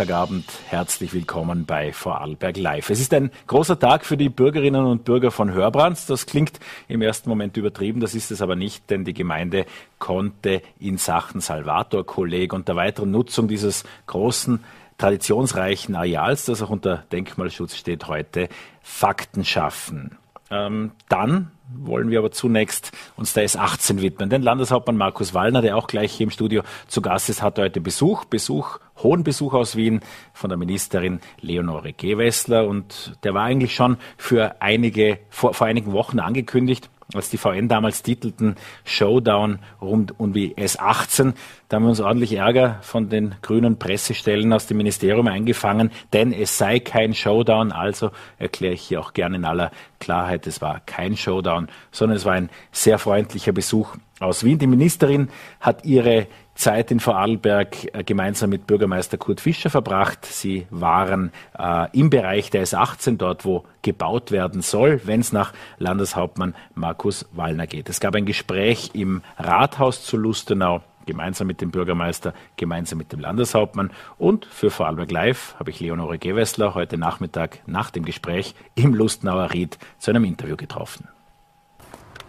Montagabend. 0.00 0.46
Herzlich 0.70 1.12
willkommen 1.12 1.66
bei 1.66 1.92
Vorarlberg 1.92 2.56
Live. 2.56 2.88
Es 2.88 3.00
ist 3.00 3.12
ein 3.12 3.30
großer 3.46 3.78
Tag 3.78 4.06
für 4.06 4.16
die 4.16 4.30
Bürgerinnen 4.30 4.86
und 4.86 5.04
Bürger 5.04 5.30
von 5.30 5.52
Hörbrands. 5.52 6.06
Das 6.06 6.24
klingt 6.24 6.58
im 6.88 7.02
ersten 7.02 7.28
Moment 7.28 7.58
übertrieben, 7.58 8.00
das 8.00 8.14
ist 8.14 8.30
es 8.30 8.40
aber 8.40 8.56
nicht, 8.56 8.88
denn 8.88 9.04
die 9.04 9.12
Gemeinde 9.12 9.66
konnte 9.98 10.62
in 10.78 10.96
Sachen 10.96 11.42
Salvator-Kolleg 11.42 12.54
und 12.54 12.66
der 12.66 12.76
weiteren 12.76 13.10
Nutzung 13.10 13.46
dieses 13.46 13.84
großen 14.06 14.64
traditionsreichen 14.96 15.94
Areals, 15.94 16.46
das 16.46 16.62
auch 16.62 16.70
unter 16.70 17.04
Denkmalschutz 17.12 17.76
steht, 17.76 18.08
heute 18.08 18.48
Fakten 18.80 19.44
schaffen. 19.44 20.16
Ähm, 20.50 20.92
dann 21.10 21.50
wollen 21.74 22.10
wir 22.10 22.18
aber 22.18 22.30
zunächst 22.30 22.92
uns 23.16 23.32
der 23.32 23.48
S18 23.48 24.00
widmen. 24.00 24.30
Denn 24.30 24.42
Landeshauptmann 24.42 24.96
Markus 24.96 25.34
Wallner, 25.34 25.62
der 25.62 25.76
auch 25.76 25.86
gleich 25.86 26.12
hier 26.12 26.24
im 26.24 26.30
Studio 26.30 26.62
zu 26.88 27.02
Gast 27.02 27.28
ist, 27.28 27.42
hat 27.42 27.58
heute 27.58 27.80
Besuch, 27.80 28.24
Besuch, 28.24 28.78
hohen 29.02 29.24
Besuch 29.24 29.54
aus 29.54 29.76
Wien 29.76 30.00
von 30.32 30.50
der 30.50 30.58
Ministerin 30.58 31.20
Leonore 31.40 31.92
Gewessler. 31.92 32.66
Und 32.66 33.18
der 33.24 33.34
war 33.34 33.44
eigentlich 33.44 33.74
schon 33.74 33.96
für 34.16 34.60
einige, 34.60 35.18
vor, 35.28 35.54
vor 35.54 35.66
einigen 35.66 35.92
Wochen 35.92 36.18
angekündigt 36.18 36.90
als 37.14 37.30
die 37.30 37.38
VN 37.38 37.68
damals 37.68 38.02
titelten 38.02 38.56
Showdown 38.84 39.58
rund 39.80 40.18
um 40.18 40.32
die 40.32 40.54
S18. 40.56 41.34
Da 41.68 41.76
haben 41.76 41.84
wir 41.84 41.90
uns 41.90 42.00
ordentlich 42.00 42.34
Ärger 42.34 42.78
von 42.82 43.08
den 43.08 43.34
grünen 43.42 43.78
Pressestellen 43.78 44.52
aus 44.52 44.66
dem 44.66 44.76
Ministerium 44.76 45.26
eingefangen, 45.26 45.90
denn 46.12 46.32
es 46.32 46.58
sei 46.58 46.80
kein 46.80 47.14
Showdown. 47.14 47.72
Also 47.72 48.10
erkläre 48.38 48.74
ich 48.74 48.82
hier 48.82 49.00
auch 49.00 49.12
gerne 49.12 49.36
in 49.36 49.44
aller 49.44 49.70
Klarheit, 49.98 50.46
es 50.46 50.60
war 50.60 50.80
kein 50.86 51.16
Showdown, 51.16 51.68
sondern 51.92 52.16
es 52.16 52.24
war 52.24 52.34
ein 52.34 52.50
sehr 52.72 52.98
freundlicher 52.98 53.52
Besuch 53.52 53.96
aus 54.20 54.44
Wien. 54.44 54.58
Die 54.58 54.66
Ministerin 54.66 55.28
hat 55.60 55.84
ihre 55.84 56.26
Zeit 56.60 56.90
in 56.90 57.00
Vorarlberg 57.00 57.94
äh, 57.94 58.04
gemeinsam 58.04 58.50
mit 58.50 58.66
Bürgermeister 58.66 59.16
Kurt 59.16 59.40
Fischer 59.40 59.70
verbracht. 59.70 60.26
Sie 60.26 60.66
waren 60.70 61.32
äh, 61.58 61.88
im 61.98 62.10
Bereich 62.10 62.50
der 62.50 62.66
S18, 62.66 63.16
dort 63.16 63.44
wo 63.44 63.64
gebaut 63.82 64.30
werden 64.30 64.60
soll, 64.60 65.00
wenn 65.04 65.20
es 65.20 65.32
nach 65.32 65.52
Landeshauptmann 65.78 66.54
Markus 66.74 67.26
Wallner 67.32 67.66
geht. 67.66 67.88
Es 67.88 67.98
gab 67.98 68.14
ein 68.14 68.26
Gespräch 68.26 68.90
im 68.92 69.22
Rathaus 69.38 70.04
zu 70.04 70.16
Lustenau 70.16 70.82
gemeinsam 71.06 71.46
mit 71.46 71.62
dem 71.62 71.70
Bürgermeister, 71.70 72.34
gemeinsam 72.56 72.98
mit 72.98 73.10
dem 73.10 73.20
Landeshauptmann. 73.20 73.90
Und 74.18 74.44
für 74.44 74.70
Vorarlberg 74.70 75.10
Live 75.10 75.56
habe 75.58 75.70
ich 75.70 75.80
Leonore 75.80 76.18
Gewessler 76.18 76.74
heute 76.74 76.98
Nachmittag 76.98 77.60
nach 77.66 77.90
dem 77.90 78.04
Gespräch 78.04 78.54
im 78.74 78.94
Lustenauer 78.94 79.52
Ried 79.52 79.78
zu 79.98 80.10
einem 80.10 80.24
Interview 80.24 80.56
getroffen. 80.56 81.08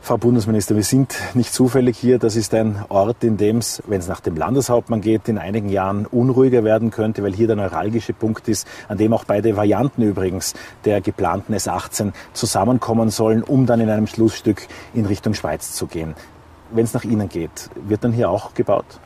Frau 0.03 0.17
Bundesminister, 0.17 0.75
wir 0.75 0.83
sind 0.83 1.15
nicht 1.35 1.53
zufällig 1.53 1.95
hier. 1.95 2.17
Das 2.17 2.35
ist 2.35 2.55
ein 2.55 2.83
Ort, 2.89 3.23
in 3.23 3.37
dem 3.37 3.59
es, 3.59 3.83
wenn 3.85 3.99
es 3.99 4.07
nach 4.07 4.19
dem 4.19 4.35
Landeshauptmann 4.35 4.99
geht, 4.99 5.29
in 5.29 5.37
einigen 5.37 5.69
Jahren 5.69 6.07
unruhiger 6.07 6.63
werden 6.63 6.89
könnte, 6.89 7.21
weil 7.21 7.33
hier 7.33 7.45
der 7.45 7.55
neuralgische 7.55 8.13
Punkt 8.13 8.47
ist, 8.47 8.67
an 8.87 8.97
dem 8.97 9.13
auch 9.13 9.25
beide 9.25 9.55
Varianten 9.55 10.01
übrigens 10.01 10.55
der 10.85 11.01
geplanten 11.01 11.53
S18 11.53 12.13
zusammenkommen 12.33 13.11
sollen, 13.11 13.43
um 13.43 13.67
dann 13.67 13.79
in 13.79 13.91
einem 13.91 14.07
Schlussstück 14.07 14.67
in 14.95 15.05
Richtung 15.05 15.35
Schweiz 15.35 15.73
zu 15.73 15.85
gehen. 15.85 16.15
Wenn 16.71 16.85
es 16.85 16.95
nach 16.95 17.03
Ihnen 17.03 17.29
geht, 17.29 17.69
wird 17.75 18.03
dann 18.03 18.11
hier 18.11 18.31
auch 18.31 18.55
gebaut? 18.55 18.99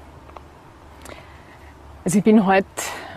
Also 2.06 2.20
ich 2.20 2.24
bin 2.24 2.46
heute 2.46 2.68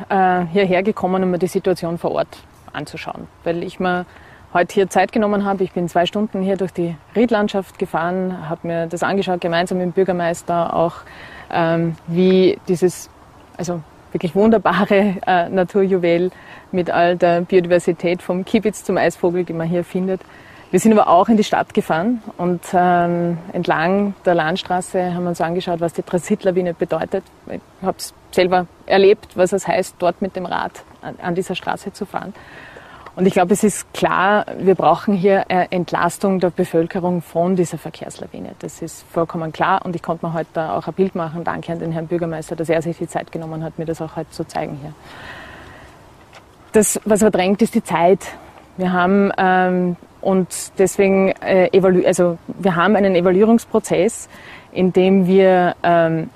äh, 0.08 0.46
hierher 0.46 0.82
gekommen, 0.82 1.22
um 1.22 1.30
mir 1.30 1.38
die 1.38 1.46
Situation 1.46 1.96
vor 1.96 2.10
Ort 2.10 2.38
anzuschauen, 2.72 3.28
weil 3.44 3.62
ich 3.62 3.78
mir 3.78 4.04
heute 4.52 4.74
hier 4.74 4.88
Zeit 4.88 5.12
genommen 5.12 5.44
habe. 5.44 5.64
Ich 5.64 5.72
bin 5.72 5.88
zwei 5.88 6.06
Stunden 6.06 6.42
hier 6.42 6.56
durch 6.56 6.72
die 6.72 6.96
Riedlandschaft 7.14 7.78
gefahren, 7.78 8.48
habe 8.48 8.66
mir 8.66 8.86
das 8.86 9.02
angeschaut, 9.02 9.41
gemeinsam 9.41 9.78
mit 9.78 9.86
dem 9.86 9.92
Bürgermeister 9.92 10.74
auch, 10.74 10.94
ähm, 11.50 11.96
wie 12.06 12.59
dieses, 12.69 13.10
also 13.56 13.82
wirklich 14.12 14.34
wunderbare 14.34 15.16
äh, 15.26 15.48
Naturjuwel 15.48 16.31
mit 16.72 16.91
all 16.91 17.16
der 17.16 17.42
Biodiversität 17.42 18.22
vom 18.22 18.44
Kiebitz 18.44 18.84
zum 18.84 18.97
Eisvogel, 18.97 19.44
die 19.44 19.53
man 19.53 19.69
hier 19.69 19.84
findet. 19.84 20.20
Wir 20.70 20.80
sind 20.80 20.92
aber 20.92 21.09
auch 21.09 21.30
in 21.30 21.38
die 21.38 21.44
Stadt 21.44 21.72
gefahren 21.72 22.22
und 22.36 22.60
ähm, 22.75 23.38
entlang 23.53 24.15
der 24.26 24.34
Landstraße 24.34 25.15
haben 25.15 25.22
wir 25.22 25.30
uns 25.30 25.41
angeschaut, 25.41 25.80
was 25.80 25.94
die 25.94 26.03
Transitlawine 26.03 26.75
bedeutet. 26.75 27.25
Ich 27.47 27.60
habe 27.80 27.97
es 27.97 28.12
selber 28.32 28.66
erlebt, 28.84 29.34
was 29.34 29.54
es 29.54 29.66
heißt, 29.66 29.97
dort 29.98 30.20
mit 30.20 30.36
dem 30.36 30.44
Rad 30.44 30.72
an, 31.00 31.15
an 31.22 31.34
dieser 31.34 31.54
Straße 31.54 31.94
zu 31.94 32.04
fahren. 32.04 32.34
Und 33.18 33.26
ich 33.26 33.32
glaube, 33.32 33.52
es 33.52 33.64
ist 33.64 33.92
klar, 33.92 34.46
wir 34.60 34.76
brauchen 34.76 35.12
hier 35.12 35.46
Entlastung 35.48 36.38
der 36.38 36.50
Bevölkerung 36.50 37.20
von 37.20 37.56
dieser 37.56 37.76
Verkehrslawine. 37.76 38.50
Das 38.60 38.80
ist 38.80 39.04
vollkommen 39.10 39.50
klar. 39.50 39.84
Und 39.84 39.96
ich 39.96 40.04
konnte 40.04 40.24
mir 40.24 40.34
heute 40.34 40.70
auch 40.70 40.86
ein 40.86 40.94
Bild 40.94 41.16
machen. 41.16 41.42
Danke 41.42 41.72
an 41.72 41.80
den 41.80 41.90
Herrn 41.90 42.06
Bürgermeister, 42.06 42.54
dass 42.54 42.68
er 42.68 42.80
sich 42.80 42.96
die 42.96 43.08
Zeit 43.08 43.32
genommen 43.32 43.64
hat, 43.64 43.76
mir 43.76 43.86
das 43.86 44.00
auch 44.00 44.14
heute 44.14 44.30
zu 44.30 44.46
zeigen 44.46 44.78
hier. 44.80 44.92
Das, 46.70 47.00
was 47.06 47.22
er 47.22 47.32
drängt, 47.32 47.60
ist 47.60 47.74
die 47.74 47.82
Zeit. 47.82 48.20
Wir 48.76 48.92
haben 48.92 49.32
ähm, 49.36 49.96
und 50.20 50.78
deswegen 50.78 51.32
äh, 51.42 51.76
evalu 51.76 52.06
also 52.06 52.38
wir 52.46 52.76
haben 52.76 52.94
einen 52.94 53.16
Evaluierungsprozess, 53.16 54.28
in 54.70 54.92
dem 54.92 55.26
wir 55.26 55.74
ähm, 55.82 56.30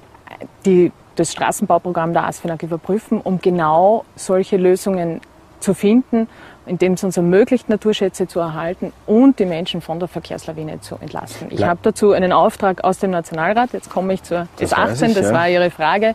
die, 0.67 0.91
das 1.15 1.31
Straßenbauprogramm 1.31 2.13
der 2.13 2.27
ASFINAG 2.27 2.65
überprüfen, 2.65 3.21
um 3.21 3.41
genau 3.41 4.05
solche 4.17 4.57
Lösungen 4.57 5.21
zu 5.61 5.75
finden 5.75 6.27
indem 6.67 6.95
es 6.95 7.05
uns 7.05 7.17
ermöglicht, 7.17 7.69
Naturschätze 7.69 8.27
zu 8.27 8.41
erhalten 8.41 8.93
und 9.07 9.39
die 9.39 9.47
Menschen 9.47 9.81
von 9.81 9.99
der 9.99 10.09
Verkehrslawine 10.09 10.81
zu 10.81 10.97
entlasten. 11.01 11.49
Ich 11.51 11.65
habe 11.65 11.81
dazu 11.83 12.13
einen 12.13 12.33
Auftrag 12.33 12.85
aus 12.85 12.99
dem 12.99 13.11
Nationalrat. 13.11 13.73
Jetzt 13.73 13.91
komme 13.91 14.15
ich 14.15 14.23
zur 14.23 14.47
das 14.59 14.73
S18, 14.73 15.09
ich, 15.09 15.15
das 15.15 15.27
ja. 15.27 15.35
war 15.35 15.49
Ihre 15.49 15.71
Frage. 15.71 16.15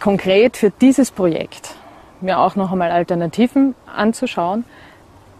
Konkret 0.00 0.56
für 0.56 0.70
dieses 0.70 1.10
Projekt 1.10 1.74
mir 2.20 2.38
auch 2.38 2.56
noch 2.56 2.72
einmal 2.72 2.90
Alternativen 2.90 3.74
anzuschauen 3.94 4.64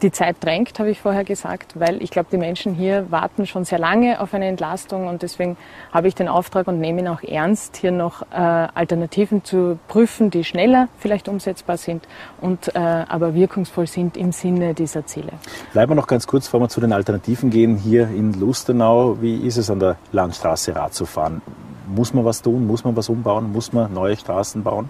die 0.03 0.11
Zeit 0.11 0.37
drängt, 0.41 0.79
habe 0.79 0.91
ich 0.91 1.01
vorher 1.01 1.25
gesagt, 1.25 1.79
weil 1.79 2.03
ich 2.03 2.11
glaube, 2.11 2.29
die 2.33 2.37
Menschen 2.37 2.75
hier 2.75 3.07
warten 3.11 3.47
schon 3.47 3.65
sehr 3.65 3.79
lange 3.79 4.21
auf 4.21 4.35
eine 4.35 4.47
Entlastung 4.47 5.07
und 5.07 5.23
deswegen 5.23 5.57
habe 5.93 6.09
ich 6.09 6.15
den 6.15 6.29
Auftrag 6.29 6.67
und 6.67 6.81
nehme 6.81 7.01
ihn 7.01 7.09
auch 7.09 7.23
ernst, 7.23 7.77
hier 7.77 7.93
noch 7.93 8.23
äh, 8.33 8.37
Alternativen 8.37 9.45
zu 9.45 9.79
prüfen, 9.89 10.31
die 10.31 10.45
schneller 10.45 10.89
vielleicht 10.99 11.29
umsetzbar 11.29 11.77
sind 11.77 12.07
und 12.41 12.75
äh, 12.75 12.79
aber 12.79 13.35
wirkungsvoll 13.35 13.87
sind 13.87 14.17
im 14.17 14.33
Sinne 14.33 14.75
dieser 14.75 15.07
Ziele. 15.07 15.33
Bleiben 15.73 15.93
wir 15.93 15.97
noch 15.97 16.07
ganz 16.07 16.27
kurz, 16.27 16.47
bevor 16.47 16.61
wir 16.61 16.69
zu 16.69 16.81
den 16.81 16.93
Alternativen 16.93 17.51
gehen, 17.51 17.77
hier 17.77 18.09
in 18.09 18.39
Lustenau. 18.39 19.21
Wie 19.21 19.47
ist 19.47 19.57
es 19.57 19.71
an 19.71 19.81
der 19.81 19.97
Landstraße 20.12 20.75
Rad 20.75 20.95
zu 20.95 21.07
fahren? 21.07 21.43
Muss 21.87 22.15
man 22.15 22.25
was 22.25 22.43
tun? 22.43 22.67
Muss 22.67 22.85
man 22.85 22.97
was 22.97 23.09
umbauen? 23.09 23.53
Muss 23.53 23.73
man 23.73 23.93
neue 23.93 24.17
Straßen 24.17 24.62
bauen? 24.62 24.89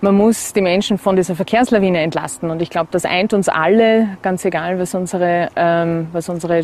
Man 0.00 0.14
muss 0.14 0.52
die 0.52 0.60
Menschen 0.60 0.98
von 0.98 1.16
dieser 1.16 1.34
Verkehrslawine 1.34 2.00
entlasten. 2.00 2.50
Und 2.50 2.62
ich 2.62 2.70
glaube, 2.70 2.88
das 2.90 3.04
eint 3.04 3.32
uns 3.32 3.48
alle, 3.48 4.16
ganz 4.22 4.44
egal, 4.44 4.78
was 4.78 4.94
unsere, 4.94 5.48
ähm, 5.56 6.08
was 6.12 6.28
unsere 6.28 6.62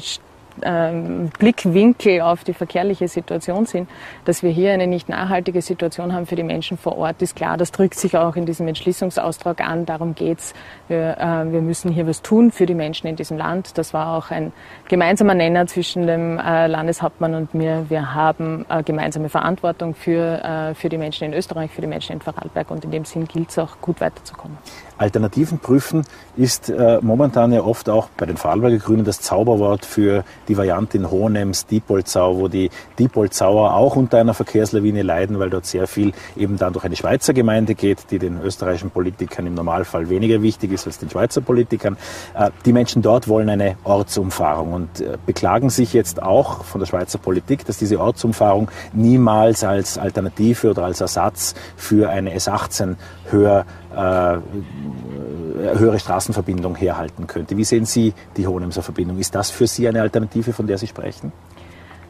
ähm, 0.62 1.30
Blickwinkel 1.38 2.20
auf 2.20 2.44
die 2.44 2.54
verkehrliche 2.54 3.08
Situation 3.08 3.66
sind, 3.66 3.88
dass 4.24 4.42
wir 4.42 4.50
hier 4.50 4.72
eine 4.72 4.86
nicht 4.86 5.08
nachhaltige 5.08 5.62
Situation 5.62 6.12
haben 6.12 6.26
für 6.26 6.36
die 6.36 6.42
Menschen 6.42 6.78
vor 6.78 6.96
Ort, 6.96 7.22
ist 7.22 7.36
klar. 7.36 7.56
Das 7.56 7.72
drückt 7.72 7.94
sich 7.94 8.16
auch 8.16 8.36
in 8.36 8.46
diesem 8.46 8.68
Entschließungsaustrag 8.68 9.60
an. 9.60 9.86
Darum 9.86 10.14
geht's. 10.14 10.54
Wir, 10.88 11.16
äh, 11.18 11.52
wir 11.52 11.60
müssen 11.60 11.90
hier 11.92 12.06
was 12.06 12.22
tun 12.22 12.50
für 12.50 12.66
die 12.66 12.74
Menschen 12.74 13.06
in 13.06 13.16
diesem 13.16 13.38
Land. 13.38 13.78
Das 13.78 13.94
war 13.94 14.16
auch 14.16 14.30
ein 14.30 14.52
gemeinsamer 14.88 15.34
Nenner 15.34 15.66
zwischen 15.66 16.06
dem 16.06 16.38
äh, 16.38 16.66
Landeshauptmann 16.66 17.34
und 17.34 17.54
mir. 17.54 17.86
Wir 17.88 18.14
haben 18.14 18.66
äh, 18.68 18.82
gemeinsame 18.82 19.28
Verantwortung 19.28 19.94
für, 19.94 20.42
äh, 20.42 20.74
für 20.74 20.88
die 20.88 20.98
Menschen 20.98 21.24
in 21.24 21.34
Österreich, 21.34 21.70
für 21.70 21.80
die 21.80 21.86
Menschen 21.86 22.12
in 22.14 22.20
Vorarlberg 22.20 22.70
und 22.70 22.84
in 22.84 22.90
dem 22.90 23.04
Sinn 23.04 23.26
gilt 23.26 23.50
es 23.50 23.58
auch 23.58 23.80
gut 23.80 24.00
weiterzukommen. 24.00 24.58
Alternativen 24.98 25.58
prüfen 25.58 26.04
ist 26.36 26.70
äh, 26.70 26.98
momentan 27.00 27.52
ja 27.52 27.62
oft 27.62 27.88
auch 27.88 28.08
bei 28.16 28.26
den 28.26 28.36
Vorarlberger 28.36 28.78
Grünen 28.78 29.04
das 29.04 29.20
Zauberwort 29.20 29.84
für 29.84 30.24
die 30.48 30.56
Variante 30.56 30.96
in 30.96 31.10
Hohenems, 31.10 31.66
Diepolzau, 31.66 32.38
wo 32.38 32.48
die 32.48 32.70
Diepolzauer 32.98 33.74
auch 33.74 33.96
unter 33.96 34.18
einer 34.18 34.34
Verkehrslawine 34.34 35.02
leiden, 35.02 35.38
weil 35.38 35.50
dort 35.50 35.66
sehr 35.66 35.86
viel 35.86 36.12
eben 36.36 36.58
dann 36.58 36.72
durch 36.72 36.84
eine 36.84 36.96
Schweizer 36.96 37.32
Gemeinde 37.32 37.74
geht, 37.74 38.10
die 38.10 38.18
den 38.18 38.40
österreichischen 38.42 38.90
Politikern 38.90 39.46
im 39.46 39.54
Normalfall 39.54 40.08
weniger 40.08 40.42
wichtig 40.42 40.72
ist 40.72 40.86
als 40.86 40.98
den 40.98 41.10
Schweizer 41.10 41.40
Politikern. 41.40 41.96
Äh, 42.34 42.50
die 42.64 42.72
Menschen 42.72 43.02
dort 43.02 43.28
wollen 43.28 43.48
eine 43.48 43.76
Ortsumfahrung 43.84 44.72
und 44.72 45.00
äh, 45.00 45.18
beklagen 45.24 45.70
sich 45.70 45.92
jetzt 45.92 46.22
auch 46.22 46.64
von 46.64 46.80
der 46.80 46.86
Schweizer 46.86 47.18
Politik, 47.18 47.64
dass 47.64 47.78
diese 47.78 48.00
Ortsumfahrung 48.00 48.70
niemals 48.92 49.64
als 49.64 49.98
Alternative 49.98 50.70
oder 50.70 50.84
als 50.84 51.00
Ersatz 51.00 51.54
für 51.76 52.10
eine 52.10 52.34
S18 52.34 52.96
höher 53.30 53.64
höhere 53.94 55.98
Straßenverbindung 55.98 56.74
herhalten 56.74 57.26
könnte. 57.26 57.56
Wie 57.56 57.64
sehen 57.64 57.84
Sie 57.84 58.12
die 58.36 58.46
Hohenemser 58.46 58.82
Verbindung? 58.82 59.18
Ist 59.18 59.34
das 59.34 59.50
für 59.50 59.66
Sie 59.66 59.88
eine 59.88 60.02
Alternative, 60.02 60.52
von 60.52 60.66
der 60.66 60.78
Sie 60.78 60.86
sprechen? 60.86 61.32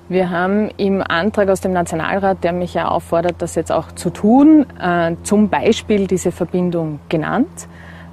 Wir 0.09 0.29
haben 0.29 0.69
im 0.77 1.03
Antrag 1.03 1.49
aus 1.49 1.63
dem 1.63 1.73
Nationalrat, 1.73 2.45
der 2.45 2.53
mich 2.53 2.75
ja 2.75 2.89
auffordert, 2.89 3.37
das 3.39 3.55
jetzt 3.55 3.73
auch 3.73 3.91
zu 3.93 4.11
tun, 4.11 4.67
äh, 4.79 5.17
zum 5.23 5.49
Beispiel 5.49 6.07
diese 6.07 6.31
Verbindung 6.31 7.01
genannt. 7.09 7.69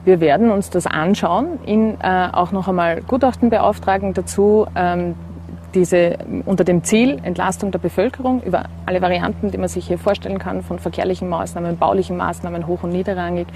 Wir 0.05 0.21
werden 0.21 0.51
uns 0.51 0.69
das 0.69 0.87
anschauen, 0.87 1.59
ihn 1.65 1.97
äh, 2.01 2.29
auch 2.31 2.53
noch 2.53 2.69
einmal 2.69 3.01
Gutachten 3.01 3.49
beauftragen 3.49 4.13
dazu. 4.13 4.67
Ähm, 4.73 5.15
diese 5.73 6.17
unter 6.45 6.63
dem 6.63 6.83
Ziel 6.83 7.19
Entlastung 7.23 7.71
der 7.71 7.79
Bevölkerung 7.79 8.41
über 8.43 8.65
alle 8.85 9.01
Varianten, 9.01 9.51
die 9.51 9.57
man 9.57 9.67
sich 9.67 9.87
hier 9.87 9.97
vorstellen 9.97 10.39
kann, 10.39 10.61
von 10.61 10.79
verkehrlichen 10.79 11.29
Maßnahmen, 11.29 11.77
baulichen 11.77 12.17
Maßnahmen 12.17 12.67
hoch 12.67 12.83
und 12.83 12.91
niederrangig 12.91 13.47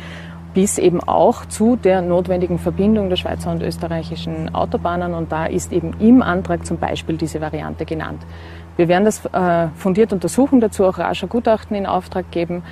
bis 0.56 0.78
eben 0.78 1.02
auch 1.02 1.46
zu 1.46 1.76
der 1.76 2.02
notwendigen 2.02 2.58
Verbindung 2.58 3.10
der 3.10 3.18
Schweizer 3.18 3.52
und 3.52 3.62
österreichischen 3.62 4.56
Autobahnen. 4.56 5.14
Und 5.14 5.32
da 5.32 5.46
ist 5.48 5.74
eben 5.74 5.94
im 6.00 6.22
Antrag 6.22 6.66
zum 6.66 6.78
Beispiel 6.78 7.18
diese 7.18 7.42
Variante 7.42 7.86
genannt. 7.86 8.22
Wir 8.78 8.88
werden 8.88 9.04
das 9.04 9.26
äh, 9.26 9.68
fundiert 9.76 10.14
untersuchen, 10.14 10.62
dazu 10.62 10.86
auch 10.86 10.98
rascher 10.98 11.28
Gutachten 11.28 11.76
in 11.76 11.86
Auftrag 11.86 12.32
geben 12.32 12.64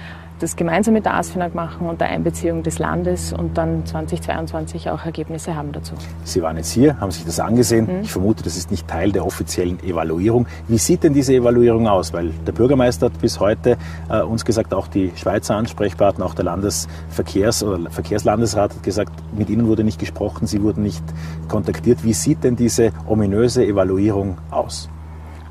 das 0.44 0.58
gemeinsam 0.58 0.94
mit 0.94 1.06
der 1.06 1.16
ASFINAG 1.16 1.56
machen 1.56 1.88
unter 1.88 2.06
Einbeziehung 2.06 2.64
des 2.64 2.78
Landes 2.78 3.32
und 3.32 3.58
dann 3.58 3.86
2022 3.86 4.90
auch 4.90 5.06
Ergebnisse 5.06 5.56
haben 5.56 5.72
dazu. 5.72 5.94
Sie 6.26 6.42
waren 6.42 6.58
jetzt 6.58 6.72
hier, 6.72 7.00
haben 7.00 7.12
sich 7.12 7.24
das 7.24 7.40
angesehen. 7.40 7.86
Mhm. 7.86 8.02
Ich 8.04 8.12
vermute, 8.12 8.44
das 8.44 8.58
ist 8.58 8.70
nicht 8.70 8.86
Teil 8.88 9.14
der 9.14 9.26
offiziellen 9.26 9.82
Evaluierung. 9.82 10.46
Wie 10.68 10.78
sieht 10.78 11.04
denn 11.04 11.14
diese 11.14 11.34
Evaluierung 11.34 11.88
aus? 11.88 12.12
Weil 12.12 12.32
der 12.46 12.52
Bürgermeister 12.52 13.06
hat 13.06 13.22
bis 13.22 13.40
heute 13.40 13.78
äh, 14.10 14.22
uns 14.22 14.44
gesagt, 14.44 14.74
auch 14.74 14.88
die 14.88 15.14
Schweizer 15.16 15.56
Ansprechpartner, 15.56 16.26
auch 16.26 16.36
der 16.36 16.46
Landesverkehrs- 16.46 17.64
oder 17.64 17.90
Verkehrslandesrat 17.90 18.76
hat 18.76 18.84
gesagt, 18.84 19.14
mit 19.36 19.50
Ihnen 19.50 19.68
wurde 19.68 19.86
nicht 19.86 20.00
gesprochen, 20.00 20.46
Sie 20.46 20.62
wurden 20.62 20.84
nicht 20.84 21.04
kontaktiert. 21.48 22.04
Wie 22.04 22.14
sieht 22.14 22.44
denn 22.44 22.58
diese 22.58 22.92
ominöse 23.08 23.66
Evaluierung 23.66 24.38
aus? 24.52 24.90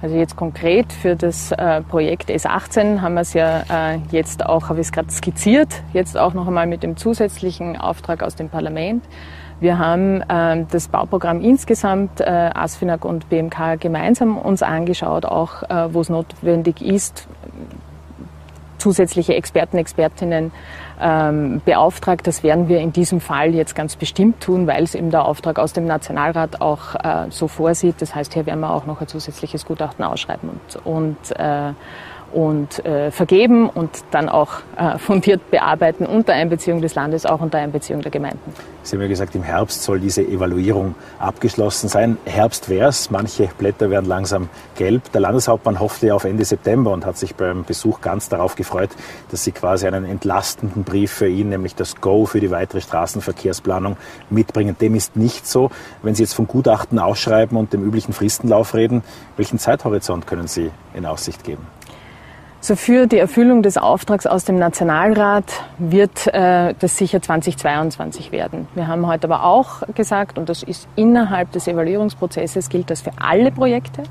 Also 0.03 0.17
jetzt 0.17 0.35
konkret 0.35 0.93
für 0.93 1.15
das 1.15 1.53
äh, 1.53 1.81
Projekt 1.81 2.29
S18 2.29 3.01
haben 3.03 3.15
wir 3.15 3.21
es 3.21 3.35
ja 3.35 3.63
äh, 3.71 3.99
jetzt 4.11 4.45
auch, 4.45 4.69
habe 4.69 4.81
ich 4.81 4.89
es 4.89 4.93
gerade 4.93 5.09
skizziert, 5.13 5.81
jetzt 5.93 6.19
auch 6.19 6.35
noch 6.35 6.49
einmal 6.49 6.67
mit 6.67 6.83
dem 6.83 6.97
zusätzlichen 6.97 7.77
Auftrag 7.77 8.25
aus 8.25 8.35
dem 8.35 8.49
Parlament. 8.49 9.05
Wir 9.61 9.79
haben 9.79 10.21
äh, 10.23 10.67
das 10.69 10.89
Bauprogramm 10.89 11.41
insgesamt, 11.41 12.21
äh, 12.21 12.25
ASFINAG 12.25 13.05
und 13.05 13.29
BMK 13.29 13.79
gemeinsam 13.79 14.39
uns 14.39 14.65
angeschaut, 14.65 15.25
auch 15.25 15.63
wo 15.93 16.01
es 16.01 16.09
notwendig 16.09 16.83
ist, 16.83 17.29
zusätzliche 18.79 19.37
Experten, 19.37 19.79
Expertinnen 19.79 20.51
ähm, 21.03 21.61
beauftragt. 21.65 22.27
Das 22.27 22.43
werden 22.43 22.69
wir 22.69 22.81
in 22.81 22.93
diesem 22.93 23.21
Fall 23.21 23.55
jetzt 23.55 23.75
ganz 23.75 23.97
bestimmt 23.97 24.41
tun, 24.41 24.67
weil 24.67 24.85
es 24.85 24.95
eben 24.95 25.11
der 25.11 25.25
Auftrag 25.25 25.59
aus 25.59 25.73
dem 25.73 25.87
Nationalrat 25.87 26.61
auch 26.61 26.95
äh, 26.95 27.31
so 27.31 27.49
vorsieht. 27.49 28.01
Das 28.01 28.15
heißt, 28.15 28.35
hier 28.35 28.47
werden 28.47 28.61
wir 28.61 28.71
auch 28.71 28.87
noch 28.87 29.01
ein 29.01 29.09
zusätzliches 29.09 29.67
Gutachten 29.67 30.05
ausschreiben 30.05 30.49
und, 30.49 30.87
und 30.87 31.39
äh, 31.39 31.73
und 32.33 32.85
äh, 32.85 33.11
vergeben 33.11 33.69
und 33.69 33.91
dann 34.11 34.29
auch 34.29 34.61
äh, 34.77 34.99
fundiert 34.99 35.51
bearbeiten 35.51 36.07
unter 36.07 36.33
Einbeziehung 36.33 36.81
des 36.81 36.95
Landes, 36.95 37.27
auch 37.27 37.41
unter 37.41 37.59
Einbeziehung 37.59 38.01
der 38.01 38.11
Gemeinden. 38.11 38.53
Sie 38.85 38.97
haben 38.97 39.03
ja 39.03 39.09
gesagt, 39.09 39.35
im 39.37 39.45
Herbst 39.45 39.85
soll 39.85 40.01
diese 40.01 40.23
Evaluierung 40.23 40.97
abgeschlossen 41.21 41.89
sein. 41.89 42.19
Herbst 42.25 42.69
wäre 42.69 42.89
es, 42.89 43.11
manche 43.11 43.49
Blätter 43.57 43.91
werden 43.91 44.07
langsam 44.07 44.49
gelb. 44.75 45.13
Der 45.13 45.21
Landeshauptmann 45.21 45.79
hoffte 45.79 46.09
ja 46.09 46.15
auf 46.15 46.25
Ende 46.25 46.45
September 46.45 46.91
und 46.91 47.07
hat 47.07 47.17
sich 47.17 47.37
beim 47.37 47.65
Besuch 47.65 48.01
ganz 48.01 48.29
darauf 48.29 48.57
gefreut, 48.57 48.91
dass 49.31 49.45
Sie 49.45 49.53
quasi 49.53 49.87
einen 49.87 50.05
entlastenden 50.05 50.83
Brief 50.83 51.13
für 51.13 51.29
ihn, 51.29 51.51
nämlich 51.51 51.77
das 51.77 52.01
Go 52.01 52.27
für 52.27 52.41
die 52.41 52.51
weitere 52.51 52.81
Straßenverkehrsplanung 52.81 53.97
mitbringen. 54.31 54.77
Dem 54.81 54.97
ist 54.97 55.17
nicht 55.17 55.47
so. 55.47 55.71
Wenn 56.03 56.17
Sie 56.17 56.25
jetzt 56.25 56.35
vom 56.35 56.49
Gutachten 56.49 56.99
ausschreiben 56.99 57.57
und 57.57 57.73
dem 57.73 57.85
üblichen 57.85 58.13
Fristenlauf 58.13 58.75
reden, 58.75 59.05
welchen 59.37 59.61
Zeithorizont 59.61 60.27
können 60.27 60.49
Sie 60.49 60.73
in 60.95 61.07
Aussicht 61.07 61.45
geben? 61.45 61.67
So 62.65 62.77
für 62.77 63.09
die 63.09 63.19
Erfüllung 63.19 63.65
des 63.65 63.77
Auftrags 63.77 64.25
aus 64.25 64.45
dem 64.45 64.57
Nationalrat 64.57 65.65
wird 65.79 66.29
äh, 66.29 66.75
das 66.79 66.97
sicher 66.97 67.21
2022 67.21 68.31
werden. 68.31 68.69
Wir 68.77 68.87
haben 68.87 69.05
heute 69.09 69.27
aber 69.27 69.43
auch 69.43 69.83
gesagt, 69.97 70.39
und 70.39 70.49
das 70.49 70.63
ist 70.63 70.87
innerhalb 70.95 71.51
des 71.51 71.67
Evaluierungsprozesses, 71.67 72.69
gilt 72.69 72.89
das 72.91 73.01
für 73.01 73.11
alle 73.21 73.51
Projekte, 73.51 74.05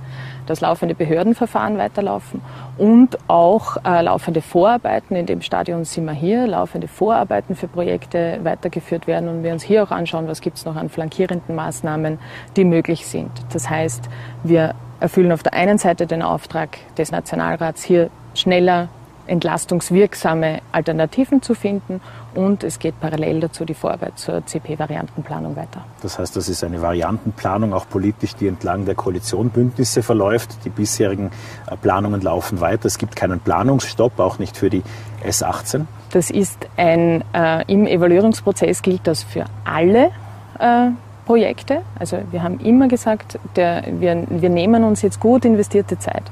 dass 0.48 0.60
laufende 0.60 0.96
Behördenverfahren 0.96 1.78
weiterlaufen 1.78 2.42
und 2.78 3.18
auch 3.30 3.78
äh, 3.86 4.02
laufende 4.02 4.42
Vorarbeiten, 4.42 5.16
in 5.16 5.28
dem 5.28 5.42
Stadion 5.42 5.86
sind 5.86 6.04
wir 6.04 6.12
hier, 6.12 6.46
laufende 6.46 6.90
Vorarbeiten 6.90 7.56
für 7.56 7.70
Projekte 7.70 8.42
weitergeführt 8.44 9.08
werden 9.08 9.30
und 9.30 9.44
wir 9.44 9.54
uns 9.54 9.64
hier 9.64 9.82
auch 9.82 9.92
anschauen, 9.92 10.28
was 10.28 10.42
gibt 10.42 10.58
es 10.58 10.66
noch 10.66 10.76
an 10.76 10.90
flankierenden 10.90 11.56
Maßnahmen, 11.56 12.20
die 12.58 12.66
möglich 12.66 13.08
sind. 13.08 13.32
Das 13.54 13.70
heißt, 13.70 14.10
wir 14.44 14.76
erfüllen 15.00 15.32
auf 15.32 15.42
der 15.42 15.54
einen 15.54 15.78
Seite 15.78 16.06
den 16.06 16.22
Auftrag 16.22 16.78
des 16.98 17.12
Nationalrats, 17.12 17.82
hier 17.82 18.10
schneller 18.36 18.90
entlastungswirksame 19.28 20.60
Alternativen 20.72 21.42
zu 21.42 21.54
finden 21.54 22.02
und 22.36 22.64
es 22.64 22.80
geht 22.80 23.00
parallel 23.00 23.40
dazu 23.40 23.66
die 23.66 23.74
Vorarbeit 23.74 24.18
zur 24.18 24.46
CP-Variantenplanung 24.46 25.56
weiter. 25.56 25.86
Das 26.02 26.20
heißt, 26.20 26.36
das 26.36 26.50
ist 26.50 26.64
eine 26.64 26.82
Variantenplanung 26.82 27.74
auch 27.74 27.88
politisch, 27.88 28.36
die 28.36 28.48
entlang 28.48 28.86
der 28.86 28.96
Koalitionbündnisse 28.96 30.04
verläuft. 30.04 30.66
Die 30.66 30.70
bisherigen 30.70 31.32
äh, 31.68 31.76
Planungen 31.78 32.22
laufen 32.22 32.62
weiter. 32.62 32.86
Es 32.86 32.98
gibt 32.98 33.16
keinen 33.16 33.40
Planungsstopp, 33.40 34.20
auch 34.20 34.40
nicht 34.40 34.58
für 34.58 34.70
die 34.70 34.84
S18. 35.26 35.86
Das 36.12 36.30
ist 36.30 36.68
ein, 36.78 37.24
äh, 37.34 37.64
im 37.72 37.88
Evaluierungsprozess 37.88 38.82
gilt 38.82 39.08
das 39.08 39.24
für 39.24 39.46
alle 39.64 40.12
äh, 40.60 40.90
Projekte. 41.26 41.82
Also 41.98 42.18
wir 42.32 42.44
haben 42.44 42.60
immer 42.60 42.88
gesagt, 42.88 43.40
der, 43.56 43.84
wir, 44.00 44.26
wir 44.30 44.50
nehmen 44.50 44.84
uns 44.84 45.02
jetzt 45.02 45.20
gut 45.20 45.46
investierte 45.46 45.98
Zeit. 46.00 46.24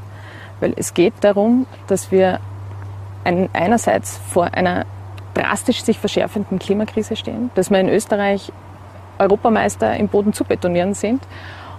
Weil 0.59 0.73
es 0.75 0.93
geht 0.93 1.13
darum, 1.21 1.65
dass 1.87 2.11
wir 2.11 2.39
ein, 3.23 3.49
einerseits 3.53 4.17
vor 4.17 4.53
einer 4.53 4.85
drastisch 5.33 5.83
sich 5.83 5.99
verschärfenden 5.99 6.59
Klimakrise 6.59 7.15
stehen, 7.15 7.51
dass 7.55 7.69
wir 7.69 7.79
in 7.79 7.89
Österreich 7.89 8.51
Europameister 9.19 9.95
im 9.97 10.07
Boden 10.07 10.33
zu 10.33 10.43
betonieren 10.43 10.93
sind 10.93 11.21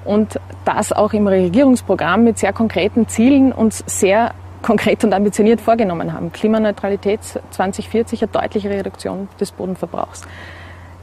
und 0.04 0.38
das 0.64 0.92
auch 0.92 1.12
im 1.12 1.26
Regierungsprogramm 1.26 2.24
mit 2.24 2.38
sehr 2.38 2.52
konkreten 2.52 3.08
Zielen 3.08 3.52
uns 3.52 3.82
sehr 3.86 4.32
konkret 4.62 5.04
und 5.04 5.12
ambitioniert 5.12 5.60
vorgenommen 5.60 6.12
haben. 6.12 6.32
Klimaneutralität 6.32 7.20
2040, 7.50 8.22
eine 8.22 8.30
deutliche 8.30 8.70
Reduktion 8.70 9.28
des 9.40 9.52
Bodenverbrauchs. 9.52 10.22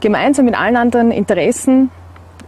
Gemeinsam 0.00 0.44
mit 0.44 0.58
allen 0.58 0.76
anderen 0.76 1.10
Interessen 1.10 1.90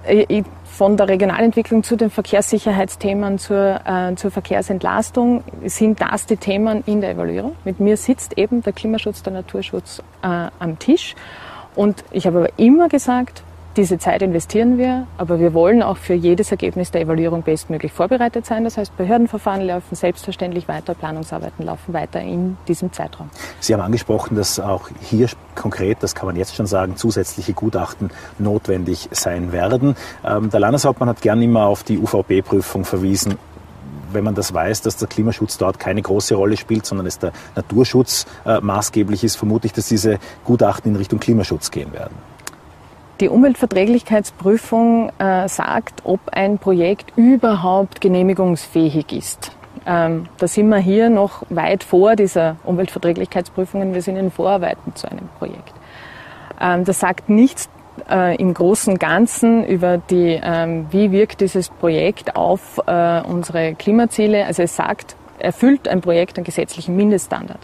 äh, 0.06 0.42
von 0.80 0.96
der 0.96 1.08
Regionalentwicklung 1.08 1.82
zu 1.82 1.94
den 1.94 2.08
Verkehrssicherheitsthemen 2.08 3.38
zur, 3.38 3.82
äh, 3.84 4.14
zur 4.14 4.30
Verkehrsentlastung 4.30 5.44
sind 5.66 6.00
das 6.00 6.24
die 6.24 6.38
Themen 6.38 6.82
in 6.86 7.02
der 7.02 7.10
Evaluierung. 7.10 7.54
Mit 7.66 7.80
mir 7.80 7.98
sitzt 7.98 8.38
eben 8.38 8.62
der 8.62 8.72
Klimaschutz, 8.72 9.22
der 9.22 9.34
Naturschutz 9.34 10.02
äh, 10.22 10.48
am 10.58 10.78
Tisch. 10.78 11.16
Und 11.74 12.02
ich 12.12 12.26
habe 12.26 12.38
aber 12.38 12.58
immer 12.58 12.88
gesagt, 12.88 13.42
diese 13.76 13.98
Zeit 13.98 14.20
investieren 14.22 14.78
wir, 14.78 15.06
aber 15.16 15.38
wir 15.38 15.54
wollen 15.54 15.82
auch 15.82 15.96
für 15.96 16.14
jedes 16.14 16.50
Ergebnis 16.50 16.90
der 16.90 17.02
Evaluierung 17.02 17.42
bestmöglich 17.42 17.92
vorbereitet 17.92 18.44
sein. 18.44 18.64
Das 18.64 18.76
heißt, 18.76 18.96
Behördenverfahren 18.96 19.62
laufen 19.62 19.94
selbstverständlich 19.94 20.66
weiter, 20.66 20.94
Planungsarbeiten 20.94 21.64
laufen 21.64 21.94
weiter 21.94 22.20
in 22.20 22.56
diesem 22.66 22.92
Zeitraum. 22.92 23.30
Sie 23.60 23.72
haben 23.72 23.80
angesprochen, 23.80 24.36
dass 24.36 24.58
auch 24.58 24.88
hier 25.00 25.28
konkret, 25.54 25.98
das 26.00 26.16
kann 26.16 26.26
man 26.26 26.34
jetzt 26.34 26.56
schon 26.56 26.66
sagen, 26.66 26.96
zusätzliche 26.96 27.52
Gutachten 27.52 28.10
notwendig 28.38 29.08
sein 29.12 29.52
werden. 29.52 29.94
Ähm, 30.24 30.50
der 30.50 30.58
Landeshauptmann 30.60 31.08
hat 31.08 31.20
gern 31.20 31.40
immer 31.40 31.66
auf 31.66 31.84
die 31.84 31.98
UVP-Prüfung 31.98 32.84
verwiesen 32.84 33.38
wenn 34.12 34.24
man 34.24 34.34
das 34.34 34.52
weiß, 34.52 34.82
dass 34.82 34.96
der 34.96 35.06
Klimaschutz 35.06 35.56
dort 35.56 35.78
keine 35.78 36.02
große 36.02 36.34
Rolle 36.34 36.56
spielt, 36.56 36.84
sondern 36.84 37.06
es 37.06 37.20
der 37.20 37.32
Naturschutz 37.54 38.26
äh, 38.44 38.60
maßgeblich 38.60 39.22
ist, 39.22 39.36
vermute 39.36 39.68
ich, 39.68 39.72
dass 39.72 39.86
diese 39.86 40.18
Gutachten 40.44 40.90
in 40.90 40.96
Richtung 40.96 41.20
Klimaschutz 41.20 41.70
gehen 41.70 41.92
werden. 41.92 42.16
Die 43.20 43.28
Umweltverträglichkeitsprüfung 43.28 45.12
äh, 45.18 45.46
sagt, 45.46 46.00
ob 46.04 46.20
ein 46.32 46.58
Projekt 46.58 47.12
überhaupt 47.16 48.00
genehmigungsfähig 48.00 49.12
ist. 49.12 49.52
Ähm, 49.86 50.26
da 50.38 50.48
sind 50.48 50.70
wir 50.70 50.78
hier 50.78 51.10
noch 51.10 51.42
weit 51.50 51.84
vor 51.84 52.16
dieser 52.16 52.56
Umweltverträglichkeitsprüfungen. 52.64 53.92
Wir 53.92 54.00
sind 54.00 54.16
in 54.16 54.30
Vorarbeiten 54.30 54.94
zu 54.94 55.10
einem 55.10 55.28
Projekt. 55.38 55.74
Ähm, 56.58 56.86
das 56.86 57.00
sagt 57.00 57.28
nichts 57.28 57.68
äh, 58.10 58.36
im 58.36 58.54
großen 58.54 58.98
Ganzen 58.98 59.66
über 59.66 59.98
die, 59.98 60.40
ähm, 60.42 60.86
wie 60.90 61.12
wirkt 61.12 61.42
dieses 61.42 61.68
Projekt 61.68 62.36
auf 62.36 62.80
äh, 62.86 63.20
unsere 63.20 63.74
Klimaziele. 63.74 64.46
Also 64.46 64.62
es 64.62 64.76
sagt, 64.76 65.14
erfüllt 65.38 65.88
ein 65.88 66.00
Projekt 66.00 66.38
einen 66.38 66.44
gesetzlichen 66.44 66.96
Mindeststandard. 66.96 67.60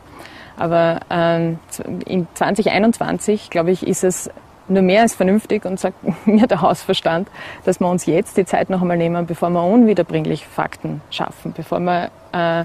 Aber 0.59 1.01
ähm, 1.11 1.59
in 2.07 2.27
2021, 2.35 3.51
glaube 3.51 3.71
ich, 3.71 3.87
ist 3.87 4.05
es 4.05 4.31
nur 4.69 4.83
mehr 4.83 5.03
als 5.03 5.15
vernünftig 5.15 5.65
und 5.65 5.79
sagt 5.79 5.97
mir 6.27 6.47
der 6.47 6.61
Hausverstand, 6.61 7.29
dass 7.65 7.81
wir 7.81 7.89
uns 7.89 8.07
jetzt 8.07 8.37
die 8.37 8.45
Zeit 8.45 8.71
noch 8.71 8.83
einmal 8.83 8.97
nehmen, 8.97 9.27
bevor 9.27 9.51
wir 9.51 9.65
unwiederbringlich 9.65 10.47
Fakten 10.47 11.01
schaffen, 11.11 11.53
bevor 11.57 11.81
wir 11.81 12.11
äh, 12.33 12.65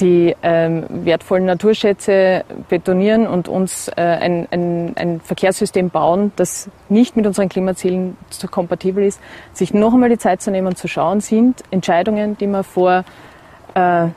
die 0.00 0.36
ähm, 0.42 0.84
wertvollen 0.88 1.44
Naturschätze 1.44 2.44
betonieren 2.68 3.26
und 3.26 3.48
uns 3.48 3.88
äh, 3.88 4.00
ein, 4.00 4.46
ein, 4.50 4.92
ein 4.96 5.20
Verkehrssystem 5.20 5.90
bauen, 5.90 6.32
das 6.36 6.70
nicht 6.88 7.16
mit 7.16 7.26
unseren 7.26 7.48
Klimazielen 7.48 8.16
so 8.30 8.46
kompatibel 8.46 9.02
ist, 9.04 9.20
sich 9.52 9.74
noch 9.74 9.92
einmal 9.92 10.08
die 10.08 10.18
Zeit 10.18 10.40
zu 10.40 10.50
nehmen 10.50 10.76
zu 10.76 10.86
schauen, 10.86 11.20
sind 11.20 11.64
Entscheidungen, 11.70 12.38
die 12.38 12.46
wir 12.46 12.62
vor 12.62 13.04
äh, 13.74 14.08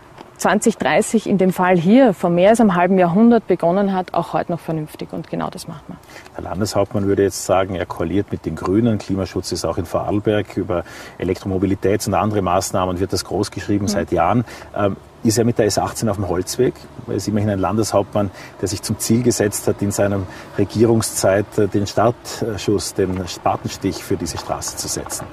2030 0.41 1.29
in 1.29 1.37
dem 1.37 1.53
Fall 1.53 1.77
hier 1.77 2.13
vor 2.13 2.29
mehr 2.29 2.49
als 2.49 2.59
einem 2.59 2.75
halben 2.75 2.97
Jahrhundert 2.97 3.47
begonnen 3.47 3.93
hat, 3.93 4.13
auch 4.13 4.33
heute 4.33 4.51
noch 4.51 4.59
vernünftig. 4.59 5.13
Und 5.13 5.29
genau 5.29 5.49
das 5.49 5.67
macht 5.67 5.87
man. 5.87 5.97
Der 6.35 6.43
Landeshauptmann 6.43 7.05
würde 7.05 7.23
jetzt 7.23 7.45
sagen, 7.45 7.75
er 7.75 7.85
koaliert 7.85 8.31
mit 8.31 8.45
den 8.45 8.55
Grünen. 8.55 8.97
Klimaschutz 8.97 9.51
ist 9.51 9.65
auch 9.65 9.77
in 9.77 9.85
Vorarlberg 9.85 10.57
über 10.57 10.83
Elektromobilität 11.19 12.05
und 12.07 12.15
andere 12.15 12.41
Maßnahmen 12.41 12.99
wird 12.99 13.13
das 13.13 13.23
großgeschrieben 13.23 13.85
mhm. 13.85 13.91
seit 13.91 14.11
Jahren. 14.11 14.43
Ähm, 14.75 14.97
ist 15.23 15.37
er 15.37 15.45
mit 15.45 15.59
der 15.59 15.69
S18 15.69 16.09
auf 16.09 16.15
dem 16.15 16.27
Holzweg. 16.27 16.73
Er 17.07 17.13
ist 17.13 17.27
immerhin 17.27 17.51
ein 17.51 17.59
Landeshauptmann, 17.59 18.31
der 18.59 18.67
sich 18.67 18.81
zum 18.81 18.97
Ziel 18.97 19.21
gesetzt 19.21 19.67
hat, 19.67 19.79
in 19.83 19.91
seiner 19.91 20.21
Regierungszeit 20.57 21.45
äh, 21.59 21.67
den 21.67 21.85
Startschuss, 21.85 22.95
den 22.95 23.27
Spatenstich 23.27 24.03
für 24.03 24.17
diese 24.17 24.39
Straße 24.39 24.77
zu 24.77 24.87
setzen. 24.87 25.27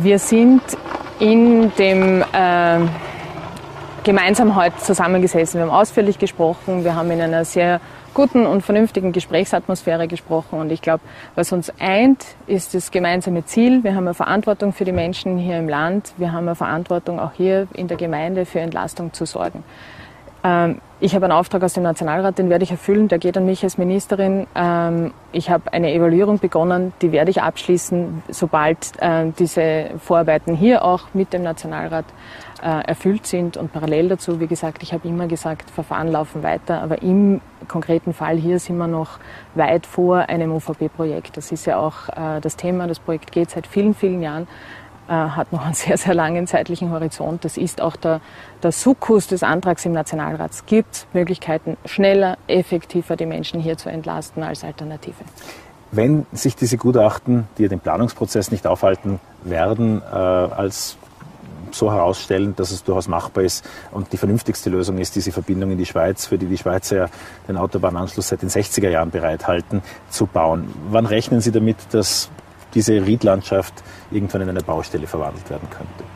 Wir 0.00 0.18
sind 0.18 0.62
in 1.18 1.70
dem 1.76 2.22
äh, 2.32 2.78
gemeinsam 4.04 4.56
heute 4.56 4.76
zusammengesessen. 4.78 5.60
Wir 5.60 5.66
haben 5.66 5.74
ausführlich 5.74 6.18
gesprochen. 6.18 6.84
Wir 6.84 6.96
haben 6.96 7.10
in 7.10 7.20
einer 7.20 7.44
sehr 7.44 7.80
guten 8.14 8.46
und 8.46 8.62
vernünftigen 8.62 9.12
Gesprächsatmosphäre 9.12 10.08
gesprochen. 10.08 10.58
Und 10.58 10.70
ich 10.70 10.82
glaube, 10.82 11.02
was 11.34 11.52
uns 11.52 11.72
eint, 11.78 12.24
ist 12.46 12.74
das 12.74 12.90
gemeinsame 12.90 13.44
Ziel. 13.44 13.84
Wir 13.84 13.94
haben 13.94 14.06
eine 14.06 14.14
Verantwortung 14.14 14.72
für 14.72 14.84
die 14.84 14.92
Menschen 14.92 15.38
hier 15.38 15.58
im 15.58 15.68
Land. 15.68 16.12
Wir 16.16 16.32
haben 16.32 16.46
eine 16.48 16.56
Verantwortung 16.56 17.20
auch 17.20 17.32
hier 17.32 17.68
in 17.74 17.88
der 17.88 17.96
Gemeinde 17.96 18.44
für 18.44 18.60
Entlastung 18.60 19.12
zu 19.12 19.24
sorgen. 19.24 19.64
Ähm, 20.44 20.80
ich 21.00 21.14
habe 21.14 21.26
einen 21.26 21.32
Auftrag 21.32 21.62
aus 21.62 21.72
dem 21.72 21.84
Nationalrat, 21.84 22.38
den 22.38 22.50
werde 22.50 22.64
ich 22.64 22.70
erfüllen. 22.70 23.08
Der 23.08 23.18
geht 23.18 23.36
an 23.36 23.46
mich 23.46 23.62
als 23.62 23.78
Ministerin. 23.78 24.46
Ähm, 24.54 25.12
ich 25.30 25.50
habe 25.50 25.72
eine 25.72 25.92
Evaluierung 25.92 26.38
begonnen, 26.38 26.92
die 27.02 27.12
werde 27.12 27.30
ich 27.30 27.42
abschließen, 27.42 28.22
sobald 28.28 28.78
äh, 29.00 29.26
diese 29.38 29.90
Vorarbeiten 29.98 30.54
hier 30.54 30.84
auch 30.84 31.02
mit 31.14 31.32
dem 31.32 31.42
Nationalrat 31.42 32.04
erfüllt 32.66 33.26
sind. 33.26 33.56
Und 33.56 33.72
parallel 33.72 34.08
dazu, 34.08 34.40
wie 34.40 34.46
gesagt, 34.46 34.82
ich 34.82 34.92
habe 34.92 35.08
immer 35.08 35.26
gesagt, 35.26 35.70
Verfahren 35.70 36.08
laufen 36.08 36.42
weiter, 36.42 36.80
aber 36.82 37.02
im 37.02 37.40
konkreten 37.68 38.12
Fall 38.12 38.36
hier 38.36 38.58
sind 38.58 38.76
wir 38.76 38.86
noch 38.86 39.18
weit 39.54 39.86
vor 39.86 40.28
einem 40.28 40.52
UVP-Projekt. 40.52 41.36
Das 41.36 41.52
ist 41.52 41.66
ja 41.66 41.78
auch 41.78 42.08
äh, 42.08 42.40
das 42.40 42.56
Thema. 42.56 42.86
Das 42.86 42.98
Projekt 42.98 43.32
geht 43.32 43.50
seit 43.50 43.66
vielen, 43.66 43.94
vielen 43.94 44.22
Jahren 44.22 44.46
äh, 45.08 45.12
hat 45.12 45.52
noch 45.52 45.64
einen 45.64 45.74
sehr, 45.74 45.96
sehr 45.96 46.14
langen 46.14 46.46
zeitlichen 46.46 46.90
Horizont. 46.90 47.44
Das 47.44 47.56
ist 47.56 47.80
auch 47.80 47.96
der, 47.96 48.20
der 48.62 48.72
Sukkus 48.72 49.26
des 49.26 49.42
Antrags 49.42 49.84
im 49.84 49.92
Nationalrat. 49.92 50.52
Es 50.52 50.66
gibt 50.66 51.06
Möglichkeiten, 51.12 51.76
schneller, 51.84 52.38
effektiver 52.46 53.16
die 53.16 53.26
Menschen 53.26 53.60
hier 53.60 53.76
zu 53.76 53.90
entlasten 53.90 54.42
als 54.42 54.64
Alternative. 54.64 55.24
Wenn 55.90 56.24
sich 56.32 56.56
diese 56.56 56.78
Gutachten, 56.78 57.48
die 57.58 57.68
den 57.68 57.80
Planungsprozess 57.80 58.50
nicht 58.50 58.66
aufhalten 58.66 59.20
werden, 59.44 60.00
äh, 60.00 60.14
als 60.14 60.96
so 61.74 61.92
herausstellen, 61.92 62.54
dass 62.56 62.70
es 62.70 62.84
durchaus 62.84 63.08
machbar 63.08 63.44
ist 63.44 63.64
und 63.90 64.12
die 64.12 64.16
vernünftigste 64.16 64.70
Lösung 64.70 64.98
ist, 64.98 65.16
diese 65.16 65.32
Verbindung 65.32 65.70
in 65.70 65.78
die 65.78 65.86
Schweiz, 65.86 66.26
für 66.26 66.38
die 66.38 66.46
die 66.46 66.58
Schweizer 66.58 66.96
ja 66.96 67.06
den 67.48 67.56
Autobahnanschluss 67.56 68.28
seit 68.28 68.42
den 68.42 68.50
60er 68.50 68.88
Jahren 68.88 69.10
bereithalten, 69.10 69.82
zu 70.10 70.26
bauen. 70.26 70.72
Wann 70.90 71.06
rechnen 71.06 71.40
Sie 71.40 71.52
damit, 71.52 71.76
dass 71.90 72.30
diese 72.74 72.94
Riedlandschaft 73.04 73.74
irgendwann 74.10 74.42
in 74.42 74.48
eine 74.50 74.62
Baustelle 74.62 75.06
verwandelt 75.06 75.48
werden 75.50 75.68
könnte? 75.70 76.11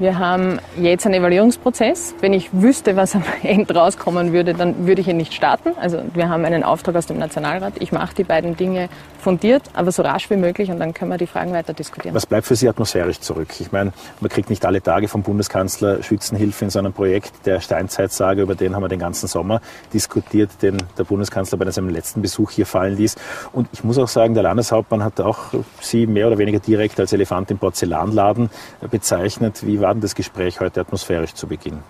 Wir 0.00 0.18
haben 0.18 0.58
jetzt 0.76 1.06
einen 1.06 1.14
Evaluierungsprozess. 1.14 2.16
Wenn 2.20 2.32
ich 2.32 2.50
wüsste, 2.52 2.96
was 2.96 3.14
am 3.14 3.22
Ende 3.44 3.74
rauskommen 3.74 4.32
würde, 4.32 4.52
dann 4.52 4.88
würde 4.88 5.00
ich 5.00 5.08
ihn 5.08 5.16
nicht 5.16 5.32
starten. 5.32 5.70
Also 5.80 6.02
wir 6.14 6.28
haben 6.28 6.44
einen 6.44 6.64
Auftrag 6.64 6.96
aus 6.96 7.06
dem 7.06 7.18
Nationalrat. 7.18 7.74
Ich 7.78 7.92
mache 7.92 8.12
die 8.12 8.24
beiden 8.24 8.56
Dinge 8.56 8.88
fundiert, 9.20 9.62
aber 9.72 9.92
so 9.92 10.02
rasch 10.02 10.28
wie 10.30 10.36
möglich 10.36 10.70
und 10.70 10.78
dann 10.80 10.92
können 10.92 11.10
wir 11.10 11.16
die 11.16 11.26
Fragen 11.26 11.52
weiter 11.52 11.72
diskutieren. 11.72 12.14
Was 12.14 12.26
bleibt 12.26 12.46
für 12.46 12.56
Sie 12.56 12.68
atmosphärisch 12.68 13.20
zurück? 13.20 13.48
Ich 13.58 13.72
meine, 13.72 13.92
man 14.20 14.28
kriegt 14.28 14.50
nicht 14.50 14.66
alle 14.66 14.82
Tage 14.82 15.08
vom 15.08 15.22
Bundeskanzler 15.22 16.02
Schützenhilfe 16.02 16.64
in 16.64 16.70
so 16.70 16.80
einem 16.80 16.92
Projekt. 16.92 17.32
Der 17.46 17.60
Steinzeitsage, 17.60 18.42
über 18.42 18.54
den 18.54 18.74
haben 18.74 18.82
wir 18.82 18.88
den 18.88 18.98
ganzen 18.98 19.28
Sommer 19.28 19.62
diskutiert, 19.94 20.50
den 20.60 20.76
der 20.98 21.04
Bundeskanzler 21.04 21.56
bei 21.56 21.70
seinem 21.70 21.88
letzten 21.88 22.20
Besuch 22.20 22.50
hier 22.50 22.66
fallen 22.66 22.96
ließ. 22.96 23.14
Und 23.52 23.68
ich 23.72 23.82
muss 23.82 23.96
auch 23.96 24.08
sagen, 24.08 24.34
der 24.34 24.42
Landeshauptmann 24.42 25.02
hat 25.02 25.20
auch 25.20 25.54
Sie 25.80 26.06
mehr 26.06 26.26
oder 26.26 26.36
weniger 26.36 26.58
direkt 26.58 27.00
als 27.00 27.12
Elefant 27.12 27.50
im 27.50 27.58
Porzellanladen 27.58 28.50
bezeichnet. 28.90 29.64
Wie 29.64 29.80
war 29.84 29.92
denn 29.92 30.00
das 30.00 30.14
Gespräch 30.14 30.60
heute 30.60 30.80
atmosphärisch 30.80 31.34
zu 31.34 31.46
Beginn? 31.46 31.80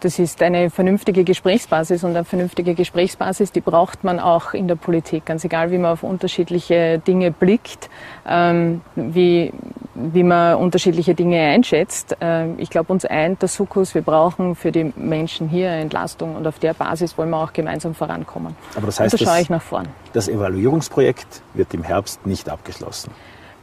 Das 0.00 0.18
ist 0.18 0.40
eine 0.42 0.70
vernünftige 0.70 1.24
Gesprächsbasis 1.24 2.04
und 2.04 2.10
eine 2.10 2.24
vernünftige 2.24 2.74
Gesprächsbasis, 2.74 3.52
die 3.52 3.60
braucht 3.60 4.02
man 4.04 4.18
auch 4.20 4.54
in 4.54 4.66
der 4.66 4.76
Politik. 4.76 5.26
Ganz 5.26 5.44
egal, 5.44 5.72
wie 5.72 5.78
man 5.78 5.92
auf 5.92 6.04
unterschiedliche 6.04 7.00
Dinge 7.00 7.32
blickt, 7.32 7.90
ähm, 8.26 8.80
wie, 8.94 9.52
wie 9.94 10.22
man 10.22 10.54
unterschiedliche 10.54 11.14
Dinge 11.14 11.40
einschätzt. 11.40 12.16
Ähm, 12.20 12.54
ich 12.58 12.70
glaube, 12.70 12.92
uns 12.92 13.04
eint 13.04 13.42
der 13.42 13.48
Sukkus, 13.48 13.94
wir 13.94 14.02
brauchen 14.02 14.54
für 14.54 14.72
die 14.72 14.92
Menschen 14.96 15.48
hier 15.48 15.68
Entlastung 15.70 16.36
und 16.36 16.46
auf 16.46 16.60
der 16.60 16.72
Basis 16.74 17.18
wollen 17.18 17.30
wir 17.30 17.42
auch 17.42 17.52
gemeinsam 17.52 17.94
vorankommen. 17.94 18.56
Aber 18.76 18.86
das 18.86 19.00
heißt, 19.00 19.14
und 19.14 19.20
da 19.20 19.32
schaue 19.32 19.42
ich 19.42 19.50
nach 19.50 19.62
vorn. 19.62 19.88
Das 20.12 20.28
Evaluierungsprojekt 20.28 21.42
wird 21.54 21.74
im 21.74 21.82
Herbst 21.82 22.24
nicht 22.24 22.48
abgeschlossen. 22.48 23.10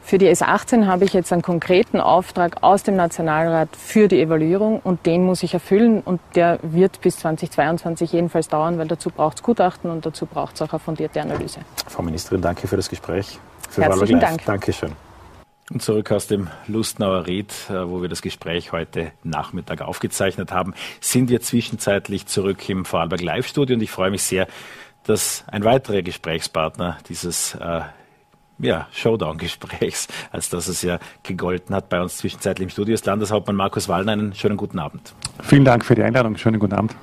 Für 0.06 0.18
die 0.18 0.28
S18 0.28 0.86
habe 0.86 1.04
ich 1.04 1.14
jetzt 1.14 1.32
einen 1.32 1.42
konkreten 1.42 2.00
Auftrag 2.00 2.62
aus 2.62 2.84
dem 2.84 2.94
Nationalrat 2.94 3.70
für 3.74 4.06
die 4.06 4.20
Evaluierung 4.20 4.78
und 4.78 5.04
den 5.04 5.24
muss 5.24 5.42
ich 5.42 5.52
erfüllen 5.52 6.00
und 6.00 6.20
der 6.36 6.60
wird 6.62 7.00
bis 7.00 7.18
2022 7.18 8.12
jedenfalls 8.12 8.46
dauern, 8.46 8.78
weil 8.78 8.86
dazu 8.86 9.10
braucht 9.10 9.38
es 9.38 9.42
Gutachten 9.42 9.90
und 9.90 10.06
dazu 10.06 10.26
braucht 10.26 10.54
es 10.54 10.62
auch 10.62 10.70
eine 10.70 10.78
fundierte 10.78 11.20
Analyse. 11.20 11.58
Frau 11.88 12.02
Ministerin, 12.04 12.40
danke 12.40 12.68
für 12.68 12.76
das 12.76 12.88
Gespräch. 12.88 13.40
Für 13.68 13.82
Herzlichen 13.82 14.20
Dank. 14.20 14.44
Dankeschön. 14.44 14.92
Und 15.72 15.82
zurück 15.82 16.12
aus 16.12 16.28
dem 16.28 16.50
Lustnauer 16.68 17.26
Ried, 17.26 17.52
äh, 17.68 17.90
wo 17.90 18.00
wir 18.00 18.08
das 18.08 18.22
Gespräch 18.22 18.70
heute 18.70 19.10
Nachmittag 19.24 19.80
aufgezeichnet 19.80 20.52
haben, 20.52 20.74
sind 21.00 21.30
wir 21.30 21.40
zwischenzeitlich 21.40 22.26
zurück 22.26 22.68
im 22.68 22.84
Vorarlberg 22.84 23.22
Live-Studio 23.22 23.74
und 23.74 23.82
ich 23.82 23.90
freue 23.90 24.12
mich 24.12 24.22
sehr, 24.22 24.46
dass 25.02 25.42
ein 25.48 25.64
weiterer 25.64 26.02
Gesprächspartner 26.02 26.98
dieses 27.08 27.56
äh, 27.56 27.80
ja, 28.58 28.88
Showdown-Gesprächs, 28.92 30.08
als 30.32 30.48
dass 30.50 30.68
es 30.68 30.82
ja 30.82 30.98
gegolten 31.22 31.74
hat 31.74 31.88
bei 31.88 32.00
uns 32.00 32.18
zwischenzeitlich 32.18 32.64
im 32.64 32.70
Studio 32.70 32.94
ist 32.94 33.06
Landeshauptmann 33.06 33.56
Markus 33.56 33.88
Wallner. 33.88 34.12
Einen 34.12 34.34
schönen 34.34 34.56
guten 34.56 34.78
Abend. 34.78 35.14
Vielen 35.42 35.64
Dank 35.64 35.84
für 35.84 35.94
die 35.94 36.02
Einladung. 36.02 36.36
Schönen 36.36 36.58
guten 36.58 36.74
Abend. 36.74 36.94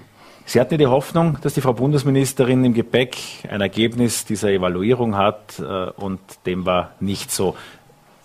Sie 0.46 0.60
hatten 0.60 0.74
ja 0.74 0.78
die 0.78 0.88
Hoffnung, 0.88 1.38
dass 1.42 1.54
die 1.54 1.62
Frau 1.62 1.74
Bundesministerin 1.74 2.66
im 2.66 2.74
Gepäck 2.74 3.18
ein 3.50 3.62
Ergebnis 3.62 4.26
dieser 4.26 4.50
Evaluierung 4.50 5.16
hat 5.16 5.60
äh, 5.60 5.64
und 5.64 6.20
dem 6.46 6.66
war 6.66 6.92
nicht 7.00 7.32
so. 7.32 7.56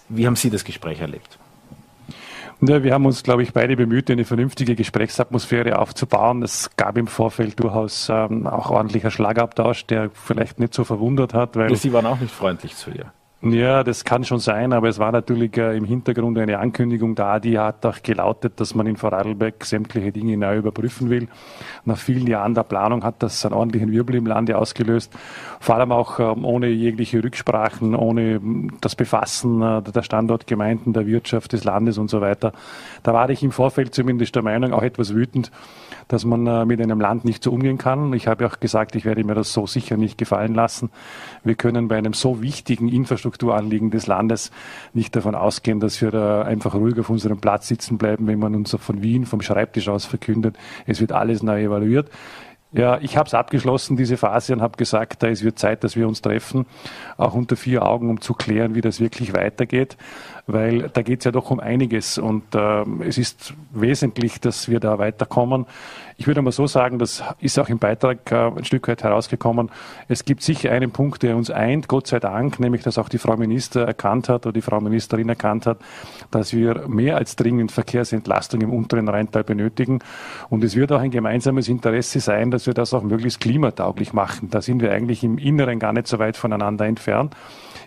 Wie 0.09 0.27
haben 0.27 0.37
Sie 0.37 0.51
das 0.51 0.65
Gespräch 0.65 1.01
erlebt? 1.01 1.39
Ja, 2.61 2.83
wir 2.83 2.93
haben 2.93 3.07
uns, 3.07 3.23
glaube 3.23 3.45
ich, 3.45 3.53
beide 3.53 3.77
bemüht, 3.77 4.11
eine 4.11 4.25
vernünftige 4.25 4.75
Gesprächsatmosphäre 4.75 5.79
aufzubauen. 5.79 6.43
Es 6.43 6.71
gab 6.77 6.99
im 6.99 7.07
Vorfeld 7.07 7.61
durchaus 7.63 8.09
ähm, 8.09 8.49
auch 8.49 8.71
ordentlicher 8.71 9.13
Schlagabtausch, 9.13 9.87
der 9.87 10.11
vielleicht 10.13 10.59
nicht 10.59 10.75
so 10.75 10.83
verwundert 10.83 11.35
hat. 11.35 11.55
Weil 11.55 11.77
Sie 11.77 11.93
waren 11.93 12.07
auch 12.07 12.19
nicht 12.19 12.35
freundlich 12.35 12.75
zu 12.75 12.91
ihr. 12.91 13.13
Ja, 13.41 13.85
das 13.85 14.05
kann 14.05 14.25
schon 14.25 14.41
sein, 14.41 14.73
aber 14.73 14.89
es 14.89 14.99
war 14.99 15.13
natürlich 15.13 15.57
äh, 15.57 15.77
im 15.77 15.85
Hintergrund 15.85 16.37
eine 16.39 16.59
Ankündigung 16.59 17.15
da, 17.15 17.39
die 17.39 17.57
hat 17.57 17.87
auch 17.87 18.03
gelautet, 18.03 18.59
dass 18.59 18.75
man 18.75 18.89
in 18.89 18.97
Vorarlberg 18.97 19.65
sämtliche 19.65 20.11
Dinge 20.11 20.37
neu 20.37 20.57
überprüfen 20.57 21.09
will. 21.09 21.29
Nach 21.85 21.97
vielen 21.97 22.27
Jahren 22.27 22.55
der 22.55 22.65
Planung 22.65 23.05
hat 23.05 23.23
das 23.23 23.47
einen 23.47 23.55
ordentlichen 23.55 23.93
Wirbel 23.93 24.17
im 24.17 24.27
Lande 24.27 24.59
ausgelöst, 24.59 25.13
vor 25.61 25.77
allem 25.77 25.93
auch 25.93 26.19
ähm, 26.19 26.45
ohne 26.45 26.67
jegliche 26.67 27.23
Rücksprachen, 27.23 27.95
ohne 27.95 28.23
ähm, 28.23 28.73
das 28.81 28.97
Befassen 28.97 29.63
äh, 29.63 29.83
der 29.83 30.03
Standortgemeinden, 30.03 30.93
der 30.93 31.07
Wirtschaft 31.07 31.53
des 31.53 31.63
Landes 31.63 31.97
und 31.97 32.11
so 32.11 32.21
weiter. 32.21 32.53
Da 33.05 33.15
war 33.15 33.31
ich 33.31 33.45
im 33.45 33.53
Vorfeld 33.53 33.95
zumindest 33.95 34.35
der 34.35 34.43
Meinung, 34.43 34.73
auch 34.73 34.83
etwas 34.83 35.15
wütend, 35.15 35.53
dass 36.09 36.25
man 36.25 36.45
äh, 36.49 36.65
mit 36.65 36.81
einem 36.81 37.01
Land 37.01 37.25
nicht 37.25 37.45
so 37.45 37.53
umgehen 37.53 37.79
kann. 37.79 38.13
Ich 38.15 38.27
habe 38.27 38.47
auch 38.47 38.59
gesagt, 38.59 38.97
ich 38.97 39.05
werde 39.05 39.23
mir 39.23 39.35
das 39.35 39.53
so 39.53 39.69
sicher 39.69 39.97
nicht 39.97 40.19
gefallen 40.19 40.55
lassen. 40.55 40.91
Wir 41.45 41.55
können 41.55 41.87
bei 41.87 41.99
einem 41.99 42.15
so 42.15 42.43
wichtigen 42.43 42.89
Infrastrukturanliegen 43.29 43.91
des 43.91 44.07
Landes 44.07 44.51
nicht 44.95 45.15
davon 45.15 45.35
ausgehen, 45.35 45.81
dass 45.81 46.01
wir 46.01 46.11
da 46.11 46.43
einfach 46.43 46.75
ruhig 46.75 46.99
auf 46.99 47.11
unserem 47.11 47.39
Platz 47.39 47.69
sitzen 47.69 47.99
bleiben, 47.99 48.27
wenn 48.27 48.39
man 48.39 48.55
uns 48.55 48.75
von 48.79 49.03
Wien 49.03 49.27
vom 49.27 49.43
Schreibtisch 49.43 49.89
aus 49.89 50.07
verkündet, 50.07 50.57
es 50.87 51.01
wird 51.01 51.13
alles 51.13 51.43
neu 51.43 51.63
evaluiert. 51.63 52.11
Ja, 52.71 52.99
ich 53.01 53.17
habe 53.17 53.27
es 53.27 53.33
abgeschlossen, 53.33 53.97
diese 53.97 54.19
Phase, 54.19 54.53
und 54.53 54.61
habe 54.61 54.77
gesagt, 54.77 55.23
da 55.23 55.29
es 55.29 55.43
wird 55.43 55.59
Zeit, 55.59 55.85
dass 55.85 55.97
wir 55.97 56.07
uns 56.07 56.21
treffen, 56.21 56.67
auch 57.17 57.33
unter 57.33 57.57
vier 57.57 57.83
Augen, 57.87 58.11
um 58.11 58.21
zu 58.21 58.35
klären, 58.35 58.75
wie 58.75 58.83
das 58.83 59.01
wirklich 59.01 59.33
weitergeht 59.33 59.97
weil 60.49 60.89
da 60.89 61.03
geht 61.03 61.21
es 61.21 61.25
ja 61.27 61.31
doch 61.31 61.51
um 61.51 61.61
einiges 61.61 62.17
und 62.17 62.55
äh, 62.55 62.83
es 63.07 63.19
ist 63.19 63.55
wesentlich, 63.71 64.41
dass 64.41 64.69
wir 64.69 64.81
da 64.81 64.99
weiterkommen. 64.99 65.67
Ich 66.21 66.27
würde 66.27 66.43
mal 66.43 66.51
so 66.51 66.67
sagen, 66.67 66.99
das 66.99 67.23
ist 67.39 67.61
auch 67.61 67.69
im 67.69 67.79
Beitrag 67.79 68.33
äh, 68.33 68.51
ein 68.51 68.65
Stück 68.65 68.89
weit 68.89 69.05
herausgekommen. 69.05 69.71
Es 70.09 70.25
gibt 70.25 70.43
sicher 70.43 70.73
einen 70.73 70.91
Punkt, 70.91 71.23
der 71.23 71.37
uns 71.37 71.49
eint, 71.49 71.87
Gott 71.87 72.09
sei 72.09 72.19
Dank, 72.19 72.59
nämlich 72.59 72.83
dass 72.83 72.99
auch 72.99 73.09
die 73.09 73.19
Frau 73.19 73.37
Minister 73.37 73.87
erkannt 73.87 74.29
hat 74.29 74.45
oder 74.45 74.53
die 74.53 74.61
Frau 74.61 74.81
Ministerin 74.81 75.29
erkannt 75.29 75.65
hat, 75.67 75.79
dass 76.33 76.53
wir 76.53 76.89
mehr 76.89 77.19
als 77.19 77.37
dringend 77.37 77.71
Verkehrsentlastung 77.71 78.63
im 78.63 78.73
unteren 78.73 79.09
Rheintal 79.09 79.45
benötigen. 79.45 80.01
Und 80.51 80.65
es 80.65 80.75
wird 80.75 80.91
auch 80.91 80.99
ein 81.01 81.13
gemeinsames 81.13 81.69
Interesse 81.69 82.19
sein, 82.19 82.51
dass 82.51 82.67
wir 82.67 82.75
das 82.75 82.93
auch 82.95 83.05
möglichst 83.05 83.39
klimatauglich 83.39 84.13
machen. 84.13 84.51
Da 84.51 84.61
sind 84.61 84.83
wir 84.83 84.91
eigentlich 84.91 85.23
im 85.23 85.39
Inneren 85.39 85.79
gar 85.79 85.93
nicht 85.93 86.09
so 86.09 86.19
weit 86.19 86.37
voneinander 86.37 86.85
entfernt. 86.85 87.37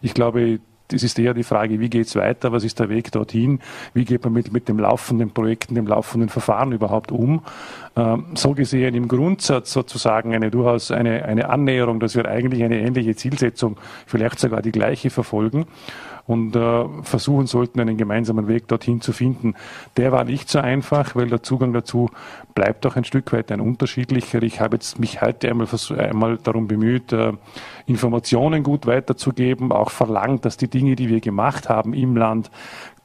Ich 0.01 0.13
glaube, 0.13 0.61
es 0.93 1.03
ist 1.03 1.17
eher 1.19 1.33
die 1.33 1.43
Frage, 1.43 1.79
wie 1.79 1.89
geht 1.89 2.07
es 2.07 2.15
weiter, 2.15 2.51
was 2.51 2.63
ist 2.63 2.79
der 2.79 2.89
Weg 2.89 3.11
dorthin, 3.11 3.59
wie 3.93 4.05
geht 4.05 4.23
man 4.23 4.33
mit, 4.33 4.51
mit 4.51 4.67
dem 4.67 4.79
laufenden 4.79 5.31
Projekten, 5.31 5.75
dem 5.75 5.87
laufenden 5.87 6.29
Verfahren 6.29 6.71
überhaupt 6.71 7.11
um. 7.11 7.41
Ähm, 7.95 8.25
so 8.35 8.53
gesehen 8.53 8.95
im 8.95 9.07
Grundsatz 9.07 9.73
sozusagen 9.73 10.33
eine 10.33 10.51
durchaus 10.51 10.91
eine, 10.91 11.25
eine 11.25 11.49
Annäherung, 11.49 11.99
dass 11.99 12.15
wir 12.15 12.27
eigentlich 12.27 12.63
eine 12.63 12.79
ähnliche 12.79 13.15
Zielsetzung, 13.15 13.77
vielleicht 14.05 14.39
sogar 14.39 14.61
die 14.61 14.71
gleiche 14.71 15.09
verfolgen 15.09 15.65
und 16.27 16.55
äh, 16.55 16.85
versuchen 17.03 17.47
sollten, 17.47 17.79
einen 17.79 17.97
gemeinsamen 17.97 18.47
Weg 18.47 18.67
dorthin 18.67 19.01
zu 19.01 19.11
finden. 19.13 19.55
Der 19.97 20.11
war 20.11 20.23
nicht 20.23 20.49
so 20.49 20.59
einfach, 20.59 21.15
weil 21.15 21.27
der 21.27 21.43
Zugang 21.43 21.73
dazu 21.73 22.09
bleibt 22.53 22.85
auch 22.85 22.95
ein 22.95 23.03
Stück 23.03 23.33
weit 23.33 23.51
ein 23.51 23.61
unterschiedlicher. 23.61 24.41
Ich 24.43 24.59
habe 24.59 24.75
jetzt 24.75 24.99
mich 24.99 25.21
heute 25.21 25.49
einmal, 25.49 25.67
einmal 25.97 26.37
darum 26.37 26.67
bemüht, 26.67 27.11
äh, 27.13 27.33
Informationen 27.85 28.63
gut 28.63 28.85
weiterzugeben, 28.85 29.71
auch 29.71 29.89
verlangt, 29.89 30.45
dass 30.45 30.57
die 30.57 30.69
Dinge, 30.69 30.95
die 30.95 31.09
wir 31.09 31.19
gemacht 31.19 31.69
haben 31.69 31.93
im 31.93 32.15
Land, 32.15 32.51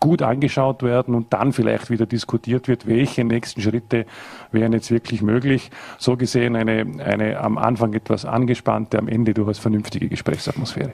gut 0.01 0.23
angeschaut 0.23 0.83
werden 0.83 1.15
und 1.15 1.33
dann 1.33 1.53
vielleicht 1.53 1.91
wieder 1.91 2.07
diskutiert 2.07 2.69
wird, 2.69 2.87
welche 2.87 3.25
nächsten 3.25 3.63
Schritte 3.63 4.07
wären 4.53 4.73
jetzt 4.73 4.91
wirklich 4.91 5.23
möglich. 5.23 5.71
So 5.99 6.17
gesehen 6.17 6.55
eine, 6.55 6.87
eine 7.03 7.41
am 7.41 7.57
Anfang 7.59 7.95
etwas 7.95 8.25
angespannte, 8.25 8.99
am 8.99 9.09
Ende 9.09 9.33
durchaus 9.33 9.59
vernünftige 9.59 10.09
Gesprächsatmosphäre. 10.09 10.93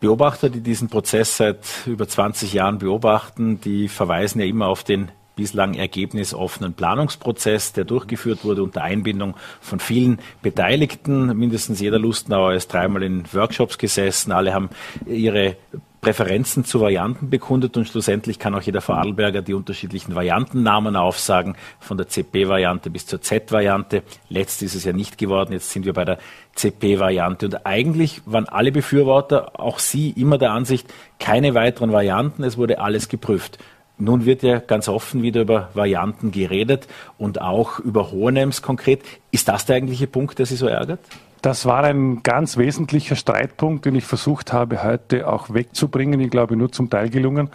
Beobachter, 0.00 0.50
die 0.50 0.60
diesen 0.60 0.88
Prozess 0.88 1.36
seit 1.36 1.64
über 1.86 2.08
20 2.08 2.52
Jahren 2.52 2.78
beobachten, 2.78 3.60
die 3.60 3.88
verweisen 3.88 4.40
ja 4.40 4.46
immer 4.46 4.66
auf 4.66 4.84
den 4.84 5.10
bislang 5.36 5.74
ergebnisoffenen 5.74 6.74
Planungsprozess, 6.74 7.72
der 7.72 7.84
durchgeführt 7.84 8.44
wurde 8.44 8.62
unter 8.62 8.82
Einbindung 8.82 9.34
von 9.60 9.80
vielen 9.80 10.18
Beteiligten. 10.42 11.36
Mindestens 11.36 11.80
jeder 11.80 11.98
Lustenauer 11.98 12.54
ist 12.54 12.72
dreimal 12.72 13.02
in 13.02 13.24
Workshops 13.32 13.78
gesessen. 13.78 14.32
Alle 14.32 14.52
haben 14.52 14.68
ihre 15.06 15.56
Präferenzen 16.02 16.64
zu 16.64 16.80
Varianten 16.80 17.30
bekundet 17.30 17.76
und 17.76 17.86
schlussendlich 17.86 18.40
kann 18.40 18.56
auch 18.56 18.62
jeder 18.62 18.80
Vorarlberger 18.80 19.40
die 19.40 19.54
unterschiedlichen 19.54 20.16
Variantennamen 20.16 20.96
aufsagen, 20.96 21.54
von 21.78 21.96
der 21.96 22.08
CP-Variante 22.08 22.90
bis 22.90 23.06
zur 23.06 23.22
Z-Variante. 23.22 24.02
Letzt 24.28 24.62
ist 24.62 24.74
es 24.74 24.82
ja 24.82 24.92
nicht 24.92 25.16
geworden, 25.16 25.52
jetzt 25.52 25.70
sind 25.70 25.86
wir 25.86 25.92
bei 25.92 26.04
der 26.04 26.18
CP-Variante. 26.56 27.46
Und 27.46 27.66
eigentlich 27.66 28.20
waren 28.26 28.48
alle 28.48 28.72
Befürworter, 28.72 29.60
auch 29.60 29.78
Sie, 29.78 30.10
immer 30.10 30.38
der 30.38 30.50
Ansicht, 30.50 30.92
keine 31.20 31.54
weiteren 31.54 31.92
Varianten, 31.92 32.42
es 32.42 32.58
wurde 32.58 32.80
alles 32.80 33.08
geprüft. 33.08 33.58
Nun 33.96 34.26
wird 34.26 34.42
ja 34.42 34.58
ganz 34.58 34.88
offen 34.88 35.22
wieder 35.22 35.42
über 35.42 35.68
Varianten 35.74 36.32
geredet 36.32 36.88
und 37.16 37.40
auch 37.40 37.78
über 37.78 38.10
Hohenems 38.10 38.60
konkret. 38.60 39.02
Ist 39.30 39.46
das 39.46 39.66
der 39.66 39.76
eigentliche 39.76 40.08
Punkt, 40.08 40.40
der 40.40 40.46
Sie 40.46 40.56
so 40.56 40.66
ärgert? 40.66 40.98
Das 41.42 41.66
war 41.66 41.82
ein 41.82 42.22
ganz 42.22 42.56
wesentlicher 42.56 43.16
Streitpunkt, 43.16 43.84
den 43.84 43.96
ich 43.96 44.04
versucht 44.04 44.52
habe, 44.52 44.84
heute 44.84 45.26
auch 45.26 45.52
wegzubringen. 45.52 46.20
Ich 46.20 46.30
glaube, 46.30 46.56
nur 46.56 46.70
zum 46.70 46.88
Teil 46.88 47.10
gelungen, 47.10 47.50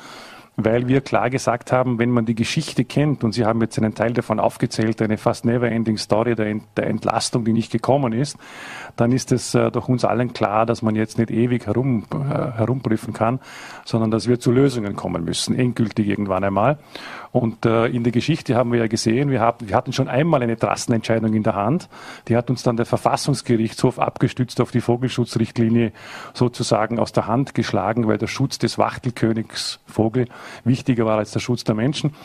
weil 0.57 0.89
wir 0.89 0.99
klar 0.99 1.29
gesagt 1.29 1.71
haben, 1.71 1.97
wenn 1.97 2.11
man 2.11 2.25
die 2.25 2.35
Geschichte 2.35 2.83
kennt, 2.83 3.23
und 3.23 3.31
Sie 3.31 3.45
haben 3.45 3.61
jetzt 3.61 3.77
einen 3.77 3.95
Teil 3.95 4.11
davon 4.11 4.41
aufgezählt, 4.41 5.01
eine 5.01 5.17
fast 5.17 5.45
never-ending 5.45 5.97
Story 5.97 6.35
der, 6.35 6.47
Entlastung, 6.85 7.45
die 7.45 7.53
nicht 7.53 7.71
gekommen 7.71 8.11
ist, 8.11 8.37
dann 8.97 9.13
ist 9.13 9.31
es 9.31 9.55
äh, 9.55 9.71
doch 9.71 9.87
uns 9.87 10.03
allen 10.03 10.33
klar, 10.33 10.65
dass 10.65 10.81
man 10.81 10.97
jetzt 10.97 11.17
nicht 11.17 11.31
ewig 11.31 11.67
herum, 11.67 12.05
äh, 12.11 12.57
herumprüfen 12.57 13.13
kann, 13.13 13.39
sondern 13.85 14.11
dass 14.11 14.27
wir 14.27 14.39
zu 14.39 14.51
Lösungen 14.51 14.97
kommen 14.97 15.23
müssen, 15.23 15.57
endgültig 15.57 16.07
irgendwann 16.09 16.43
einmal. 16.43 16.79
Und 17.37 17.67
äh, 17.67 17.85
in 17.85 18.03
der 18.03 18.11
Geschichte 18.11 18.55
haben 18.55 18.71
wir 18.71 18.79
ja 18.79 18.87
gesehen, 18.87 19.29
wir, 19.29 19.41
haben, 19.41 19.69
wir 19.69 19.75
hatten 19.75 19.93
schon 19.93 20.07
einmal 20.07 20.41
eine 20.41 20.57
Trassenentscheidung 20.57 21.35
in 21.35 21.43
der 21.43 21.53
Hand. 21.53 21.87
Die 22.27 22.35
hat 22.35 22.49
uns 22.49 22.63
dann 22.63 22.77
der 22.77 22.87
Verfassungsgerichtshof 22.87 23.99
abgestützt 23.99 24.59
auf 24.59 24.71
die 24.71 24.81
Vogelschutzrichtlinie 24.81 25.91
sozusagen 26.33 26.97
aus 26.97 27.11
der 27.11 27.27
Hand 27.27 27.53
geschlagen, 27.53 28.07
weil 28.07 28.17
der 28.17 28.25
Schutz 28.25 28.57
des 28.57 28.79
Wachtelkönigs 28.79 29.79
Vogel 29.85 30.27
wichtiger 30.63 31.05
war 31.05 31.19
als 31.19 31.29
der 31.29 31.39
Schutz 31.39 31.63
der 31.63 31.75
Menschen. 31.75 32.15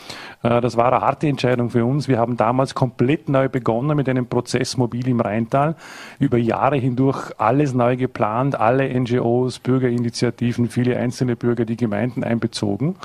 Äh, 0.41 0.61
das 0.61 0.77
war 0.77 0.91
eine 0.91 1.01
harte 1.01 1.27
Entscheidung 1.27 1.69
für 1.69 1.85
uns. 1.85 2.07
Wir 2.07 2.17
haben 2.17 2.35
damals 2.35 2.73
komplett 2.73 3.29
neu 3.29 3.49
begonnen 3.49 3.95
mit 3.95 4.09
einem 4.09 4.25
Prozess 4.25 4.77
mobil 4.77 5.07
im 5.07 5.19
Rheintal. 5.19 5.75
Über 6.17 6.39
Jahre 6.39 6.77
hindurch 6.77 7.33
alles 7.37 7.75
neu 7.75 7.97
geplant, 7.97 8.59
alle 8.59 8.89
NGOs, 8.99 9.59
Bürgerinitiativen, 9.59 10.69
viele 10.69 10.97
einzelne 10.97 11.35
Bürger, 11.35 11.65
die 11.65 11.77
Gemeinden 11.77 12.23
einbezogen. 12.23 12.95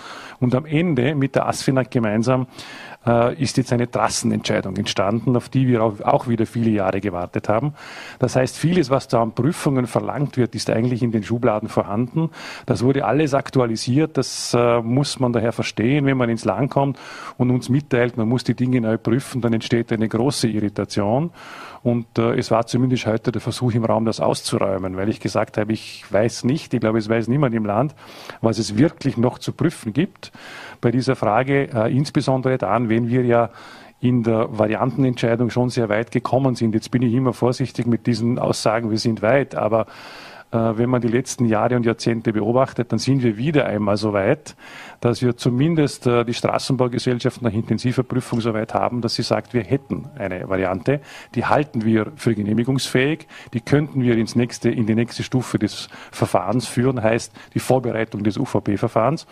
Und 0.41 0.55
am 0.55 0.65
Ende 0.65 1.15
mit 1.15 1.35
der 1.35 1.47
ASFINAG 1.47 1.98
gemeinsam 1.99 2.46
äh, 3.09 3.35
ist 3.42 3.57
jetzt 3.57 3.73
eine 3.73 3.90
Trassenentscheidung 3.90 4.77
entstanden, 4.77 5.35
auf 5.37 5.49
die 5.49 5.66
wir 5.66 5.83
auch, 5.83 6.29
wieder 6.29 6.44
viele 6.47 6.71
Jahre 6.71 7.01
gewartet 7.01 7.49
haben. 7.49 7.73
Das 8.18 8.37
heißt, 8.37 8.59
vieles, 8.59 8.90
was 8.90 9.09
da 9.09 9.23
an 9.23 9.33
Prüfungen 9.33 9.87
verlangt 9.87 10.37
wird, 10.37 10.55
ist 10.55 10.68
eigentlich 10.68 11.03
in 11.03 11.11
den 11.11 11.23
Schubladen 11.23 11.71
vorhanden. 11.71 12.31
Das 12.66 12.83
wurde 12.83 13.07
alles 13.07 13.33
aktualisiert. 13.33 14.18
Das 14.18 14.53
äh, 14.53 14.83
muss 14.83 15.18
man 15.21 15.33
daher 15.33 15.53
verstehen, 15.53 16.05
wenn 16.05 16.18
man 16.18 16.29
ins 16.29 16.44
Land 16.44 16.71
kommt 16.71 16.99
und 17.38 17.51
uns 17.51 17.71
mitteilt, 17.71 18.18
man 18.18 18.29
muss 18.29 18.44
die 18.44 18.55
Dinge 18.55 18.81
neu 18.81 18.99
prüfen, 18.99 19.40
dann 19.40 19.55
entsteht 19.55 19.90
eine 19.92 20.09
große 20.09 20.49
Irritation. 20.49 21.31
Und 21.83 22.18
äh, 22.18 22.35
es 22.35 22.51
war 22.51 22.66
zumindest 22.66 23.07
heute 23.07 23.33
der 23.33 23.40
Versuch 23.40 23.73
im 23.73 23.85
Raum, 23.85 24.05
das 24.05 24.21
auszuräumen, 24.21 24.97
weil 24.97 25.09
ich 25.09 25.21
gesagt 25.21 25.57
habe, 25.57 25.73
ich 25.73 26.05
weiß 26.11 26.44
nicht, 26.44 26.75
ich 26.75 26.81
glaube, 26.81 26.99
es 26.99 27.09
weiß 27.09 27.29
niemand 27.29 27.55
im 27.55 27.64
Land, 27.64 27.94
was 28.40 28.59
es 28.59 28.77
wirklich 28.77 29.16
noch 29.16 29.38
zu 29.38 29.53
prüfen 29.53 29.92
gibt 29.92 30.33
bei 30.81 30.90
dieser 30.90 31.16
Frage, 31.16 31.68
äh, 31.73 31.94
insbesondere 31.94 32.59
dann, 32.59 32.88
wenn 32.88 32.98
wir 33.07 33.23
ja 33.25 33.51
in 34.01 34.23
der 34.23 34.49
Variantenentscheidung 34.59 35.51
schon 35.51 35.71
sehr 35.71 35.89
weit 35.89 36.11
gekommen 36.11 36.55
sind. 36.55 36.75
Jetzt 36.75 36.91
bin 36.91 37.03
ich 37.03 37.15
immer 37.15 37.33
vorsichtig 37.33 37.87
mit 37.87 38.07
diesen 38.07 38.39
Aussagen, 38.39 38.91
wir 38.91 38.99
sind 38.99 39.23
weit, 39.23 39.55
aber 39.55 39.87
äh, 40.51 40.57
wenn 40.57 40.89
man 40.89 41.03
die 41.03 41.09
letzten 41.09 41.45
Jahre 41.45 41.77
und 41.77 41.85
Jahrzehnte 41.85 42.33
beobachtet, 42.33 42.91
dann 42.91 42.99
sind 42.99 43.23
wir 43.23 43.37
wieder 43.37 43.67
einmal 43.67 43.97
so 43.97 44.15
weit, 44.15 44.57
dass 45.01 45.21
wir 45.21 45.37
zumindest 45.37 46.07
äh, 46.07 46.25
die 46.25 46.33
Straßenbaugesellschaft 46.33 47.43
nach 47.43 47.53
intensiver 47.53 48.03
Prüfung 48.03 48.41
so 48.41 48.55
weit 48.55 48.73
haben, 48.73 49.03
dass 49.03 49.15
sie 49.15 49.23
sagt, 49.23 49.53
wir 49.53 49.63
hätten 49.63 50.09
eine 50.17 50.49
Variante, 50.49 51.01
die 51.35 51.45
halten 51.45 51.85
wir 51.85 52.13
für 52.17 52.35
genehmigungsfähig, 52.35 53.27
die 53.53 53.61
könnten 53.61 54.03
wir 54.03 54.17
ins 54.17 54.37
nächste, 54.37 54.71
in 54.71 54.87
die 54.87 54.95
nächste 54.95 55.23
Stufe 55.23 55.59
des 55.59 55.89
Verfahrens 56.13 56.67
führen, 56.67 57.03
heißt 57.03 57.33
die 57.55 57.61
Vorbereitung 57.61 58.25
des 58.25 58.39
UVP-Verfahrens. 58.39 59.27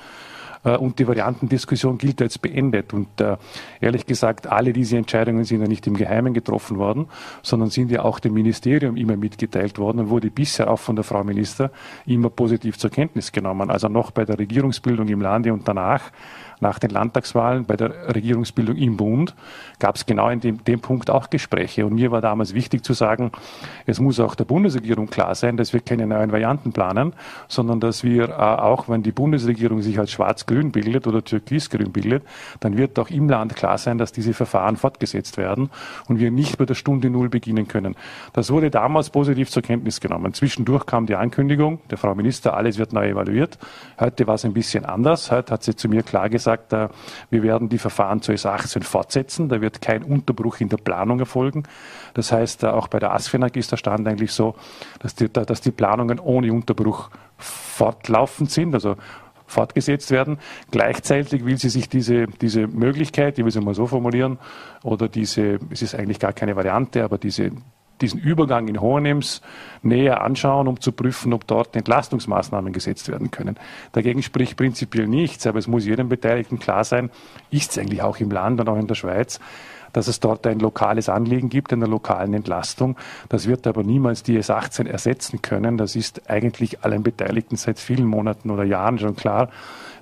Äh, 0.66 0.76
und 0.76 0.98
die 0.98 1.06
Variantendiskussion 1.06 1.96
gilt 1.96 2.20
als 2.20 2.38
beendet. 2.38 2.92
Und 2.92 3.20
äh, 3.20 3.36
ehrlich 3.80 4.04
gesagt, 4.04 4.48
alle 4.48 4.72
diese 4.72 4.98
Entscheidungen 4.98 5.44
sind 5.44 5.62
ja 5.62 5.68
nicht 5.68 5.86
im 5.86 5.94
Geheimen 5.94 6.34
getroffen 6.34 6.76
worden, 6.76 7.06
sondern 7.42 7.70
sind 7.70 7.90
ja 7.90 8.02
auch 8.02 8.18
dem 8.18 8.34
Ministerium 8.34 8.96
immer 8.96 9.16
mitgeteilt 9.16 9.78
worden 9.78 10.00
und 10.00 10.10
wurde 10.10 10.30
bisher 10.30 10.68
auch 10.70 10.80
von 10.80 10.96
der 10.96 11.04
Frau 11.04 11.22
Minister 11.24 11.70
immer 12.04 12.30
positiv 12.30 12.78
zur 12.78 12.90
Kenntnis 12.90 13.32
genommen. 13.32 13.70
Also 13.70 13.88
noch 13.88 14.10
bei 14.10 14.24
der 14.24 14.38
Regierungsbildung 14.38 15.08
im 15.08 15.20
Lande 15.20 15.52
und 15.52 15.66
danach 15.68 16.10
nach 16.60 16.78
den 16.78 16.90
Landtagswahlen 16.90 17.64
bei 17.64 17.76
der 17.76 18.14
Regierungsbildung 18.14 18.76
im 18.76 18.96
Bund 18.96 19.34
gab 19.78 19.96
es 19.96 20.06
genau 20.06 20.28
in 20.30 20.40
dem, 20.40 20.64
dem 20.64 20.80
Punkt 20.80 21.10
auch 21.10 21.30
Gespräche. 21.30 21.84
Und 21.84 21.94
mir 21.94 22.10
war 22.10 22.20
damals 22.20 22.54
wichtig 22.54 22.84
zu 22.84 22.92
sagen, 22.92 23.32
es 23.84 24.00
muss 24.00 24.20
auch 24.20 24.34
der 24.34 24.44
Bundesregierung 24.44 25.08
klar 25.08 25.34
sein, 25.34 25.56
dass 25.56 25.72
wir 25.72 25.80
keine 25.80 26.06
neuen 26.06 26.32
Varianten 26.32 26.72
planen, 26.72 27.12
sondern 27.48 27.80
dass 27.80 28.04
wir 28.04 28.30
äh, 28.30 28.32
auch, 28.32 28.88
wenn 28.88 29.02
die 29.02 29.12
Bundesregierung 29.12 29.82
sich 29.82 29.98
als 29.98 30.12
schwarz-grün 30.12 30.72
bildet 30.72 31.06
oder 31.06 31.22
türkis-grün 31.22 31.92
bildet, 31.92 32.24
dann 32.60 32.76
wird 32.76 32.98
auch 32.98 33.10
im 33.10 33.28
Land 33.28 33.54
klar 33.54 33.76
sein, 33.76 33.98
dass 33.98 34.12
diese 34.12 34.32
Verfahren 34.32 34.76
fortgesetzt 34.76 35.36
werden 35.36 35.70
und 36.08 36.20
wir 36.20 36.30
nicht 36.30 36.56
bei 36.58 36.64
der 36.64 36.74
Stunde 36.74 37.10
Null 37.10 37.28
beginnen 37.28 37.68
können. 37.68 37.96
Das 38.32 38.50
wurde 38.50 38.70
damals 38.70 39.10
positiv 39.10 39.50
zur 39.50 39.62
Kenntnis 39.62 40.00
genommen. 40.00 40.32
Zwischendurch 40.32 40.86
kam 40.86 41.06
die 41.06 41.16
Ankündigung 41.16 41.80
der 41.90 41.98
Frau 41.98 42.14
Minister, 42.14 42.56
alles 42.56 42.78
wird 42.78 42.92
neu 42.92 43.10
evaluiert. 43.10 43.58
Heute 44.00 44.26
war 44.26 44.36
es 44.36 44.44
ein 44.44 44.52
bisschen 44.52 44.84
anders. 44.84 45.30
Heute 45.30 45.52
hat 45.52 45.62
sie 45.62 45.76
zu 45.76 45.88
mir 45.88 46.02
klar 46.02 46.28
gesagt, 46.30 46.45
gesagt, 46.46 46.72
äh, 46.72 46.88
wir 47.30 47.42
werden 47.42 47.68
die 47.68 47.78
Verfahren 47.78 48.22
zu 48.22 48.32
S18 48.32 48.84
fortsetzen. 48.84 49.48
Da 49.48 49.60
wird 49.60 49.80
kein 49.80 50.02
Unterbruch 50.02 50.60
in 50.60 50.68
der 50.68 50.76
Planung 50.76 51.18
erfolgen. 51.18 51.64
Das 52.14 52.32
heißt, 52.32 52.62
äh, 52.62 52.68
auch 52.68 52.88
bei 52.88 52.98
der 52.98 53.12
ASFINAG 53.12 53.56
ist 53.56 53.72
der 53.72 53.76
Stand 53.76 54.06
eigentlich 54.06 54.32
so, 54.32 54.54
dass 55.00 55.14
die, 55.14 55.28
dass 55.28 55.60
die 55.60 55.72
Planungen 55.72 56.20
ohne 56.20 56.52
Unterbruch 56.52 57.10
fortlaufend 57.38 58.50
sind, 58.50 58.74
also 58.74 58.96
fortgesetzt 59.46 60.10
werden. 60.10 60.38
Gleichzeitig 60.70 61.44
will 61.44 61.56
sie 61.56 61.68
sich 61.68 61.88
diese, 61.88 62.26
diese 62.26 62.66
Möglichkeit, 62.66 63.38
ich 63.38 63.44
will 63.44 63.52
sie 63.52 63.60
mal 63.60 63.74
so 63.74 63.86
formulieren, 63.86 64.38
oder 64.82 65.08
diese, 65.08 65.58
es 65.70 65.82
ist 65.82 65.94
eigentlich 65.94 66.18
gar 66.18 66.32
keine 66.32 66.56
Variante, 66.56 67.04
aber 67.04 67.18
diese, 67.18 67.52
diesen 68.00 68.20
Übergang 68.20 68.68
in 68.68 68.80
Hohenems 68.80 69.40
näher 69.82 70.22
anschauen, 70.22 70.68
um 70.68 70.80
zu 70.80 70.92
prüfen, 70.92 71.32
ob 71.32 71.46
dort 71.46 71.74
Entlastungsmaßnahmen 71.76 72.72
gesetzt 72.72 73.08
werden 73.08 73.30
können. 73.30 73.56
Dagegen 73.92 74.22
spricht 74.22 74.56
prinzipiell 74.56 75.06
nichts, 75.06 75.46
aber 75.46 75.58
es 75.58 75.66
muss 75.66 75.86
jedem 75.86 76.08
Beteiligten 76.08 76.58
klar 76.58 76.84
sein, 76.84 77.10
ist 77.50 77.72
es 77.72 77.78
eigentlich 77.78 78.02
auch 78.02 78.18
im 78.18 78.30
Land 78.30 78.60
und 78.60 78.68
auch 78.68 78.78
in 78.78 78.86
der 78.86 78.94
Schweiz, 78.94 79.40
dass 79.96 80.08
es 80.08 80.20
dort 80.20 80.46
ein 80.46 80.58
lokales 80.58 81.08
Anliegen 81.08 81.48
gibt, 81.48 81.72
einer 81.72 81.86
lokalen 81.86 82.34
Entlastung. 82.34 82.98
Das 83.30 83.48
wird 83.48 83.66
aber 83.66 83.82
niemals 83.82 84.22
die 84.22 84.38
S18 84.38 84.86
ersetzen 84.86 85.40
können. 85.40 85.78
Das 85.78 85.96
ist 85.96 86.28
eigentlich 86.28 86.84
allen 86.84 87.02
Beteiligten 87.02 87.56
seit 87.56 87.78
vielen 87.78 88.04
Monaten 88.04 88.50
oder 88.50 88.62
Jahren 88.62 88.98
schon 88.98 89.16
klar. 89.16 89.48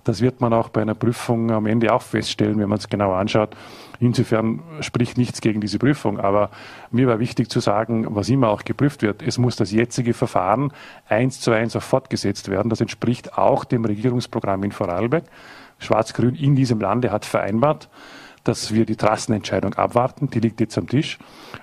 Das 0.03 0.21
wird 0.21 0.41
man 0.41 0.53
auch 0.53 0.69
bei 0.69 0.83
einer 0.83 0.97
Prüfung 0.97 1.53
am 1.53 1.67
Ende 1.67 1.95
auch 1.95 2.03
feststellen, 2.03 2.59
wenn 2.59 2.69
man 2.69 2.79
es 2.79 2.89
genau 2.89 3.13
anschaut. 3.13 3.57
Insofern 4.01 4.65
spricht 4.81 5.17
nichts 5.17 5.41
gegen 5.41 5.61
diese 5.61 5.79
Prüfung. 5.79 6.19
Aber 6.19 6.51
mir 6.91 7.07
war 7.07 7.21
wichtig 7.21 7.49
zu 7.49 7.61
sagen, 7.61 8.17
was 8.17 8.29
immer 8.29 8.49
auch 8.49 8.65
geprüft 8.65 9.03
wird, 9.03 9.23
es 9.23 9.39
muss 9.39 9.55
das 9.55 9.71
jetzige 9.71 10.13
Verfahren 10.13 10.73
eins 11.09 11.39
zu 11.39 11.53
eins 11.53 11.77
auch 11.77 11.83
fortgesetzt 11.83 12.51
werden. 12.51 12.69
Das 12.69 12.81
entspricht 12.81 13.39
auch 13.39 13.65
dem 13.65 13.85
Regierungsprogramm 13.85 14.65
in 14.65 14.73
Vorarlberg. 14.73 15.23
Schwarz-Grün 15.79 16.35
in 16.35 16.57
diesem 16.57 16.81
Lande 16.81 17.13
hat 17.13 17.25
vereinbart, 17.25 17.89
dass 18.45 18.73
wir 18.73 18.85
die 18.85 18.97
Trassenentscheidung 18.97 19.75
abwarten, 19.75 20.29
die 20.31 20.41
liegt 20.41 20.61
jetzt 20.61 20.77
am 20.79 20.87
Tisch, 20.87 21.19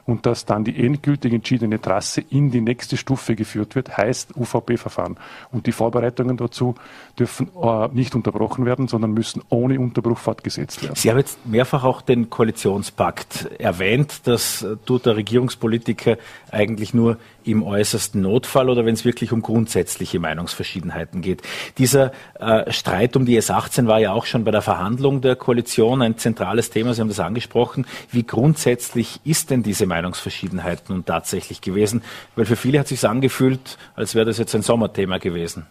und 0.05 0.25
dass 0.25 0.45
dann 0.45 0.63
die 0.63 0.83
endgültig 0.83 1.31
entschiedene 1.31 1.79
Trasse 1.79 2.21
in 2.29 2.51
die 2.51 2.61
nächste 2.61 2.97
Stufe 2.97 3.35
geführt 3.35 3.75
wird, 3.75 3.95
heißt 3.95 4.35
UVP-Verfahren. 4.35 5.17
Und 5.51 5.67
die 5.67 5.71
Vorbereitungen 5.71 6.37
dazu 6.37 6.75
dürfen 7.17 7.49
äh, 7.61 7.87
nicht 7.89 8.15
unterbrochen 8.15 8.65
werden, 8.65 8.87
sondern 8.87 9.13
müssen 9.13 9.43
ohne 9.49 9.79
Unterbruch 9.79 10.17
fortgesetzt 10.17 10.81
werden. 10.81 10.95
Sie 10.95 11.09
haben 11.09 11.17
jetzt 11.17 11.45
mehrfach 11.45 11.83
auch 11.83 12.01
den 12.01 12.29
Koalitionspakt 12.29 13.49
erwähnt. 13.59 14.21
Das 14.23 14.65
tut 14.85 15.05
der 15.05 15.15
Regierungspolitiker 15.15 16.17
eigentlich 16.51 16.93
nur 16.93 17.17
im 17.43 17.63
äußersten 17.63 18.21
Notfall 18.21 18.69
oder 18.69 18.85
wenn 18.85 18.93
es 18.93 19.05
wirklich 19.05 19.31
um 19.31 19.41
grundsätzliche 19.41 20.19
Meinungsverschiedenheiten 20.19 21.21
geht. 21.21 21.41
Dieser 21.77 22.11
äh, 22.39 22.71
Streit 22.71 23.15
um 23.15 23.25
die 23.25 23.39
S18 23.39 23.87
war 23.87 23.99
ja 23.99 24.11
auch 24.11 24.25
schon 24.25 24.43
bei 24.43 24.51
der 24.51 24.61
Verhandlung 24.61 25.21
der 25.21 25.35
Koalition 25.35 26.01
ein 26.01 26.17
zentrales 26.17 26.69
Thema. 26.69 26.93
Sie 26.93 27.01
haben 27.01 27.07
das 27.07 27.19
angesprochen. 27.19 27.85
Wie 28.11 28.23
grundsätzlich 28.23 29.19
ist 29.23 29.49
denn 29.49 29.63
diese 29.63 29.85
Meinungsverschiedenheit 29.85 30.89
nun 30.89 31.05
tatsächlich 31.05 31.61
gewesen? 31.61 32.01
Weil 32.35 32.45
für 32.45 32.55
viele 32.55 32.79
hat 32.79 32.85
es 32.85 32.89
sich 33.01 33.09
angefühlt, 33.09 33.77
als 33.95 34.15
wäre 34.15 34.25
das 34.25 34.37
jetzt 34.37 34.55
ein 34.55 34.61
Sommerthema 34.61 35.17
gewesen. 35.17 35.65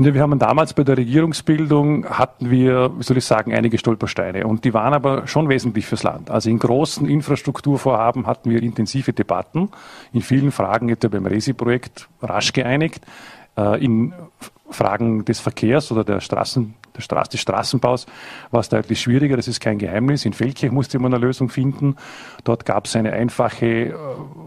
Wir 0.00 0.22
haben 0.22 0.38
damals 0.38 0.74
bei 0.74 0.84
der 0.84 0.96
Regierungsbildung 0.96 2.06
hatten 2.06 2.52
wir, 2.52 2.92
wie 2.96 3.02
soll 3.02 3.16
ich 3.16 3.24
sagen, 3.24 3.52
einige 3.52 3.78
Stolpersteine. 3.78 4.46
Und 4.46 4.64
die 4.64 4.72
waren 4.72 4.94
aber 4.94 5.26
schon 5.26 5.48
wesentlich 5.48 5.86
fürs 5.86 6.04
Land. 6.04 6.30
Also 6.30 6.50
in 6.50 6.60
großen 6.60 7.08
Infrastrukturvorhaben 7.08 8.28
hatten 8.28 8.48
wir 8.48 8.62
intensive 8.62 9.12
Debatten, 9.12 9.70
in 10.12 10.22
vielen 10.22 10.52
Fragen 10.52 10.88
etwa 10.88 11.08
beim 11.08 11.26
Resi-Projekt 11.26 12.08
rasch 12.22 12.52
geeinigt, 12.52 13.04
in 13.80 14.12
Fragen 14.70 15.24
des 15.24 15.40
Verkehrs 15.40 15.90
oder 15.90 16.04
der 16.04 16.20
Straßen, 16.20 16.74
der 16.96 17.02
Straße, 17.02 17.30
des 17.30 17.40
Straßenbaus 17.40 18.06
war 18.50 18.60
es 18.60 18.68
deutlich 18.68 19.00
schwieriger, 19.00 19.36
das 19.36 19.48
ist 19.48 19.60
kein 19.60 19.78
Geheimnis. 19.78 20.24
In 20.24 20.34
Feldkirch 20.34 20.72
musste 20.72 20.98
man 20.98 21.14
eine 21.14 21.24
Lösung 21.24 21.48
finden. 21.48 21.96
Dort 22.44 22.66
gab 22.66 22.84
es 22.86 22.94
eine 22.94 23.12
einfache 23.12 23.66
äh, 23.66 23.94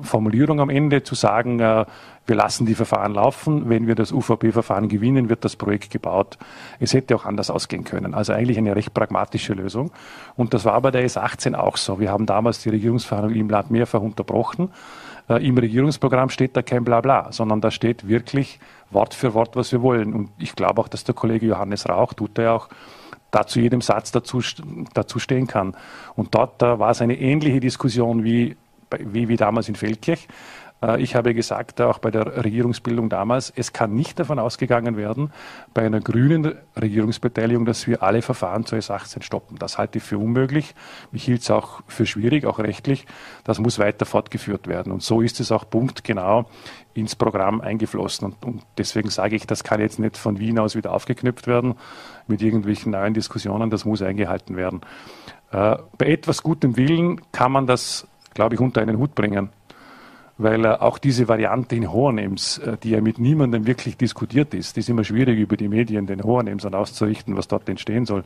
Formulierung 0.04 0.60
am 0.60 0.70
Ende, 0.70 1.02
zu 1.04 1.16
sagen, 1.16 1.60
äh, 1.60 1.86
wir 2.28 2.36
lassen 2.36 2.68
die 2.68 2.76
Verfahren 2.76 3.14
laufen. 3.16 3.68
Wenn 3.68 3.88
wir 3.88 3.96
das 3.96 4.12
UVP-Verfahren 4.12 4.90
gewinnen, 4.90 5.28
wird 5.28 5.44
das 5.44 5.56
Projekt 5.56 5.90
gebaut. 5.90 6.38
Es 6.80 6.94
hätte 6.94 7.16
auch 7.16 7.26
anders 7.26 7.50
ausgehen 7.50 7.84
können. 7.84 8.14
Also 8.14 8.34
eigentlich 8.34 8.60
eine 8.60 8.76
recht 8.76 8.94
pragmatische 8.94 9.54
Lösung. 9.54 9.92
Und 10.36 10.54
das 10.54 10.66
war 10.66 10.80
bei 10.82 10.92
der 10.92 11.04
S18 11.08 11.56
auch 11.56 11.78
so. 11.78 12.00
Wir 12.00 12.12
haben 12.12 12.28
damals 12.28 12.62
die 12.62 12.70
Regierungsverhandlungen 12.70 13.42
im 13.42 13.50
Land 13.50 13.72
mehrfach 13.72 14.02
unterbrochen. 14.02 14.70
Äh, 15.30 15.46
Im 15.48 15.58
Regierungsprogramm 15.58 16.30
steht 16.30 16.56
da 16.56 16.62
kein 16.62 16.84
Blabla, 16.84 17.32
sondern 17.32 17.62
da 17.62 17.72
steht 17.72 18.08
wirklich 18.08 18.60
Wort 18.90 19.14
für 19.14 19.34
Wort, 19.34 19.56
was 19.56 19.72
wir 19.72 19.82
wollen. 19.82 20.14
Und 20.14 20.30
ich 20.38 20.56
glaube 20.56 20.82
auch, 20.82 20.88
dass 20.88 21.04
der 21.04 21.16
Kollege 21.16 21.46
Johannes 21.46 21.88
Rauch, 21.88 22.14
tut 22.14 22.38
er 22.38 22.54
auch, 22.54 22.70
dazu 23.32 23.60
jedem 23.60 23.82
Satz 23.82 24.12
dazu, 24.12 24.42
dazu 24.94 25.20
stehen 25.20 25.48
kann. 25.48 25.76
Und 26.16 26.36
dort 26.36 26.62
da 26.62 26.80
war 26.80 26.92
es 26.92 27.02
eine 27.02 27.18
ähnliche 27.18 27.60
Diskussion 27.60 28.24
wie, 28.24 28.58
wie, 29.00 29.30
wie 29.30 29.38
damals 29.38 29.70
in 29.70 29.76
Feldkirch. 29.76 30.28
Äh, 30.82 31.02
ich 31.02 31.16
habe 31.16 31.34
gesagt, 31.34 31.80
auch 31.82 32.00
bei 32.00 32.12
der 32.12 32.44
Regierungsbildung 32.44 33.10
damals, 33.10 33.52
es 33.56 33.74
kann 33.74 33.94
nicht 33.94 34.20
davon 34.20 34.40
ausgegangen 34.40 34.98
werden, 34.98 35.32
bei 35.74 35.84
einer 35.84 36.00
grünen 36.00 36.56
Regierungsbeteiligung, 36.80 37.66
dass 37.66 37.88
wir 37.88 38.04
alle 38.04 38.22
Verfahren 38.22 38.66
zu 38.66 38.76
S18 38.76 39.24
stoppen. 39.24 39.58
Das 39.58 39.78
halte 39.78 40.00
ich 40.00 40.04
für 40.04 40.18
unmöglich. 40.18 40.76
Ich 41.12 41.24
hielt 41.24 41.42
es 41.42 41.52
auch 41.52 41.82
für 41.88 42.06
schwierig, 42.06 42.46
auch 42.46 42.60
rechtlich. 42.60 43.06
Das 43.44 43.60
muss 43.60 43.80
weiter 43.80 44.06
fortgeführt 44.06 44.68
werden. 44.68 44.92
Und 44.92 45.04
so 45.04 45.22
ist 45.22 45.40
es 45.40 45.52
auch 45.52 45.70
punktgenau 45.70 46.46
ins 46.94 47.16
Programm 47.16 47.62
eingeflossen. 47.62 48.26
Und, 48.26 48.46
und 48.46 48.64
deswegen 48.78 49.10
sage 49.10 49.36
ich, 49.36 49.48
das 49.48 49.64
kann 49.64 49.80
jetzt 49.80 50.00
nicht 50.00 50.18
von 50.18 50.40
Wien 50.40 50.60
aus 50.60 50.76
wieder 50.76 50.92
aufgeknüpft 50.94 51.48
werden 51.48 51.76
mit 52.28 52.42
irgendwelchen 52.42 52.92
neuen 52.92 53.14
Diskussionen. 53.14 53.70
Das 53.70 53.86
muss 53.86 54.02
eingehalten 54.02 54.58
werden. 54.58 54.82
Äh, 55.52 55.78
bei 55.98 56.08
etwas 56.08 56.44
gutem 56.44 56.78
Willen 56.78 57.22
kann 57.32 57.52
man 57.52 57.68
das, 57.68 58.08
glaube 58.34 58.56
ich, 58.56 58.62
unter 58.62 58.82
einen 58.82 58.98
Hut 58.98 59.16
bringen 59.16 59.50
weil 60.42 60.66
äh, 60.66 60.70
auch 60.70 60.98
diese 60.98 61.28
Variante 61.28 61.76
in 61.76 61.92
Hohenems, 61.92 62.58
äh, 62.60 62.78
die 62.78 62.92
ja 62.92 63.02
mit 63.02 63.20
niemandem 63.20 63.68
wirklich 63.68 63.98
diskutiert 63.98 64.54
ist, 64.54 64.76
die 64.76 64.82
ist 64.82 64.90
immer 64.90 65.04
schwierig 65.04 65.40
über 65.40 65.58
die 65.58 65.68
Medien 65.68 66.08
den 66.08 66.24
Hohenems 66.24 66.64
dann 66.64 66.74
auszurichten, 66.74 67.38
was 67.38 67.48
dort 67.48 67.70
entstehen 67.70 68.06
soll. 68.06 68.24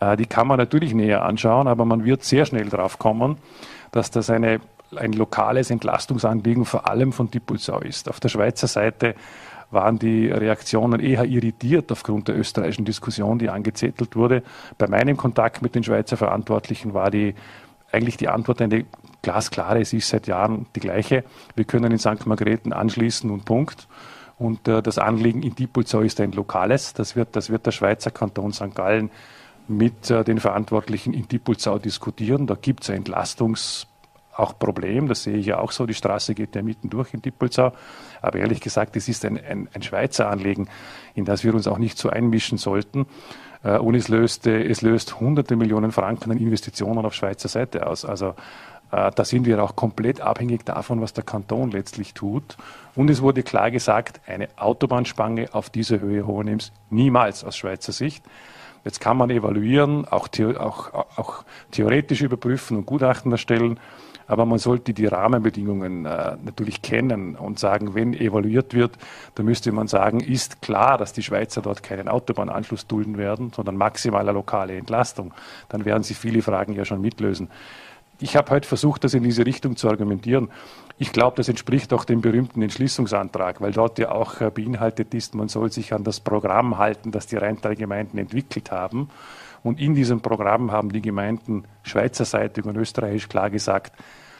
Äh, 0.00 0.16
die 0.16 0.26
kann 0.26 0.46
man 0.46 0.58
natürlich 0.58 0.94
näher 0.94 1.24
anschauen, 1.24 1.68
aber 1.68 1.84
man 1.84 2.04
wird 2.04 2.24
sehr 2.24 2.46
schnell 2.46 2.68
drauf 2.68 2.98
kommen, 2.98 3.36
dass 3.92 4.10
das 4.10 4.30
eine, 4.30 4.60
ein 4.96 5.12
lokales 5.12 5.70
Entlastungsanliegen 5.70 6.64
vor 6.64 6.88
allem 6.88 7.12
von 7.12 7.30
Diepulsau 7.30 7.80
ist. 7.80 8.08
Auf 8.08 8.20
der 8.20 8.28
Schweizer 8.28 8.66
Seite 8.66 9.14
waren 9.70 9.98
die 9.98 10.28
Reaktionen 10.28 11.00
eher 11.00 11.24
irritiert 11.24 11.90
aufgrund 11.90 12.28
der 12.28 12.38
österreichischen 12.38 12.84
Diskussion, 12.84 13.38
die 13.38 13.50
angezettelt 13.50 14.14
wurde. 14.14 14.42
Bei 14.78 14.86
meinem 14.86 15.16
Kontakt 15.16 15.62
mit 15.62 15.74
den 15.74 15.82
Schweizer 15.82 16.16
Verantwortlichen 16.16 16.94
war 16.94 17.10
die 17.10 17.34
eigentlich 17.90 18.16
die 18.16 18.28
Antwort 18.28 18.60
eine 18.62 18.84
glasklare, 19.24 19.80
es 19.80 19.92
ist 19.92 20.08
seit 20.08 20.28
Jahren 20.28 20.66
die 20.76 20.80
gleiche. 20.80 21.24
Wir 21.56 21.64
können 21.64 21.90
in 21.90 21.98
St. 21.98 22.26
Margrethen 22.26 22.72
anschließen 22.72 23.30
und 23.30 23.44
Punkt. 23.44 23.88
Und 24.38 24.68
äh, 24.68 24.82
das 24.82 24.98
Anliegen 24.98 25.42
in 25.42 25.54
Diepolzau 25.54 26.00
ist 26.00 26.20
ein 26.20 26.32
lokales. 26.32 26.92
Das 26.92 27.16
wird, 27.16 27.34
das 27.34 27.50
wird 27.50 27.66
der 27.66 27.72
Schweizer 27.72 28.10
Kanton 28.10 28.52
St. 28.52 28.74
Gallen 28.74 29.10
mit 29.66 30.10
äh, 30.10 30.22
den 30.24 30.38
Verantwortlichen 30.38 31.14
in 31.14 31.26
Diepolzau 31.26 31.78
diskutieren. 31.78 32.46
Da 32.46 32.54
gibt 32.54 32.84
es 32.84 32.90
ein 32.90 33.04
Entlastungs- 33.04 33.86
auch 34.36 34.58
Problem, 34.58 35.06
das 35.08 35.22
sehe 35.22 35.36
ich 35.36 35.46
ja 35.46 35.58
auch 35.58 35.70
so, 35.70 35.86
die 35.86 35.94
Straße 35.94 36.34
geht 36.34 36.56
ja 36.56 36.62
mitten 36.62 36.90
durch 36.90 37.14
in 37.14 37.22
Diepolzau. 37.22 37.72
Aber 38.20 38.38
ehrlich 38.38 38.60
gesagt, 38.60 38.96
es 38.96 39.08
ist 39.08 39.24
ein, 39.24 39.38
ein, 39.38 39.68
ein 39.72 39.82
Schweizer 39.82 40.28
Anliegen, 40.28 40.68
in 41.14 41.24
das 41.24 41.44
wir 41.44 41.54
uns 41.54 41.66
auch 41.66 41.78
nicht 41.78 41.98
so 41.98 42.10
einmischen 42.10 42.58
sollten. 42.58 43.06
Äh, 43.62 43.78
und 43.78 43.94
es 43.94 44.08
löst, 44.08 44.46
es 44.46 44.82
löst 44.82 45.20
hunderte 45.20 45.56
Millionen 45.56 45.92
Franken 45.92 46.32
an 46.32 46.38
Investitionen 46.38 47.04
auf 47.04 47.14
Schweizer 47.14 47.48
Seite 47.48 47.86
aus. 47.86 48.04
Also 48.04 48.34
da 48.94 49.24
sind 49.24 49.46
wir 49.46 49.62
auch 49.62 49.74
komplett 49.74 50.20
abhängig 50.20 50.64
davon, 50.64 51.00
was 51.00 51.12
der 51.12 51.24
Kanton 51.24 51.70
letztlich 51.70 52.14
tut. 52.14 52.56
Und 52.94 53.10
es 53.10 53.22
wurde 53.22 53.42
klar 53.42 53.70
gesagt, 53.70 54.20
eine 54.26 54.48
Autobahnspange 54.56 55.48
auf 55.52 55.68
dieser 55.68 56.00
Höhe 56.00 56.26
Hohenems 56.26 56.72
niemals 56.90 57.44
aus 57.44 57.56
Schweizer 57.56 57.92
Sicht. 57.92 58.24
Jetzt 58.84 59.00
kann 59.00 59.16
man 59.16 59.30
evaluieren, 59.30 60.06
auch, 60.06 60.28
auch, 60.58 60.94
auch 61.16 61.44
theoretisch 61.70 62.20
überprüfen 62.20 62.76
und 62.76 62.86
Gutachten 62.86 63.32
erstellen, 63.32 63.80
aber 64.26 64.46
man 64.46 64.58
sollte 64.58 64.94
die 64.94 65.06
Rahmenbedingungen 65.06 66.06
äh, 66.06 66.36
natürlich 66.42 66.80
kennen 66.80 67.34
und 67.34 67.58
sagen, 67.58 67.94
wenn 67.94 68.14
evaluiert 68.14 68.74
wird, 68.74 68.96
dann 69.34 69.46
müsste 69.46 69.72
man 69.72 69.88
sagen, 69.88 70.20
ist 70.20 70.62
klar, 70.62 70.98
dass 70.98 71.12
die 71.12 71.22
Schweizer 71.22 71.62
dort 71.62 71.82
keinen 71.82 72.08
Autobahnanschluss 72.08 72.86
dulden 72.86 73.18
werden, 73.18 73.52
sondern 73.54 73.76
maximaler 73.76 74.32
lokale 74.32 74.76
Entlastung. 74.76 75.34
Dann 75.68 75.84
werden 75.84 76.02
sie 76.02 76.14
viele 76.14 76.42
Fragen 76.42 76.74
ja 76.74 76.84
schon 76.84 77.00
mitlösen 77.00 77.48
ich 78.24 78.36
habe 78.36 78.50
heute 78.52 78.66
versucht, 78.66 79.04
das 79.04 79.12
in 79.12 79.22
diese 79.22 79.44
Richtung 79.44 79.76
zu 79.76 79.86
argumentieren. 79.86 80.48
Ich 80.96 81.12
glaube, 81.12 81.36
das 81.36 81.50
entspricht 81.50 81.92
auch 81.92 82.06
dem 82.06 82.22
berühmten 82.22 82.62
Entschließungsantrag, 82.62 83.60
weil 83.60 83.72
dort 83.72 83.98
ja 83.98 84.12
auch 84.12 84.40
äh, 84.40 84.50
beinhaltet 84.50 85.12
ist, 85.12 85.34
man 85.34 85.48
soll 85.48 85.70
sich 85.70 85.92
an 85.92 86.04
das 86.04 86.20
Programm 86.20 86.78
halten, 86.78 87.12
das 87.12 87.26
die 87.26 87.36
Rheintaler 87.36 87.74
Gemeinden 87.74 88.16
entwickelt 88.16 88.70
haben. 88.70 89.10
Und 89.62 89.78
in 89.78 89.94
diesem 89.94 90.22
Programm 90.22 90.72
haben 90.72 90.90
die 90.90 91.02
Gemeinden 91.02 91.64
schweizerseitig 91.82 92.64
und 92.64 92.78
österreichisch 92.78 93.28
klar 93.28 93.50
gesagt, 93.50 93.92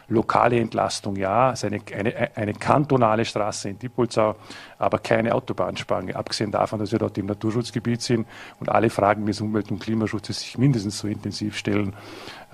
lokale 0.09 0.59
Entlastung 0.61 1.17
ja, 1.17 1.51
ist 1.51 1.65
eine, 1.65 1.81
eine, 1.95 2.37
eine 2.37 2.55
kantonale 2.55 3.25
Straße 3.25 3.71
in 3.71 3.79
Diepolzau, 3.79 4.37
aber 4.79 4.99
keine 4.99 5.35
Autobahnspange, 5.35 6.15
abgesehen 6.15 6.51
davon, 6.51 6.79
dass 6.79 6.93
wir 6.93 6.99
dort 6.99 7.17
im 7.19 7.27
Naturschutzgebiet 7.27 8.03
sind 8.03 8.27
und 8.61 8.69
alle 8.69 8.91
Fragen 8.91 9.27
des 9.27 9.41
Umwelt- 9.41 9.71
und 9.71 9.81
Klimaschutzes 9.81 10.41
sich 10.41 10.59
mindestens 10.59 10.99
so 10.99 11.09
intensiv 11.09 11.57
stellen 11.57 11.95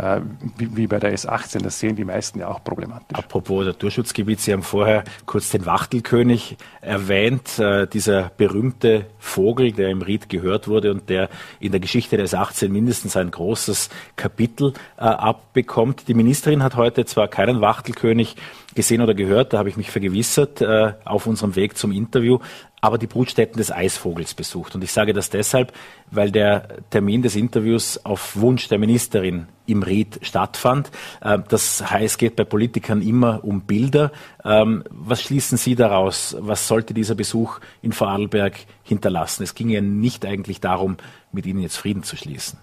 äh, 0.01 0.21
wie, 0.57 0.77
wie, 0.77 0.87
bei 0.87 0.99
der 0.99 1.15
S18. 1.15 1.63
Das 1.63 1.79
sehen 1.79 1.97
die 1.97 2.05
meisten 2.05 2.41
ja 2.41 2.49
auch 2.49 2.65
problematisch. 2.65 3.19
Apropos 3.19 3.67
Naturschutzgebiet, 3.67 4.41
Sie 4.41 4.53
haben 4.53 4.63
vorher 4.63 5.05
kurz 5.27 5.51
den 5.51 5.67
Wachtelkönig 5.67 6.57
erwähnt, 6.81 7.59
äh, 7.59 7.87
dieser 7.87 8.31
berühmte 8.37 9.07
Vogel, 9.19 9.73
der 9.73 9.91
im 9.91 10.03
Ried 10.03 10.29
gehört 10.29 10.69
wurde 10.69 10.91
und 10.91 11.11
der 11.11 11.29
in 11.59 11.73
der 11.73 11.81
Geschichte 11.81 12.17
der 12.17 12.27
S18 12.27 12.69
mindestens 12.71 13.17
ein 13.17 13.31
großes 13.31 13.91
Kapitel 14.17 14.73
äh, 14.97 15.03
abbekommt. 15.03 16.09
Die 16.09 16.15
Ministerin 16.15 16.63
hat 16.63 16.77
heute 16.77 17.05
zwar 17.05 17.29
keinen 17.29 17.61
Wachtelkönig 17.61 18.37
gesehen 18.75 19.01
oder 19.01 19.15
gehört, 19.15 19.53
da 19.53 19.59
habe 19.59 19.69
ich 19.69 19.77
mich 19.77 19.91
vergewissert 19.91 20.61
äh, 20.61 20.95
auf 21.05 21.27
unserem 21.27 21.57
Weg 21.57 21.77
zum 21.77 21.93
Interview, 21.93 22.39
aber 22.81 22.99
die 22.99 23.07
Brutstätten 23.07 23.59
des 23.59 23.73
Eisvogels 23.73 24.35
besucht. 24.35 24.75
Und 24.75 24.83
ich 24.83 24.93
sage 24.93 25.13
das 25.13 25.29
deshalb, 25.29 25.73
weil 26.11 26.31
der 26.31 26.69
Termin 26.91 27.23
des 27.23 27.37
Interviews 27.37 28.05
auf 28.05 28.37
Wunsch 28.37 28.69
der 28.69 28.79
Ministerin 28.79 29.49
im 29.67 29.83
Ried 29.83 30.21
stattfand. 30.23 30.91
Äh, 31.21 31.39
das 31.49 31.91
heißt, 31.91 32.05
es 32.05 32.19
geht 32.19 32.37
bei 32.37 32.45
Politikern 32.45 33.03
immer 33.03 33.45
um 33.45 33.63
Bilder. 33.63 34.13
Ähm, 34.45 34.85
was 34.91 35.23
schließen 35.23 35.59
Sie 35.59 35.75
daraus? 35.75 36.37
Was 36.39 36.69
sollte 36.69 36.95
dieser 36.95 37.15
Besuch 37.15 37.61
in 37.83 37.93
Vorarlberg 37.93 38.55
hinterlassen? 38.83 39.43
Es 39.43 39.55
ging 39.55 39.69
ja 39.69 39.81
nicht 39.81 40.25
eigentlich 40.25 40.61
darum, 40.61 40.97
mit 41.33 41.47
Ihnen 41.47 41.61
jetzt 41.61 41.77
Frieden 41.77 42.03
zu 42.03 42.17
schließen. 42.17 42.59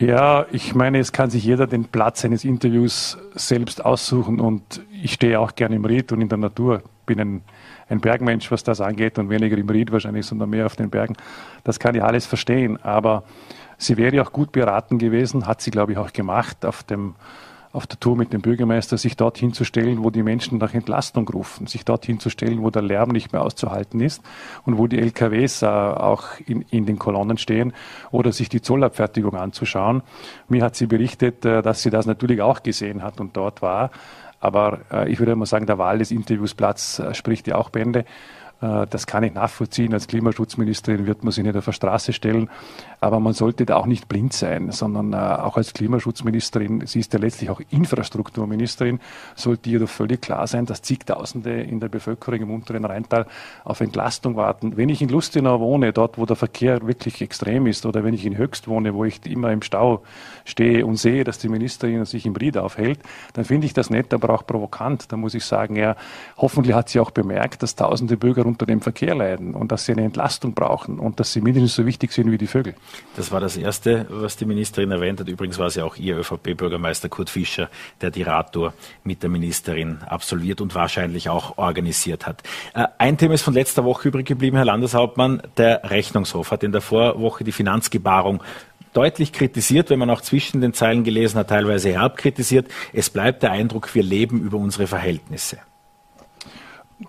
Ja, 0.00 0.46
ich 0.50 0.74
meine, 0.74 0.98
es 0.98 1.12
kann 1.12 1.28
sich 1.28 1.44
jeder 1.44 1.66
den 1.66 1.84
Platz 1.84 2.24
eines 2.24 2.46
Interviews 2.46 3.18
selbst 3.34 3.84
aussuchen 3.84 4.40
und 4.40 4.80
ich 4.90 5.12
stehe 5.12 5.38
auch 5.38 5.54
gerne 5.54 5.76
im 5.76 5.84
Ried 5.84 6.10
und 6.10 6.22
in 6.22 6.28
der 6.30 6.38
Natur. 6.38 6.82
Bin 7.04 7.20
ein, 7.20 7.42
ein 7.90 8.00
Bergmensch, 8.00 8.50
was 8.50 8.64
das 8.64 8.80
angeht 8.80 9.18
und 9.18 9.28
weniger 9.28 9.58
im 9.58 9.68
Ried 9.68 9.92
wahrscheinlich, 9.92 10.24
sondern 10.24 10.48
mehr 10.48 10.64
auf 10.64 10.74
den 10.74 10.88
Bergen. 10.88 11.16
Das 11.64 11.78
kann 11.78 11.94
ich 11.94 12.02
alles 12.02 12.24
verstehen, 12.24 12.82
aber 12.82 13.24
sie 13.76 13.98
wäre 13.98 14.22
auch 14.22 14.32
gut 14.32 14.52
beraten 14.52 14.96
gewesen, 14.96 15.46
hat 15.46 15.60
sie, 15.60 15.70
glaube 15.70 15.92
ich, 15.92 15.98
auch 15.98 16.14
gemacht 16.14 16.64
auf 16.64 16.82
dem 16.82 17.14
auf 17.72 17.86
der 17.86 18.00
Tour 18.00 18.16
mit 18.16 18.32
dem 18.32 18.40
Bürgermeister, 18.40 18.98
sich 18.98 19.16
dorthin 19.16 19.52
zu 19.52 19.64
stellen, 19.64 20.02
wo 20.02 20.10
die 20.10 20.22
Menschen 20.22 20.58
nach 20.58 20.74
Entlastung 20.74 21.28
rufen, 21.28 21.66
sich 21.66 21.84
dorthin 21.84 22.18
zu 22.18 22.28
stellen, 22.28 22.62
wo 22.62 22.70
der 22.70 22.82
Lärm 22.82 23.10
nicht 23.10 23.32
mehr 23.32 23.42
auszuhalten 23.42 24.00
ist 24.00 24.22
und 24.64 24.76
wo 24.76 24.88
die 24.88 24.98
LKWs 24.98 25.62
äh, 25.62 25.66
auch 25.66 26.24
in, 26.46 26.62
in 26.70 26.86
den 26.86 26.98
Kolonnen 26.98 27.38
stehen 27.38 27.72
oder 28.10 28.32
sich 28.32 28.48
die 28.48 28.60
Zollabfertigung 28.60 29.36
anzuschauen. 29.36 30.02
Mir 30.48 30.64
hat 30.64 30.74
sie 30.74 30.86
berichtet, 30.86 31.44
äh, 31.44 31.62
dass 31.62 31.82
sie 31.82 31.90
das 31.90 32.06
natürlich 32.06 32.42
auch 32.42 32.62
gesehen 32.62 33.02
hat 33.02 33.20
und 33.20 33.36
dort 33.36 33.62
war. 33.62 33.90
Aber 34.40 34.80
äh, 34.90 35.10
ich 35.10 35.20
würde 35.20 35.36
mal 35.36 35.46
sagen, 35.46 35.66
der 35.66 35.78
Wahl 35.78 35.98
des 35.98 36.10
Interviewsplatz 36.10 36.98
äh, 36.98 37.14
spricht 37.14 37.46
ja 37.46 37.56
auch 37.56 37.70
Bände. 37.70 38.04
Äh, 38.60 38.86
das 38.88 39.06
kann 39.06 39.22
ich 39.22 39.34
nachvollziehen. 39.34 39.92
Als 39.92 40.08
Klimaschutzministerin 40.08 41.06
wird 41.06 41.24
man 41.24 41.32
sich 41.32 41.44
nicht 41.44 41.56
auf 41.56 41.64
der 41.64 41.72
Straße 41.72 42.12
stellen. 42.12 42.50
Aber 43.00 43.18
man 43.18 43.32
sollte 43.32 43.64
da 43.64 43.76
auch 43.76 43.86
nicht 43.86 44.08
blind 44.08 44.34
sein, 44.34 44.70
sondern 44.72 45.14
äh, 45.14 45.16
auch 45.16 45.56
als 45.56 45.72
Klimaschutzministerin, 45.72 46.86
sie 46.86 47.00
ist 47.00 47.12
ja 47.14 47.18
letztlich 47.18 47.48
auch 47.48 47.60
Infrastrukturministerin, 47.70 49.00
sollte 49.34 49.70
ihr 49.70 49.78
doch 49.78 49.88
völlig 49.88 50.20
klar 50.20 50.46
sein, 50.46 50.66
dass 50.66 50.82
zigtausende 50.82 51.62
in 51.62 51.80
der 51.80 51.88
Bevölkerung 51.88 52.40
im 52.40 52.50
unteren 52.50 52.84
Rheintal 52.84 53.26
auf 53.64 53.80
Entlastung 53.80 54.36
warten. 54.36 54.76
Wenn 54.76 54.90
ich 54.90 55.00
in 55.00 55.08
Lustenau 55.08 55.60
wohne, 55.60 55.94
dort 55.94 56.18
wo 56.18 56.26
der 56.26 56.36
Verkehr 56.36 56.86
wirklich 56.86 57.22
extrem 57.22 57.66
ist, 57.66 57.86
oder 57.86 58.04
wenn 58.04 58.12
ich 58.12 58.26
in 58.26 58.36
Höchst 58.36 58.68
wohne, 58.68 58.92
wo 58.94 59.06
ich 59.06 59.24
immer 59.24 59.50
im 59.50 59.62
Stau 59.62 60.02
stehe 60.44 60.84
und 60.84 60.96
sehe, 60.96 61.24
dass 61.24 61.38
die 61.38 61.48
Ministerin 61.48 62.04
sich 62.04 62.26
im 62.26 62.36
Ried 62.36 62.58
aufhält, 62.58 63.00
dann 63.32 63.46
finde 63.46 63.66
ich 63.66 63.72
das 63.72 63.88
nett, 63.88 64.12
aber 64.12 64.30
auch 64.30 64.46
provokant. 64.46 65.10
Da 65.10 65.16
muss 65.16 65.34
ich 65.34 65.44
sagen, 65.46 65.76
ja, 65.76 65.96
hoffentlich 66.36 66.74
hat 66.74 66.90
sie 66.90 67.00
auch 67.00 67.12
bemerkt, 67.12 67.62
dass 67.62 67.76
tausende 67.76 68.18
Bürger 68.18 68.44
unter 68.44 68.66
dem 68.66 68.82
Verkehr 68.82 69.14
leiden 69.14 69.54
und 69.54 69.72
dass 69.72 69.86
sie 69.86 69.92
eine 69.92 70.02
Entlastung 70.02 70.52
brauchen 70.52 70.98
und 70.98 71.18
dass 71.18 71.32
sie 71.32 71.40
mindestens 71.40 71.74
so 71.74 71.86
wichtig 71.86 72.12
sind 72.12 72.30
wie 72.30 72.38
die 72.38 72.46
Vögel. 72.46 72.74
Das 73.16 73.32
war 73.32 73.40
das 73.40 73.56
Erste, 73.56 74.06
was 74.08 74.36
die 74.36 74.44
Ministerin 74.44 74.90
erwähnt 74.90 75.20
hat. 75.20 75.28
Übrigens 75.28 75.58
war 75.58 75.66
es 75.66 75.74
ja 75.74 75.84
auch 75.84 75.96
ihr 75.96 76.16
ÖVP-Bürgermeister 76.18 77.08
Kurt 77.08 77.30
Fischer, 77.30 77.68
der 78.00 78.10
die 78.10 78.22
Radtour 78.22 78.72
mit 79.04 79.22
der 79.22 79.30
Ministerin 79.30 79.98
absolviert 80.06 80.60
und 80.60 80.74
wahrscheinlich 80.74 81.28
auch 81.28 81.58
organisiert 81.58 82.26
hat. 82.26 82.42
Äh, 82.74 82.86
ein 82.98 83.18
Thema 83.18 83.34
ist 83.34 83.42
von 83.42 83.54
letzter 83.54 83.84
Woche 83.84 84.08
übrig 84.08 84.26
geblieben, 84.26 84.56
Herr 84.56 84.66
Landeshauptmann. 84.66 85.42
Der 85.56 85.90
Rechnungshof 85.90 86.50
hat 86.50 86.62
in 86.62 86.72
der 86.72 86.80
Vorwoche 86.80 87.44
die 87.44 87.52
Finanzgebarung 87.52 88.42
deutlich 88.92 89.32
kritisiert, 89.32 89.90
wenn 89.90 89.98
man 89.98 90.10
auch 90.10 90.20
zwischen 90.20 90.60
den 90.60 90.74
Zeilen 90.74 91.04
gelesen 91.04 91.38
hat, 91.38 91.48
teilweise 91.48 91.90
herb 91.92 92.16
kritisiert. 92.16 92.68
Es 92.92 93.10
bleibt 93.10 93.42
der 93.42 93.52
Eindruck, 93.52 93.94
wir 93.94 94.02
leben 94.02 94.40
über 94.40 94.58
unsere 94.58 94.86
Verhältnisse. 94.86 95.58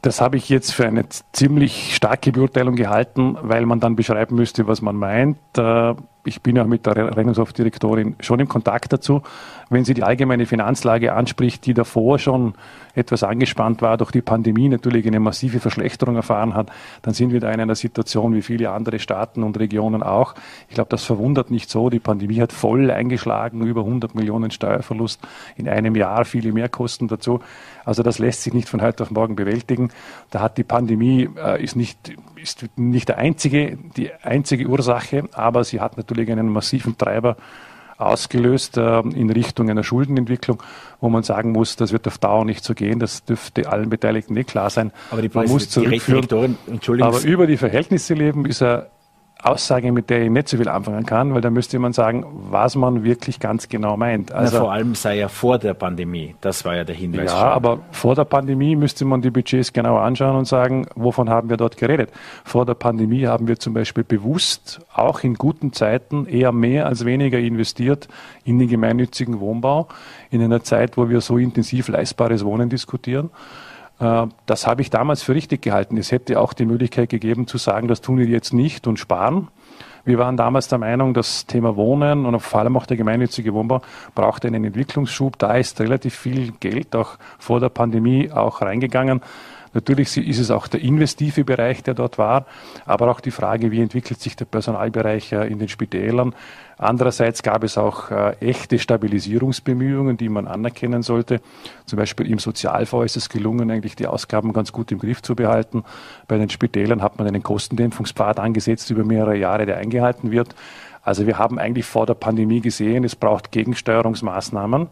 Das 0.02 0.22
habe 0.22 0.38
ich 0.38 0.48
jetzt 0.50 0.74
für 0.74 0.88
eine 0.88 1.06
ziemlich 1.34 1.96
starke 1.96 2.32
Beurteilung 2.32 2.76
gehalten, 2.76 3.38
weil 3.42 3.66
man 3.66 3.80
dann 3.80 3.96
beschreiben 3.96 4.36
müsste, 4.36 4.68
was 4.68 4.82
man 4.82 4.96
meint. 4.96 5.38
Ich 6.24 6.42
bin 6.42 6.56
ja 6.56 6.66
mit 6.66 6.86
der 6.86 7.18
Rechnungshofdirektorin 7.18 8.16
schon 8.20 8.40
im 8.40 8.48
Kontakt 8.48 8.94
dazu. 8.94 9.24
Wenn 9.72 9.86
sie 9.86 9.96
die 9.96 10.04
allgemeine 10.04 10.46
Finanzlage 10.46 11.14
anspricht, 11.14 11.66
die 11.66 11.74
davor 11.74 12.20
schon 12.20 12.54
etwas 12.94 13.24
angespannt 13.24 13.82
war, 13.82 13.98
durch 13.98 14.12
die 14.12 14.22
Pandemie 14.22 14.70
natürlich 14.70 15.08
eine 15.08 15.20
massive 15.20 15.60
Verschlechterung 15.60 16.16
erfahren 16.16 16.54
hat, 16.54 16.70
dann 17.02 17.16
sind 17.16 17.32
wir 17.32 17.40
da 17.40 17.50
in 17.52 17.60
einer 17.60 17.74
Situation 17.74 18.36
wie 18.36 18.44
viele 18.44 18.70
andere 18.70 19.00
Staaten 19.00 19.42
und 19.42 19.58
Regionen 19.58 20.04
auch. 20.04 20.36
Ich 20.70 20.76
glaube, 20.76 20.90
das 20.90 21.04
verwundert 21.06 21.50
nicht 21.50 21.72
so. 21.72 21.90
Die 21.90 22.00
Pandemie 22.00 22.40
hat 22.40 22.52
voll 22.52 22.92
eingeschlagen, 22.92 23.66
über 23.66 23.82
100 23.82 24.14
Millionen 24.14 24.52
Steuerverlust 24.52 25.22
in 25.56 25.68
einem 25.68 25.96
Jahr, 25.96 26.26
viele 26.26 26.52
Mehrkosten 26.52 27.08
dazu. 27.08 27.40
Also 27.84 28.04
das 28.04 28.20
lässt 28.20 28.44
sich 28.44 28.54
nicht 28.54 28.70
von 28.70 28.82
heute 28.82 29.02
auf 29.04 29.10
morgen 29.10 29.36
bewältigen. 29.36 29.90
Da 30.30 30.42
hat 30.42 30.58
die 30.60 30.64
Pandemie 30.64 31.30
äh, 31.36 31.64
ist 31.64 31.76
nicht 31.76 32.14
ist 32.42 32.66
nicht 32.76 33.08
der 33.08 33.18
einzige, 33.18 33.78
die 33.96 34.12
einzige 34.24 34.68
Ursache, 34.68 35.26
aber 35.34 35.64
sie 35.64 35.80
hat 35.80 35.98
natürlich 35.98 36.11
einen 36.19 36.50
massiven 36.50 36.97
Treiber 36.97 37.38
ausgelöst 37.97 38.78
äh, 38.78 39.00
in 39.00 39.30
Richtung 39.30 39.69
einer 39.69 39.84
Schuldenentwicklung, 39.84 40.62
wo 41.00 41.10
man 41.10 41.24
sagen 41.24 41.52
muss, 41.52 41.76
das 41.76 41.91
wird 41.91 42.08
auf 42.08 42.17
Dauer 42.17 42.45
nicht 42.45 42.63
so 42.63 42.74
gehen. 42.74 43.00
Das 43.00 43.24
dürfte 43.24 43.71
allen 43.71 43.89
Beteiligten 43.89 44.34
nicht 44.34 44.50
klar 44.50 44.69
sein. 44.69 44.91
Aber 45.12 45.21
die, 45.21 45.30
man 45.32 45.47
muss 45.47 45.69
zurückführen. 45.69 46.58
Aber 47.02 47.21
über 47.21 47.47
die 47.47 47.58
Verhältnisse 47.58 48.13
leben 48.13 48.45
ist 48.45 48.62
er 48.62 48.89
Aussage, 49.44 49.92
mit 49.92 50.10
der 50.10 50.24
ich 50.24 50.30
nicht 50.30 50.48
so 50.48 50.58
viel 50.58 50.70
anfangen 50.70 51.06
kann, 51.06 51.34
weil 51.34 51.42
da 51.42 51.50
müsste 51.50 51.80
man 51.80 51.94
sagen, 51.94 52.26
was 52.50 52.76
man 52.76 53.04
wirklich 53.04 53.40
ganz 53.40 53.70
genau 53.70 53.98
meint. 53.98 54.32
Also, 54.32 54.58
Na, 54.58 54.64
vor 54.64 54.72
allem 54.72 54.94
sei 54.94 55.18
ja 55.18 55.28
vor 55.30 55.58
der 55.58 55.74
Pandemie, 55.74 56.36
das 56.42 56.64
war 56.64 56.76
ja 56.76 56.84
der 56.84 56.96
Hinweis. 56.96 57.32
Ja, 57.32 57.40
schon. 57.40 57.50
aber 57.50 57.80
vor 57.92 58.14
der 58.14 58.26
Pandemie 58.26 58.76
müsste 58.76 59.04
man 59.06 59.22
die 59.22 59.32
Budgets 59.32 59.74
genauer 59.74 60.02
anschauen 60.02 60.36
und 60.36 60.46
sagen, 60.46 60.86
wovon 60.96 61.30
haben 61.30 61.50
wir 61.50 61.58
dort 61.58 61.78
geredet. 61.78 62.12
Vor 62.44 62.66
der 62.66 62.76
Pandemie 62.76 63.26
haben 63.26 63.48
wir 63.48 63.58
zum 63.58 63.74
Beispiel 63.74 64.04
bewusst, 64.04 64.82
auch 64.94 65.24
in 65.24 65.34
guten 65.34 65.74
Zeiten, 65.74 66.28
eher 66.28 66.52
mehr 66.52 66.86
als 66.86 67.06
weniger 67.06 67.40
investiert 67.40 68.08
in 68.46 68.60
den 68.60 68.68
gemeinnützigen 68.68 69.40
Wohnbau, 69.40 69.88
in 70.30 70.44
einer 70.44 70.64
Zeit, 70.64 70.98
wo 70.98 71.10
wir 71.10 71.22
so 71.22 71.38
intensiv 71.38 71.88
leistbares 71.88 72.46
Wohnen 72.46 72.70
diskutieren. 72.70 73.32
Äh, 74.02 74.28
das 74.46 74.68
habe 74.68 74.82
ich 74.82 74.90
damals 74.90 75.24
für 75.24 75.36
richtig 75.36 75.62
gehalten. 75.62 75.98
Es 75.98 76.12
hätte 76.12 76.40
auch 76.40 76.54
die 76.54 76.66
Möglichkeit 76.66 77.10
gegeben 77.10 77.48
zu 77.48 77.58
sagen, 77.58 77.88
das 77.88 78.02
tun 78.02 78.18
wir 78.18 78.26
jetzt 78.26 78.54
nicht 78.54 78.88
und 78.88 79.00
sparen. 79.00 79.48
Wir 80.04 80.18
waren 80.18 80.36
damals 80.36 80.68
der 80.68 80.80
Meinung, 80.80 81.14
das 81.14 81.46
Thema 81.46 81.76
Wohnen 81.76 82.26
und 82.26 82.40
vor 82.40 82.62
allem 82.62 82.76
auch 82.76 82.88
der 82.88 82.98
gemeinnützige 82.98 83.54
Wohnbau 83.54 83.82
braucht 84.16 84.44
einen 84.46 84.66
Entwicklungsschub. 84.66 85.38
Da 85.38 85.54
ist 85.54 85.80
relativ 85.80 86.16
viel 86.16 86.54
Geld 86.60 86.96
auch 86.96 87.18
vor 87.38 87.60
der 87.60 87.70
Pandemie 87.70 88.32
auch 88.32 88.62
reingegangen. 88.62 89.22
Natürlich 89.74 90.18
ist 90.18 90.40
es 90.40 90.52
auch 90.52 90.68
der 90.68 90.82
investive 90.82 91.44
Bereich, 91.44 91.84
der 91.84 91.94
dort 91.94 92.18
war, 92.18 92.46
aber 92.86 93.10
auch 93.10 93.22
die 93.22 93.32
Frage, 93.32 93.72
wie 93.72 93.82
entwickelt 93.82 94.20
sich 94.20 94.36
der 94.36 94.46
Personalbereich 94.46 95.32
äh, 95.32 95.48
in 95.48 95.60
den 95.60 95.70
Spitälern. 95.70 96.36
Andererseits 96.78 97.44
gab 97.44 97.64
es 97.64 97.78
auch 97.78 98.12
äh, 98.12 98.36
echte 98.40 98.80
Stabilisierungsbemühungen, 98.80 100.18
die 100.18 100.30
man 100.30 100.48
anerkennen 100.48 101.04
sollte. 101.04 101.40
Zum 101.86 101.98
Beispiel 101.98 102.30
im 102.30 102.40
Sozialfonds 102.40 103.06
ist 103.06 103.24
es 103.24 103.30
gelungen, 103.30 103.70
eigentlich 103.72 103.96
die 103.96 104.08
Ausgaben 104.08 104.52
ganz 104.52 104.72
gut 104.72 104.92
im 104.92 105.00
Griff 105.00 105.22
zu 105.22 105.36
behalten. 105.36 105.84
Bei 106.28 106.38
den 106.38 106.50
Spitälern 106.50 107.02
hat 107.02 107.18
man 107.18 107.28
einen 107.28 107.44
Kostendämpfungspfad 107.44 108.40
angesetzt 108.40 108.90
über 108.90 109.04
mehrere 109.04 109.38
Jahre, 109.38 109.66
der 109.66 109.78
eingehalten 109.78 110.32
wird. 110.32 110.56
Also 111.04 111.28
wir 111.28 111.38
haben 111.38 111.60
eigentlich 111.60 111.86
vor 111.86 112.06
der 112.06 112.14
Pandemie 112.14 112.62
gesehen, 112.62 113.04
es 113.04 113.16
braucht 113.16 113.52
Gegensteuerungsmaßnahmen. 113.52 114.90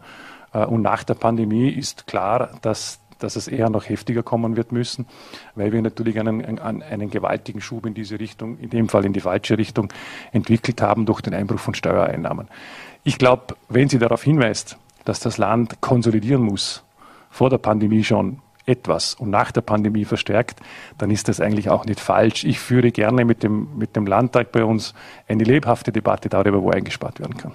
Äh, 0.52 0.64
und 0.64 0.82
nach 0.82 1.04
der 1.04 1.14
Pandemie 1.14 1.68
ist 1.70 2.06
klar, 2.06 2.50
dass 2.62 2.99
dass 3.20 3.36
es 3.36 3.48
eher 3.48 3.70
noch 3.70 3.88
heftiger 3.88 4.22
kommen 4.22 4.56
wird 4.56 4.72
müssen, 4.72 5.06
weil 5.54 5.72
wir 5.72 5.80
natürlich 5.82 6.18
einen, 6.18 6.58
einen, 6.58 6.82
einen 6.82 7.10
gewaltigen 7.10 7.60
Schub 7.60 7.86
in 7.86 7.94
diese 7.94 8.18
Richtung, 8.18 8.58
in 8.58 8.70
dem 8.70 8.88
Fall 8.88 9.04
in 9.04 9.12
die 9.12 9.20
falsche 9.20 9.56
Richtung, 9.56 9.92
entwickelt 10.32 10.82
haben 10.82 11.06
durch 11.06 11.20
den 11.20 11.34
Einbruch 11.34 11.60
von 11.60 11.74
Steuereinnahmen. 11.74 12.48
Ich 13.04 13.18
glaube, 13.18 13.56
wenn 13.68 13.88
sie 13.88 13.98
darauf 13.98 14.22
hinweist, 14.22 14.76
dass 15.04 15.20
das 15.20 15.38
Land 15.38 15.80
konsolidieren 15.80 16.42
muss, 16.42 16.82
vor 17.30 17.48
der 17.48 17.58
Pandemie 17.58 18.04
schon 18.04 18.40
etwas 18.66 19.14
und 19.14 19.30
nach 19.30 19.52
der 19.52 19.62
Pandemie 19.62 20.04
verstärkt, 20.04 20.60
dann 20.98 21.10
ist 21.10 21.28
das 21.28 21.40
eigentlich 21.40 21.70
auch 21.70 21.84
nicht 21.84 22.00
falsch. 22.00 22.44
Ich 22.44 22.60
führe 22.60 22.92
gerne 22.92 23.24
mit 23.24 23.42
dem, 23.42 23.76
mit 23.76 23.96
dem 23.96 24.06
Landtag 24.06 24.52
bei 24.52 24.64
uns 24.64 24.94
eine 25.28 25.44
lebhafte 25.44 25.92
Debatte 25.92 26.28
darüber, 26.28 26.62
wo 26.62 26.70
eingespart 26.70 27.20
werden 27.20 27.36
kann. 27.36 27.52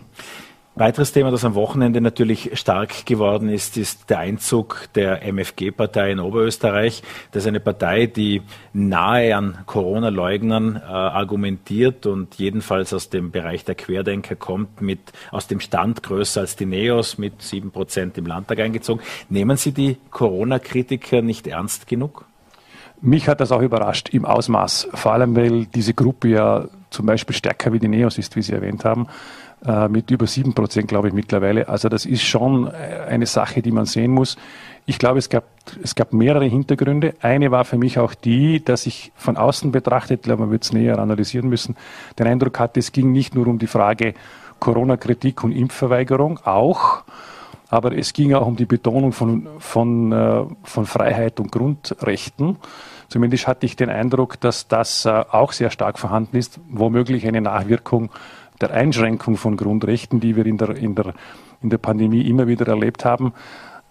Weiteres 0.78 1.14
Thema, 1.14 1.32
das 1.32 1.46
am 1.46 1.56
Wochenende 1.56 2.02
natürlich 2.02 2.60
stark 2.60 3.06
geworden 3.06 3.48
ist, 3.48 3.78
ist 3.78 4.10
der 4.10 4.20
Einzug 4.20 4.90
der 4.94 5.22
MFG-Partei 5.24 6.12
in 6.12 6.20
Oberösterreich. 6.20 7.02
Das 7.32 7.44
ist 7.44 7.48
eine 7.48 7.62
Partei, 7.62 8.08
die 8.08 8.42
nahe 8.74 9.38
an 9.38 9.60
Corona-Leugnern 9.68 10.76
äh, 10.76 10.80
argumentiert 10.82 12.06
und 12.06 12.36
jedenfalls 12.36 12.94
aus 12.94 13.10
dem 13.10 13.32
Bereich 13.32 13.64
der 13.64 13.76
Querdenker 13.76 14.36
kommt, 14.36 14.82
mit 14.82 15.00
aus 15.32 15.48
dem 15.48 15.62
Stand 15.62 16.04
größer 16.04 16.42
als 16.42 16.58
die 16.58 16.66
Neos 16.66 17.18
mit 17.18 17.42
sieben 17.42 17.72
Prozent 17.72 18.18
im 18.18 18.26
Landtag 18.26 18.60
eingezogen. 18.60 19.02
Nehmen 19.30 19.56
Sie 19.56 19.72
die 19.72 19.96
Corona-Kritiker 20.12 21.22
nicht 21.22 21.48
ernst 21.48 21.88
genug? 21.88 22.26
Mich 23.00 23.30
hat 23.30 23.40
das 23.40 23.54
auch 23.54 23.62
überrascht 23.62 24.10
im 24.10 24.26
Ausmaß, 24.26 24.90
vor 24.94 25.14
allem 25.14 25.38
weil 25.38 25.68
diese 25.68 25.94
Gruppe 25.94 26.28
ja 26.28 26.68
zum 26.90 27.06
Beispiel 27.06 27.36
stärker 27.36 27.72
wie 27.72 27.80
die 27.80 27.88
Neos 27.88 28.18
ist, 28.18 28.36
wie 28.36 28.42
Sie 28.42 28.54
erwähnt 28.54 28.84
haben, 28.84 29.08
äh, 29.66 29.88
mit 29.88 30.12
über 30.12 30.28
sieben 30.28 30.54
Prozent, 30.54 30.88
glaube 30.88 31.08
ich, 31.08 31.14
mittlerweile. 31.14 31.68
Also 31.68 31.90
das 31.90 32.06
ist 32.06 32.24
schon 32.24 32.68
äh, 32.68 32.72
eine 33.10 33.26
Sache, 33.26 33.62
die 33.62 33.72
man 33.72 33.86
sehen 33.86 34.12
muss. 34.12 34.38
Ich 34.86 35.00
glaube, 35.00 35.18
es 35.18 35.30
gab, 35.30 35.46
es 35.82 35.96
gab 35.96 36.14
mehrere 36.14 36.46
Hintergründe. 36.46 37.16
Eine 37.22 37.50
war 37.50 37.66
für 37.66 37.78
mich 37.78 37.98
auch 37.98 38.14
die, 38.14 38.64
dass 38.64 38.86
ich 38.86 39.12
von 39.16 39.38
außen 39.38 39.72
betrachtet, 39.72 40.24
glaube 40.24 40.44
man 40.44 40.52
wird 40.52 40.64
es 40.64 40.74
näher 40.74 41.00
analysieren 41.00 41.50
müssen, 41.50 41.76
den 42.20 42.28
Eindruck 42.28 42.60
hatte, 42.60 42.80
es 42.80 42.92
ging 42.92 43.12
nicht 43.12 43.34
nur 43.34 43.48
um 43.48 43.58
die 43.58 43.68
Frage 43.68 44.14
Corona-Kritik 44.60 45.44
und 45.44 45.52
Impfverweigerung, 45.52 46.40
auch, 46.46 47.04
aber 47.70 47.98
es 47.98 48.14
ging 48.14 48.34
auch 48.34 48.46
um 48.46 48.56
die 48.56 48.66
Betonung 48.66 49.12
von, 49.12 49.48
von, 49.60 50.12
äh, 50.12 50.44
von 50.64 50.86
Freiheit 50.86 51.40
und 51.40 51.52
Grundrechten. 51.52 52.58
Zumindest 53.08 53.48
hatte 53.48 53.66
ich 53.66 53.76
den 53.76 53.90
Eindruck, 53.90 54.40
dass 54.40 54.68
das 54.68 55.06
äh, 55.06 55.24
auch 55.32 55.52
sehr 55.52 55.72
stark 55.72 56.00
vorhanden 56.00 56.38
ist, 56.38 56.60
womöglich 56.70 57.28
eine 57.28 57.42
Nachwirkung 57.42 58.10
der 58.62 58.72
Einschränkung 58.72 59.38
von 59.38 59.58
Grundrechten, 59.58 60.20
die 60.20 60.36
wir 60.36 60.46
in 60.46 60.58
der, 60.58 60.76
in 60.76 60.96
der, 60.96 61.14
in 61.62 61.70
der 61.70 61.78
Pandemie 61.78 62.28
immer 62.30 62.48
wieder 62.48 62.68
erlebt 62.68 63.06
haben. 63.06 63.34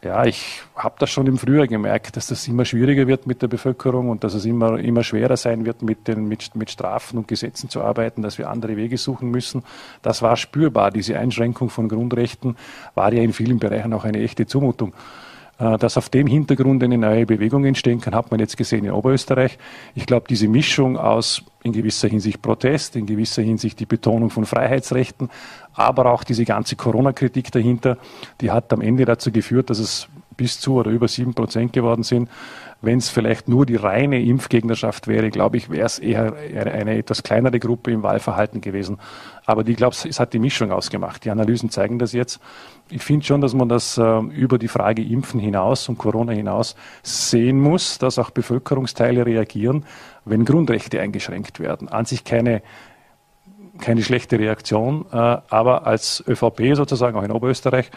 Ja, 0.04 0.26
ich 0.26 0.60
habe 0.76 0.96
das 0.98 1.08
schon 1.08 1.26
im 1.26 1.38
Frühjahr 1.38 1.66
gemerkt, 1.66 2.18
dass 2.18 2.26
das 2.26 2.46
immer 2.46 2.66
schwieriger 2.66 3.06
wird 3.06 3.26
mit 3.26 3.40
der 3.40 3.48
Bevölkerung 3.48 4.10
und 4.10 4.22
dass 4.22 4.34
es 4.34 4.44
immer, 4.44 4.78
immer 4.78 5.02
schwerer 5.02 5.38
sein 5.38 5.64
wird, 5.64 5.80
mit, 5.80 6.06
den, 6.08 6.28
mit, 6.28 6.54
mit 6.54 6.70
Strafen 6.70 7.16
und 7.16 7.26
Gesetzen 7.26 7.70
zu 7.70 7.82
arbeiten, 7.82 8.20
dass 8.20 8.36
wir 8.36 8.50
andere 8.50 8.76
Wege 8.76 8.98
suchen 8.98 9.30
müssen. 9.30 9.62
Das 10.02 10.20
war 10.20 10.36
spürbar. 10.36 10.90
Diese 10.90 11.18
Einschränkung 11.18 11.70
von 11.70 11.88
Grundrechten 11.88 12.56
war 12.94 13.14
ja 13.14 13.22
in 13.22 13.32
vielen 13.32 13.58
Bereichen 13.58 13.94
auch 13.94 14.04
eine 14.04 14.22
echte 14.22 14.46
Zumutung. 14.46 14.92
Äh, 15.64 15.78
dass 15.78 15.96
auf 15.96 16.08
dem 16.08 16.26
Hintergrund 16.26 16.82
eine 16.82 16.98
neue 16.98 17.26
Bewegung 17.26 17.64
entstehen 17.64 18.00
kann, 18.00 18.14
hat 18.14 18.30
man 18.30 18.40
jetzt 18.40 18.56
gesehen 18.56 18.84
in 18.84 18.90
Oberösterreich. 18.90 19.58
Ich 19.94 20.06
glaube, 20.06 20.26
diese 20.28 20.48
Mischung 20.48 20.98
aus 20.98 21.42
in 21.62 21.72
gewisser 21.72 22.08
Hinsicht 22.08 22.42
Protest, 22.42 22.96
in 22.96 23.06
gewisser 23.06 23.42
Hinsicht 23.42 23.80
die 23.80 23.86
Betonung 23.86 24.28
von 24.30 24.44
Freiheitsrechten, 24.44 25.30
aber 25.72 26.06
auch 26.06 26.24
diese 26.24 26.44
ganze 26.44 26.76
Corona-Kritik 26.76 27.50
dahinter, 27.50 27.96
die 28.40 28.50
hat 28.50 28.72
am 28.72 28.82
Ende 28.82 29.06
dazu 29.06 29.32
geführt, 29.32 29.70
dass 29.70 29.78
es 29.78 30.08
bis 30.36 30.60
zu 30.60 30.74
oder 30.74 30.90
über 30.90 31.08
sieben 31.08 31.32
Prozent 31.32 31.72
geworden 31.72 32.02
sind. 32.02 32.28
Wenn 32.84 32.98
es 32.98 33.08
vielleicht 33.08 33.48
nur 33.48 33.66
die 33.66 33.76
reine 33.76 34.22
Impfgegnerschaft 34.22 35.08
wäre, 35.08 35.30
glaube 35.30 35.56
ich, 35.56 35.70
wäre 35.70 35.86
es 35.86 35.98
eher 35.98 36.34
eine 36.34 36.96
etwas 36.96 37.22
kleinere 37.22 37.58
Gruppe 37.58 37.90
im 37.90 38.02
Wahlverhalten 38.02 38.60
gewesen. 38.60 38.98
Aber 39.46 39.66
ich 39.66 39.76
glaube, 39.76 39.94
es 40.08 40.20
hat 40.20 40.32
die 40.32 40.38
Mischung 40.38 40.72
ausgemacht. 40.72 41.24
Die 41.24 41.30
Analysen 41.30 41.70
zeigen 41.70 41.98
das 41.98 42.12
jetzt. 42.12 42.40
Ich 42.90 43.02
finde 43.02 43.24
schon, 43.24 43.40
dass 43.40 43.54
man 43.54 43.68
das 43.68 43.98
äh, 43.98 44.18
über 44.18 44.58
die 44.58 44.68
Frage 44.68 45.02
Impfen 45.02 45.40
hinaus 45.40 45.88
und 45.88 45.98
Corona 45.98 46.32
hinaus 46.32 46.76
sehen 47.02 47.60
muss, 47.60 47.98
dass 47.98 48.18
auch 48.18 48.30
Bevölkerungsteile 48.30 49.24
reagieren, 49.24 49.84
wenn 50.24 50.44
Grundrechte 50.44 51.00
eingeschränkt 51.00 51.60
werden. 51.60 51.88
An 51.88 52.04
sich 52.04 52.24
keine 52.24 52.62
keine 53.78 54.02
schlechte 54.02 54.38
Reaktion, 54.38 55.06
äh, 55.12 55.16
aber 55.16 55.86
als 55.86 56.22
ÖVP 56.26 56.74
sozusagen, 56.74 57.16
auch 57.16 57.22
in 57.22 57.32
Oberösterreich, 57.32 57.90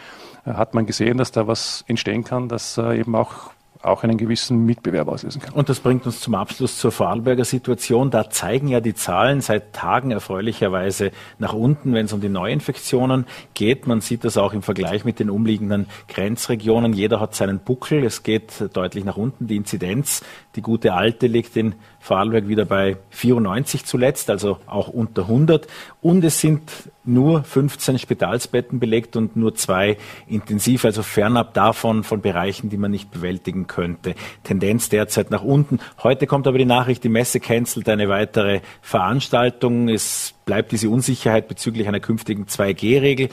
äh, 0.45 0.53
hat 0.53 0.73
man 0.73 0.85
gesehen, 0.85 1.17
dass 1.17 1.31
da 1.31 1.47
was 1.47 1.83
entstehen 1.87 2.23
kann, 2.23 2.49
das 2.49 2.77
äh, 2.77 2.99
eben 2.99 3.15
auch 3.15 3.51
auch 3.87 4.03
einen 4.03 4.17
gewissen 4.17 4.65
Mitbewerb 4.65 5.07
auslösen 5.07 5.41
kann. 5.41 5.53
Und 5.53 5.69
das 5.69 5.79
bringt 5.79 6.05
uns 6.05 6.19
zum 6.19 6.35
Abschluss 6.35 6.77
zur 6.77 6.91
Vorarlberger 6.91 7.45
Situation. 7.45 8.11
Da 8.11 8.29
zeigen 8.29 8.67
ja 8.67 8.79
die 8.79 8.93
Zahlen 8.93 9.41
seit 9.41 9.73
Tagen 9.73 10.11
erfreulicherweise 10.11 11.11
nach 11.39 11.53
unten, 11.53 11.93
wenn 11.93 12.05
es 12.05 12.13
um 12.13 12.21
die 12.21 12.29
Neuinfektionen 12.29 13.25
geht. 13.53 13.87
Man 13.87 14.01
sieht 14.01 14.23
das 14.23 14.37
auch 14.37 14.53
im 14.53 14.61
Vergleich 14.61 15.05
mit 15.05 15.19
den 15.19 15.29
umliegenden 15.29 15.87
Grenzregionen. 16.07 16.93
Jeder 16.93 17.19
hat 17.19 17.35
seinen 17.35 17.59
Buckel. 17.59 18.03
Es 18.03 18.23
geht 18.23 18.69
deutlich 18.73 19.05
nach 19.05 19.17
unten. 19.17 19.47
Die 19.47 19.55
Inzidenz, 19.55 20.23
die 20.57 20.61
gute 20.61 20.93
alte, 20.93 21.27
liegt 21.27 21.55
in 21.55 21.75
Vorarlberg 21.99 22.47
wieder 22.47 22.65
bei 22.65 22.97
94 23.11 23.85
zuletzt, 23.85 24.29
also 24.29 24.57
auch 24.65 24.87
unter 24.87 25.23
100. 25.23 25.67
Und 26.01 26.23
es 26.23 26.39
sind 26.39 26.61
nur 27.05 27.43
15 27.43 27.99
Spitalsbetten 27.99 28.79
belegt 28.79 29.15
und 29.15 29.35
nur 29.35 29.55
zwei 29.55 29.97
intensiv, 30.27 30.83
also 30.83 31.03
fernab 31.03 31.53
davon 31.53 32.03
von 32.03 32.21
Bereichen, 32.21 32.69
die 32.69 32.77
man 32.77 32.91
nicht 32.91 33.11
bewältigen 33.11 33.67
könnte. 33.67 34.15
Tendenz 34.43 34.89
derzeit 34.89 35.31
nach 35.31 35.43
unten. 35.43 35.79
Heute 36.03 36.27
kommt 36.27 36.47
aber 36.47 36.57
die 36.57 36.65
Nachricht, 36.65 37.03
die 37.03 37.09
Messe 37.09 37.39
cancelt 37.39 37.87
eine 37.87 38.09
weitere 38.09 38.61
Veranstaltung. 38.81 39.87
Es 39.87 40.33
bleibt 40.45 40.71
diese 40.71 40.89
Unsicherheit 40.89 41.47
bezüglich 41.47 41.87
einer 41.87 41.99
künftigen 41.99 42.45
2G-Regel. 42.45 43.29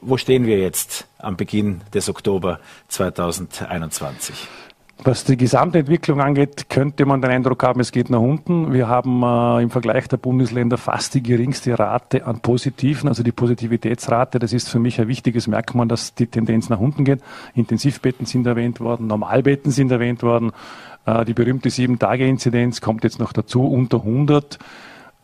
Wo 0.00 0.16
stehen 0.16 0.46
wir 0.46 0.58
jetzt 0.58 1.06
am 1.18 1.36
Beginn 1.36 1.82
des 1.94 2.08
Oktober 2.08 2.58
2021? 2.88 4.48
Was 5.04 5.24
die 5.24 5.36
Gesamtentwicklung 5.36 6.20
angeht, 6.20 6.68
könnte 6.68 7.06
man 7.06 7.20
den 7.20 7.32
Eindruck 7.32 7.64
haben, 7.64 7.80
es 7.80 7.90
geht 7.90 8.08
nach 8.08 8.20
unten. 8.20 8.72
Wir 8.72 8.86
haben 8.86 9.24
äh, 9.24 9.60
im 9.60 9.68
Vergleich 9.68 10.06
der 10.06 10.16
Bundesländer 10.16 10.78
fast 10.78 11.14
die 11.14 11.24
geringste 11.24 11.76
Rate 11.76 12.24
an 12.24 12.38
Positiven, 12.38 13.08
also 13.08 13.24
die 13.24 13.32
Positivitätsrate. 13.32 14.38
Das 14.38 14.52
ist 14.52 14.68
für 14.68 14.78
mich 14.78 15.00
ein 15.00 15.08
wichtiges 15.08 15.48
Merkmal, 15.48 15.88
dass 15.88 16.14
die 16.14 16.28
Tendenz 16.28 16.68
nach 16.68 16.78
unten 16.78 17.04
geht. 17.04 17.20
Intensivbetten 17.56 18.26
sind 18.26 18.46
erwähnt 18.46 18.78
worden, 18.78 19.08
Normalbetten 19.08 19.72
sind 19.72 19.90
erwähnt 19.90 20.22
worden. 20.22 20.52
Äh, 21.04 21.24
die 21.24 21.34
berühmte 21.34 21.70
Sieben-Tage-Inzidenz 21.70 22.80
kommt 22.80 23.02
jetzt 23.02 23.18
noch 23.18 23.32
dazu, 23.32 23.66
unter 23.66 23.96
100. 23.98 24.60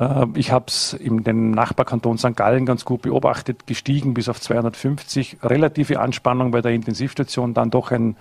Äh, 0.01 0.27
ich 0.35 0.51
habe 0.51 0.65
es 0.67 0.93
in 0.93 1.23
dem 1.23 1.53
Nachbarkanton 1.53 2.19
St. 2.19 2.35
Gallen 2.35 2.67
ganz 2.67 2.85
gut 2.85 3.03
beobachtet, 3.03 3.69
gestiegen 3.69 4.13
bis 4.13 4.29
auf 4.29 4.41
250. 4.41 5.37
Relative 5.41 6.01
Anspannung 6.01 6.51
bei 6.51 6.63
der 6.63 6.73
Intensivstation, 6.73 7.55
dann 7.55 7.71
doch 7.71 7.93
ein 7.93 8.17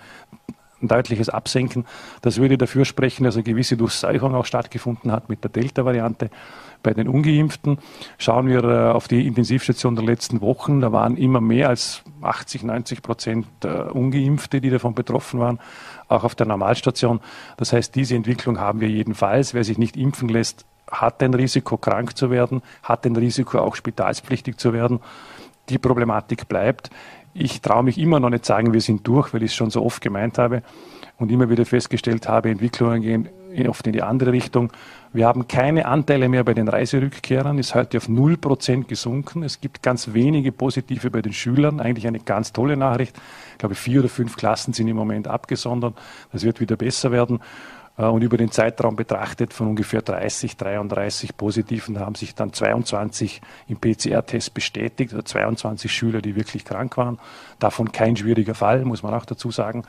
ein 0.82 0.88
deutliches 0.88 1.28
Absenken. 1.28 1.84
Das 2.22 2.38
würde 2.38 2.58
dafür 2.58 2.84
sprechen, 2.84 3.24
dass 3.24 3.34
eine 3.34 3.42
gewisse 3.42 3.76
Durchseuchung 3.76 4.34
auch 4.34 4.46
stattgefunden 4.46 5.12
hat 5.12 5.28
mit 5.28 5.42
der 5.42 5.50
Delta-Variante. 5.50 6.30
Bei 6.82 6.94
den 6.94 7.08
Ungeimpften 7.08 7.78
schauen 8.18 8.46
wir 8.46 8.62
äh, 8.62 8.90
auf 8.92 9.08
die 9.08 9.26
Intensivstation 9.26 9.96
der 9.96 10.04
letzten 10.04 10.40
Wochen. 10.40 10.80
Da 10.80 10.92
waren 10.92 11.16
immer 11.16 11.40
mehr 11.40 11.68
als 11.68 12.02
80, 12.22 12.62
90 12.62 13.02
Prozent 13.02 13.46
äh, 13.64 13.68
Ungeimpfte, 13.68 14.60
die 14.60 14.70
davon 14.70 14.94
betroffen 14.94 15.40
waren, 15.40 15.58
auch 16.06 16.22
auf 16.22 16.36
der 16.36 16.46
Normalstation. 16.46 17.20
Das 17.56 17.72
heißt, 17.72 17.94
diese 17.94 18.14
Entwicklung 18.14 18.60
haben 18.60 18.80
wir 18.80 18.88
jedenfalls. 18.88 19.54
Wer 19.54 19.64
sich 19.64 19.78
nicht 19.78 19.96
impfen 19.96 20.28
lässt, 20.28 20.66
hat 20.90 21.22
ein 21.22 21.34
Risiko, 21.34 21.76
krank 21.76 22.16
zu 22.16 22.30
werden, 22.30 22.62
hat 22.82 23.04
ein 23.06 23.16
Risiko, 23.16 23.58
auch 23.58 23.74
spitalspflichtig 23.74 24.56
zu 24.56 24.72
werden. 24.72 25.00
Die 25.68 25.78
Problematik 25.78 26.48
bleibt. 26.48 26.90
Ich 27.40 27.60
traue 27.60 27.84
mich 27.84 27.98
immer 27.98 28.18
noch 28.18 28.30
nicht 28.30 28.44
sagen, 28.44 28.72
wir 28.72 28.80
sind 28.80 29.06
durch, 29.06 29.32
weil 29.32 29.44
ich 29.44 29.52
es 29.52 29.54
schon 29.54 29.70
so 29.70 29.84
oft 29.84 30.02
gemeint 30.02 30.38
habe 30.38 30.62
und 31.18 31.30
immer 31.30 31.48
wieder 31.48 31.64
festgestellt 31.64 32.28
habe, 32.28 32.50
Entwicklungen 32.50 33.00
gehen 33.00 33.28
oft 33.68 33.86
in 33.86 33.92
die 33.92 34.02
andere 34.02 34.32
Richtung. 34.32 34.72
Wir 35.12 35.26
haben 35.26 35.48
keine 35.48 35.86
Anteile 35.86 36.28
mehr 36.28 36.44
bei 36.44 36.52
den 36.52 36.68
Reiserückkehrern, 36.68 37.58
ist 37.58 37.74
heute 37.74 37.98
auf 37.98 38.08
0% 38.08 38.84
gesunken. 38.84 39.42
Es 39.42 39.60
gibt 39.60 39.82
ganz 39.82 40.12
wenige 40.12 40.52
positive 40.52 41.10
bei 41.10 41.22
den 41.22 41.32
Schülern, 41.32 41.80
eigentlich 41.80 42.06
eine 42.06 42.18
ganz 42.18 42.52
tolle 42.52 42.76
Nachricht. 42.76 43.16
Ich 43.52 43.58
glaube, 43.58 43.74
vier 43.74 44.00
oder 44.00 44.08
fünf 44.08 44.36
Klassen 44.36 44.72
sind 44.72 44.88
im 44.88 44.96
Moment 44.96 45.28
abgesondert. 45.28 45.94
Das 46.32 46.42
wird 46.42 46.60
wieder 46.60 46.76
besser 46.76 47.10
werden. 47.12 47.40
Äh, 47.98 48.04
und 48.04 48.22
über 48.22 48.36
den 48.36 48.50
Zeitraum 48.50 48.96
betrachtet 48.96 49.52
von 49.52 49.68
ungefähr 49.68 50.00
30, 50.00 50.56
33 50.56 51.36
Positiven 51.36 51.98
haben 51.98 52.14
sich 52.14 52.34
dann 52.34 52.52
22 52.52 53.42
im 53.66 53.76
PCR-Test 53.76 54.54
bestätigt, 54.54 55.12
also 55.12 55.22
22 55.22 55.92
Schüler, 55.92 56.22
die 56.22 56.36
wirklich 56.36 56.64
krank 56.64 56.96
waren. 56.96 57.18
Davon 57.58 57.92
kein 57.92 58.16
schwieriger 58.16 58.54
Fall, 58.54 58.84
muss 58.84 59.02
man 59.02 59.12
auch 59.12 59.26
dazu 59.26 59.50
sagen. 59.50 59.84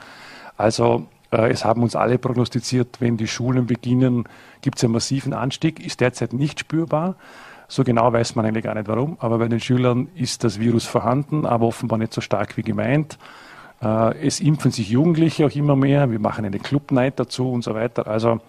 Also 0.56 1.06
äh, 1.30 1.50
es 1.50 1.64
haben 1.64 1.82
uns 1.82 1.96
alle 1.96 2.18
prognostiziert, 2.18 3.00
wenn 3.00 3.16
die 3.16 3.28
Schulen 3.28 3.66
beginnen, 3.66 4.24
gibt 4.60 4.78
es 4.78 4.84
einen 4.84 4.92
massiven 4.92 5.32
Anstieg, 5.32 5.84
ist 5.84 6.00
derzeit 6.00 6.32
nicht 6.32 6.60
spürbar. 6.60 7.14
So 7.68 7.84
genau 7.84 8.12
weiß 8.12 8.34
man 8.34 8.44
eigentlich 8.44 8.64
gar 8.64 8.74
nicht 8.74 8.88
warum, 8.88 9.16
aber 9.20 9.38
bei 9.38 9.46
den 9.46 9.60
Schülern 9.60 10.08
ist 10.16 10.42
das 10.42 10.58
Virus 10.58 10.86
vorhanden, 10.86 11.46
aber 11.46 11.68
offenbar 11.68 12.00
nicht 12.00 12.12
so 12.12 12.20
stark 12.20 12.56
wie 12.56 12.64
gemeint. 12.64 13.16
Äh, 13.82 14.26
es 14.26 14.40
impfen 14.40 14.70
sich 14.70 14.90
Jugendliche 14.90 15.46
auch 15.46 15.54
immer 15.54 15.76
mehr. 15.76 16.10
Wir 16.10 16.18
machen 16.18 16.44
eine 16.44 16.58
Club 16.58 16.90
Night 16.92 17.18
dazu 17.18 17.50
und 17.50 17.62
so 17.62 17.74
weiter. 17.74 18.06
Also 18.06 18.40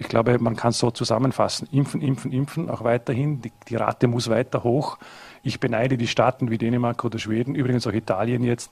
ich 0.00 0.08
glaube, 0.08 0.38
man 0.38 0.54
kann 0.54 0.70
es 0.70 0.78
so 0.78 0.92
zusammenfassen. 0.92 1.68
Impfen, 1.72 2.00
impfen, 2.00 2.30
impfen, 2.30 2.70
auch 2.70 2.84
weiterhin. 2.84 3.42
Die, 3.42 3.50
die 3.68 3.74
Rate 3.74 4.06
muss 4.06 4.30
weiter 4.30 4.62
hoch. 4.62 4.96
Ich 5.42 5.58
beneide 5.58 5.96
die 5.96 6.06
Staaten 6.06 6.50
wie 6.50 6.58
Dänemark 6.58 7.04
oder 7.04 7.18
Schweden, 7.18 7.56
übrigens 7.56 7.86
auch 7.86 7.92
Italien 7.92 8.44
jetzt, 8.44 8.70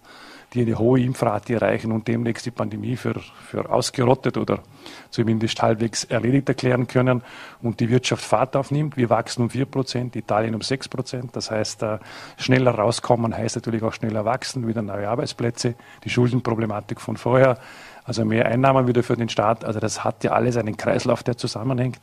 die 0.53 0.63
eine 0.63 0.79
hohe 0.79 1.01
Impfrate 1.01 1.55
erreichen 1.55 1.91
und 1.91 2.07
demnächst 2.07 2.47
die 2.47 2.53
Pandemie 2.53 2.97
für, 2.97 3.15
für 3.49 3.69
ausgerottet 3.71 4.37
oder 4.37 4.61
zumindest 5.11 5.61
halbwegs 5.63 6.05
erledigt 6.05 6.49
erklären 6.49 6.87
können 6.87 7.23
und 7.61 7.81
die 7.81 7.89
Wirtschaft 7.89 8.25
Fahrt 8.25 8.55
aufnimmt. 8.55 8.97
Wir 8.97 9.11
wachsen 9.11 9.43
um 9.43 9.51
vier 9.51 9.67
Prozent, 9.67 10.15
Italien 10.15 10.55
um 10.55 10.61
sechs 10.61 10.89
Prozent. 10.89 11.35
Das 11.35 11.51
heißt, 11.51 11.83
äh, 11.83 11.99
schneller 12.37 12.73
rauskommen 12.73 13.37
heißt 13.37 13.57
natürlich 13.57 13.83
auch 13.83 13.93
schneller 13.93 14.25
wachsen, 14.25 14.69
wieder 14.69 14.83
neue 14.83 15.09
Arbeitsplätze, 15.09 15.75
die 16.05 16.11
Schuldenproblematik 16.11 17.01
von 17.01 17.17
vorher, 17.17 17.59
also 18.07 18.25
mehr 18.25 18.47
Einnahmen 18.47 18.87
wieder 18.87 19.03
für 19.03 19.17
den 19.17 19.29
Staat. 19.29 19.65
Also 19.65 19.81
das 19.81 20.05
hat 20.05 20.25
ja 20.25 20.33
alles 20.33 20.57
einen 20.57 20.77
Kreislauf, 20.77 21.23
der 21.23 21.37
zusammenhängt. 21.37 21.99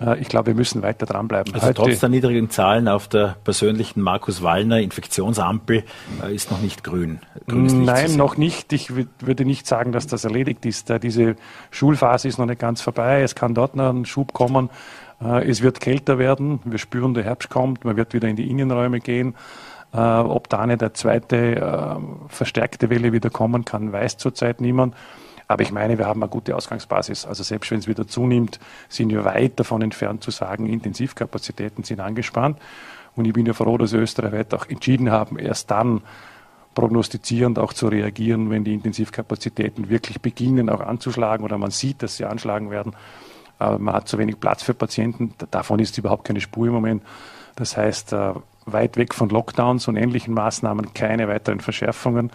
Äh, 0.00 0.18
ich 0.20 0.28
glaube, 0.28 0.48
wir 0.48 0.54
müssen 0.54 0.82
weiter 0.82 1.06
dranbleiben. 1.06 1.54
Also 1.54 1.66
Heute, 1.66 1.82
trotz 1.82 2.00
der 2.00 2.08
niedrigen 2.08 2.50
Zahlen 2.50 2.88
auf 2.88 3.08
der 3.08 3.36
persönlichen 3.44 4.00
Markus 4.00 4.42
Wallner 4.42 4.80
Infektionsampel 4.80 5.84
äh, 6.22 6.34
ist 6.34 6.50
noch 6.50 6.60
nicht 6.60 6.84
grün. 6.84 7.20
Nein, 7.46 8.16
noch 8.16 8.36
nicht. 8.36 8.72
Ich 8.72 8.92
würde 8.94 9.44
nicht 9.44 9.66
sagen, 9.66 9.92
dass 9.92 10.06
das 10.06 10.24
erledigt 10.24 10.64
ist. 10.66 10.92
Diese 11.02 11.36
Schulphase 11.70 12.28
ist 12.28 12.38
noch 12.38 12.46
nicht 12.46 12.60
ganz 12.60 12.80
vorbei. 12.80 13.22
Es 13.22 13.34
kann 13.34 13.54
dort 13.54 13.76
noch 13.76 13.90
ein 13.90 14.06
Schub 14.06 14.32
kommen. 14.32 14.70
Äh, 15.22 15.48
es 15.48 15.62
wird 15.62 15.80
kälter 15.80 16.18
werden. 16.18 16.60
Wir 16.64 16.78
spüren, 16.78 17.14
der 17.14 17.24
Herbst 17.24 17.50
kommt. 17.50 17.84
Man 17.84 17.96
wird 17.96 18.14
wieder 18.14 18.28
in 18.28 18.36
die 18.36 18.50
Innenräume 18.50 19.00
gehen. 19.00 19.34
Ob 19.90 20.48
da 20.50 20.60
eine 20.60 20.92
zweite 20.92 21.98
verstärkte 22.28 22.90
Welle 22.90 23.12
wieder 23.12 23.30
kommen 23.30 23.64
kann, 23.64 23.92
weiß 23.92 24.18
zurzeit 24.18 24.60
niemand. 24.60 24.94
Aber 25.48 25.62
ich 25.62 25.72
meine, 25.72 25.96
wir 25.96 26.06
haben 26.06 26.22
eine 26.22 26.28
gute 26.28 26.54
Ausgangsbasis. 26.54 27.24
Also 27.24 27.42
selbst 27.42 27.70
wenn 27.70 27.78
es 27.78 27.88
wieder 27.88 28.06
zunimmt, 28.06 28.60
sind 28.90 29.08
wir 29.08 29.24
weit 29.24 29.58
davon 29.58 29.80
entfernt 29.80 30.22
zu 30.22 30.30
sagen, 30.30 30.66
Intensivkapazitäten 30.66 31.84
sind 31.84 32.00
angespannt. 32.00 32.58
Und 33.16 33.24
ich 33.24 33.32
bin 33.32 33.46
ja 33.46 33.54
froh, 33.54 33.78
dass 33.78 33.94
Österreich 33.94 34.52
auch 34.52 34.66
entschieden 34.68 35.10
haben, 35.10 35.38
erst 35.38 35.70
dann 35.70 36.02
prognostizierend 36.74 37.58
auch 37.58 37.72
zu 37.72 37.88
reagieren, 37.88 38.50
wenn 38.50 38.62
die 38.62 38.74
Intensivkapazitäten 38.74 39.88
wirklich 39.88 40.20
beginnen 40.20 40.68
auch 40.68 40.80
anzuschlagen 40.80 41.44
oder 41.44 41.56
man 41.58 41.70
sieht, 41.70 42.02
dass 42.02 42.18
sie 42.18 42.26
anschlagen 42.26 42.70
werden. 42.70 42.92
Aber 43.58 43.78
man 43.78 43.94
hat 43.94 44.06
zu 44.06 44.18
wenig 44.18 44.38
Platz 44.38 44.62
für 44.62 44.74
Patienten. 44.74 45.34
Davon 45.50 45.80
ist 45.80 45.96
überhaupt 45.98 46.24
keine 46.24 46.40
Spur 46.40 46.66
im 46.66 46.74
Moment. 46.74 47.02
Das 47.56 47.76
heißt, 47.76 48.12
äh, 48.12 48.34
weit 48.72 48.96
weg 48.96 49.14
von 49.14 49.28
Lockdowns 49.28 49.88
und 49.88 49.96
ähnlichen 49.96 50.34
Maßnahmen 50.34 50.94
keine 50.94 51.28
weiteren 51.28 51.60
Verschärfungen 51.60 52.30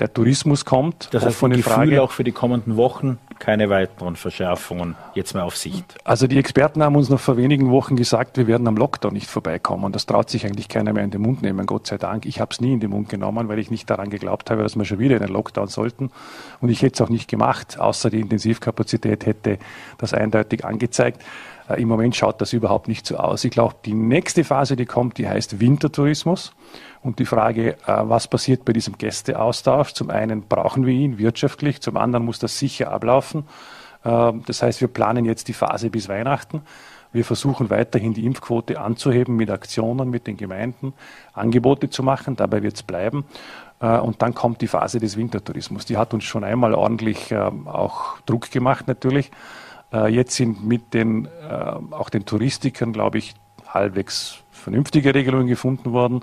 der 0.00 0.12
Tourismus 0.12 0.64
kommt. 0.64 1.08
Das 1.12 1.24
heißt, 1.24 1.36
offene 1.36 1.56
Gefühl 1.56 1.72
Frage. 1.72 2.02
auch 2.02 2.10
für 2.10 2.24
die 2.24 2.32
kommenden 2.32 2.76
Wochen 2.76 3.18
keine 3.38 3.70
weiteren 3.70 4.16
Verschärfungen 4.16 4.96
jetzt 5.14 5.34
mehr 5.34 5.44
auf 5.44 5.56
Sicht. 5.56 5.96
Also 6.04 6.26
die 6.26 6.38
Experten 6.38 6.82
haben 6.82 6.94
uns 6.94 7.08
noch 7.08 7.20
vor 7.20 7.36
wenigen 7.36 7.70
Wochen 7.70 7.96
gesagt, 7.96 8.36
wir 8.36 8.46
werden 8.46 8.68
am 8.68 8.76
Lockdown 8.76 9.14
nicht 9.14 9.28
vorbeikommen. 9.28 9.92
Das 9.92 10.06
traut 10.06 10.28
sich 10.28 10.44
eigentlich 10.46 10.68
keiner 10.68 10.92
mehr 10.92 11.04
in 11.04 11.10
den 11.10 11.22
Mund 11.22 11.40
nehmen, 11.42 11.64
Gott 11.66 11.86
sei 11.86 11.96
Dank. 11.96 12.26
Ich 12.26 12.40
habe 12.40 12.52
es 12.52 12.60
nie 12.60 12.74
in 12.74 12.80
den 12.80 12.90
Mund 12.90 13.08
genommen, 13.08 13.48
weil 13.48 13.58
ich 13.58 13.70
nicht 13.70 13.88
daran 13.88 14.10
geglaubt 14.10 14.50
habe, 14.50 14.62
dass 14.62 14.76
wir 14.76 14.84
schon 14.84 14.98
wieder 14.98 15.16
in 15.16 15.22
den 15.22 15.32
Lockdown 15.32 15.68
sollten. 15.68 16.10
Und 16.60 16.68
ich 16.68 16.82
hätte 16.82 16.94
es 16.94 17.00
auch 17.00 17.10
nicht 17.10 17.28
gemacht, 17.28 17.80
außer 17.80 18.10
die 18.10 18.20
Intensivkapazität 18.20 19.24
hätte 19.24 19.58
das 19.96 20.12
eindeutig 20.12 20.64
angezeigt. 20.64 21.22
Äh, 21.70 21.80
Im 21.80 21.88
Moment 21.88 22.16
schaut 22.16 22.40
das 22.40 22.52
überhaupt 22.52 22.88
nicht 22.88 23.06
so 23.06 23.16
aus. 23.16 23.44
Ich 23.44 23.50
glaube, 23.50 23.74
die 23.84 23.94
nächste 23.94 24.44
Phase, 24.44 24.76
die 24.76 24.86
kommt, 24.86 25.18
die 25.18 25.28
heißt 25.28 25.60
Wintertourismus. 25.60 26.52
Und 27.02 27.18
die 27.18 27.26
Frage, 27.26 27.72
äh, 27.72 27.76
was 27.86 28.28
passiert 28.28 28.64
bei 28.64 28.72
diesem 28.72 28.98
Gästeaustausch? 28.98 29.94
Zum 29.94 30.10
einen 30.10 30.42
brauchen 30.42 30.86
wir 30.86 30.94
ihn 30.94 31.18
wirtschaftlich, 31.18 31.80
zum 31.80 31.96
anderen 31.96 32.24
muss 32.24 32.38
das 32.38 32.58
sicher 32.58 32.92
ablaufen. 32.92 33.44
Ähm, 34.04 34.42
das 34.46 34.62
heißt, 34.62 34.80
wir 34.80 34.88
planen 34.88 35.24
jetzt 35.24 35.48
die 35.48 35.52
Phase 35.52 35.90
bis 35.90 36.08
Weihnachten. 36.08 36.62
Wir 37.12 37.24
versuchen 37.24 37.70
weiterhin 37.70 38.14
die 38.14 38.24
Impfquote 38.24 38.80
anzuheben 38.80 39.34
mit 39.34 39.50
Aktionen, 39.50 40.10
mit 40.10 40.28
den 40.28 40.36
Gemeinden, 40.36 40.92
Angebote 41.32 41.90
zu 41.90 42.04
machen. 42.04 42.36
Dabei 42.36 42.62
wird 42.62 42.76
es 42.76 42.82
bleiben. 42.82 43.24
Äh, 43.80 43.98
und 43.98 44.20
dann 44.22 44.34
kommt 44.34 44.60
die 44.60 44.68
Phase 44.68 45.00
des 45.00 45.16
Wintertourismus. 45.16 45.86
Die 45.86 45.96
hat 45.96 46.12
uns 46.12 46.24
schon 46.24 46.44
einmal 46.44 46.74
ordentlich 46.74 47.34
auch 47.34 48.20
Druck 48.26 48.50
gemacht 48.50 48.86
natürlich. 48.88 49.30
Äh, 49.92 50.08
jetzt 50.08 50.36
sind 50.36 50.64
mit 50.64 50.94
den, 50.94 51.28
auch 51.90 52.10
den 52.10 52.24
Touristikern, 52.24 52.92
glaube 52.92 53.18
ich, 53.18 53.34
halbwegs 53.66 54.38
vernünftige 54.50 55.14
Regelungen 55.14 55.46
gefunden 55.46 55.92
worden. 55.92 56.22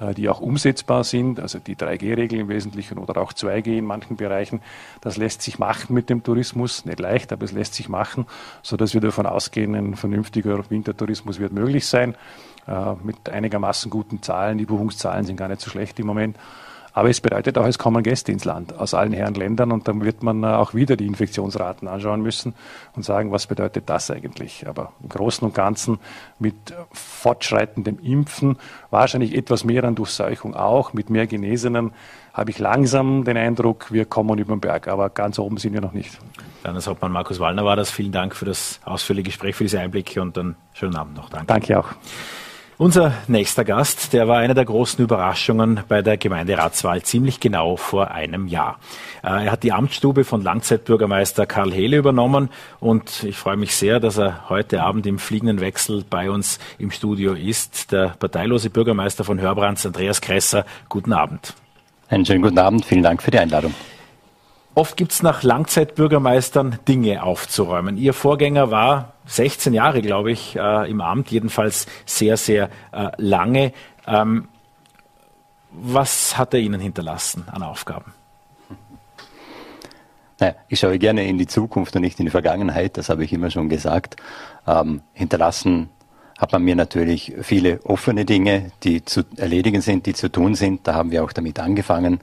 Äh, 0.00 0.14
die 0.14 0.28
auch 0.28 0.40
umsetzbar 0.40 1.02
sind, 1.02 1.40
also 1.40 1.58
die 1.58 1.74
3G-Regel 1.74 2.38
im 2.38 2.48
Wesentlichen 2.48 2.98
oder 2.98 3.20
auch 3.20 3.32
2G 3.32 3.78
in 3.78 3.84
manchen 3.84 4.16
Bereichen. 4.16 4.60
Das 5.00 5.16
lässt 5.16 5.42
sich 5.42 5.58
machen 5.58 5.92
mit 5.92 6.08
dem 6.08 6.22
Tourismus, 6.22 6.84
nicht 6.84 7.00
leicht, 7.00 7.32
aber 7.32 7.44
es 7.44 7.52
lässt 7.52 7.74
sich 7.74 7.88
machen, 7.88 8.26
sodass 8.62 8.94
wir 8.94 9.00
davon 9.00 9.26
ausgehen, 9.26 9.74
ein 9.74 9.96
vernünftiger 9.96 10.70
Wintertourismus 10.70 11.40
wird 11.40 11.52
möglich 11.52 11.86
sein, 11.86 12.14
äh, 12.68 12.94
mit 13.02 13.28
einigermaßen 13.28 13.90
guten 13.90 14.22
Zahlen. 14.22 14.58
Die 14.58 14.66
Buchungszahlen 14.66 15.24
sind 15.24 15.36
gar 15.36 15.48
nicht 15.48 15.60
so 15.60 15.70
schlecht 15.70 15.98
im 15.98 16.06
Moment. 16.06 16.36
Aber 16.92 17.10
es 17.10 17.20
bedeutet 17.20 17.58
auch, 17.58 17.66
es 17.66 17.78
kommen 17.78 18.02
Gäste 18.02 18.32
ins 18.32 18.44
Land 18.44 18.76
aus 18.76 18.94
allen 18.94 19.12
Herren 19.12 19.34
Ländern 19.34 19.72
und 19.72 19.88
dann 19.88 20.04
wird 20.04 20.22
man 20.22 20.42
äh, 20.42 20.46
auch 20.46 20.74
wieder 20.74 20.96
die 20.96 21.06
Infektionsraten 21.06 21.88
anschauen 21.88 22.22
müssen 22.22 22.54
und 22.96 23.04
sagen, 23.04 23.30
was 23.32 23.46
bedeutet 23.46 23.88
das 23.88 24.10
eigentlich? 24.10 24.66
Aber 24.66 24.92
im 25.02 25.08
Großen 25.08 25.46
und 25.46 25.54
Ganzen 25.54 25.98
mit 26.38 26.54
fortschreitendem 26.92 27.98
Impfen, 28.00 28.56
wahrscheinlich 28.90 29.34
etwas 29.34 29.64
mehr 29.64 29.84
an 29.84 29.94
Durchseuchung 29.94 30.54
auch, 30.54 30.92
mit 30.92 31.10
mehr 31.10 31.26
Genesenen, 31.26 31.92
habe 32.32 32.50
ich 32.50 32.58
langsam 32.58 33.24
den 33.24 33.36
Eindruck, 33.36 33.92
wir 33.92 34.04
kommen 34.04 34.38
über 34.38 34.54
den 34.54 34.60
Berg, 34.60 34.86
aber 34.86 35.10
ganz 35.10 35.38
oben 35.38 35.56
sind 35.56 35.74
wir 35.74 35.80
noch 35.80 35.92
nicht. 35.92 36.18
Landeshauptmann 36.62 37.12
Markus 37.12 37.40
Wallner 37.40 37.64
war 37.64 37.76
das. 37.76 37.90
Vielen 37.90 38.12
Dank 38.12 38.36
für 38.36 38.44
das 38.44 38.80
ausführliche 38.84 39.26
Gespräch, 39.26 39.56
für 39.56 39.64
diese 39.64 39.80
Einblicke 39.80 40.22
und 40.22 40.38
einen 40.38 40.56
schönen 40.72 40.96
Abend 40.96 41.16
noch. 41.16 41.30
Danke. 41.30 41.46
Danke 41.46 41.78
auch. 41.78 41.88
Unser 42.80 43.12
nächster 43.26 43.64
Gast, 43.64 44.12
der 44.12 44.28
war 44.28 44.38
eine 44.38 44.54
der 44.54 44.64
großen 44.64 45.02
Überraschungen 45.02 45.80
bei 45.88 46.00
der 46.00 46.16
Gemeinderatswahl 46.16 47.02
ziemlich 47.02 47.40
genau 47.40 47.74
vor 47.76 48.12
einem 48.12 48.46
Jahr. 48.46 48.78
Äh, 49.24 49.46
er 49.46 49.50
hat 49.50 49.64
die 49.64 49.72
Amtsstube 49.72 50.22
von 50.22 50.44
Langzeitbürgermeister 50.44 51.44
Karl 51.44 51.72
Hehle 51.72 51.96
übernommen 51.96 52.50
und 52.78 53.24
ich 53.24 53.36
freue 53.36 53.56
mich 53.56 53.74
sehr, 53.74 53.98
dass 53.98 54.16
er 54.16 54.48
heute 54.48 54.80
Abend 54.84 55.08
im 55.08 55.18
fliegenden 55.18 55.58
Wechsel 55.58 56.04
bei 56.08 56.30
uns 56.30 56.60
im 56.78 56.92
Studio 56.92 57.32
ist. 57.32 57.90
Der 57.90 58.14
parteilose 58.16 58.70
Bürgermeister 58.70 59.24
von 59.24 59.40
Hörbrands, 59.40 59.84
Andreas 59.84 60.20
Kresser. 60.20 60.64
Guten 60.88 61.12
Abend. 61.12 61.54
Einen 62.08 62.24
schönen 62.24 62.42
guten 62.42 62.60
Abend. 62.60 62.84
Vielen 62.84 63.02
Dank 63.02 63.24
für 63.24 63.32
die 63.32 63.40
Einladung. 63.40 63.74
Oft 64.78 64.96
gibt 64.96 65.10
es 65.10 65.24
nach 65.24 65.42
Langzeitbürgermeistern 65.42 66.78
Dinge 66.86 67.24
aufzuräumen. 67.24 67.96
Ihr 67.96 68.14
Vorgänger 68.14 68.70
war 68.70 69.14
16 69.26 69.74
Jahre, 69.74 70.02
glaube 70.02 70.30
ich, 70.30 70.54
äh, 70.54 70.88
im 70.88 71.00
Amt, 71.00 71.32
jedenfalls 71.32 71.86
sehr, 72.06 72.36
sehr 72.36 72.70
äh, 72.92 73.08
lange. 73.16 73.72
Ähm, 74.06 74.46
was 75.72 76.38
hat 76.38 76.54
er 76.54 76.60
Ihnen 76.60 76.80
hinterlassen 76.80 77.42
an 77.50 77.64
Aufgaben? 77.64 78.14
Naja, 80.38 80.54
ich 80.68 80.78
schaue 80.78 81.00
gerne 81.00 81.26
in 81.26 81.38
die 81.38 81.48
Zukunft 81.48 81.96
und 81.96 82.02
nicht 82.02 82.20
in 82.20 82.26
die 82.26 82.30
Vergangenheit, 82.30 82.98
das 82.98 83.08
habe 83.08 83.24
ich 83.24 83.32
immer 83.32 83.50
schon 83.50 83.68
gesagt. 83.68 84.14
Ähm, 84.64 85.02
hinterlassen 85.12 85.88
hat 86.38 86.52
man 86.52 86.62
mir 86.62 86.76
natürlich 86.76 87.34
viele 87.42 87.84
offene 87.84 88.24
Dinge, 88.24 88.70
die 88.84 89.04
zu 89.04 89.22
erledigen 89.38 89.80
sind, 89.80 90.06
die 90.06 90.14
zu 90.14 90.30
tun 90.30 90.54
sind. 90.54 90.86
Da 90.86 90.94
haben 90.94 91.10
wir 91.10 91.24
auch 91.24 91.32
damit 91.32 91.58
angefangen. 91.58 92.20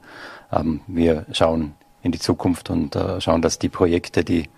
Ähm, 0.50 0.80
wir 0.86 1.26
schauen 1.32 1.74
in 2.06 2.12
die 2.12 2.18
Zukunft 2.18 2.70
und 2.70 2.96
äh, 2.96 3.20
schauen, 3.20 3.42
dass 3.42 3.58
die 3.58 3.68
Projekte, 3.68 4.24
die 4.24 4.48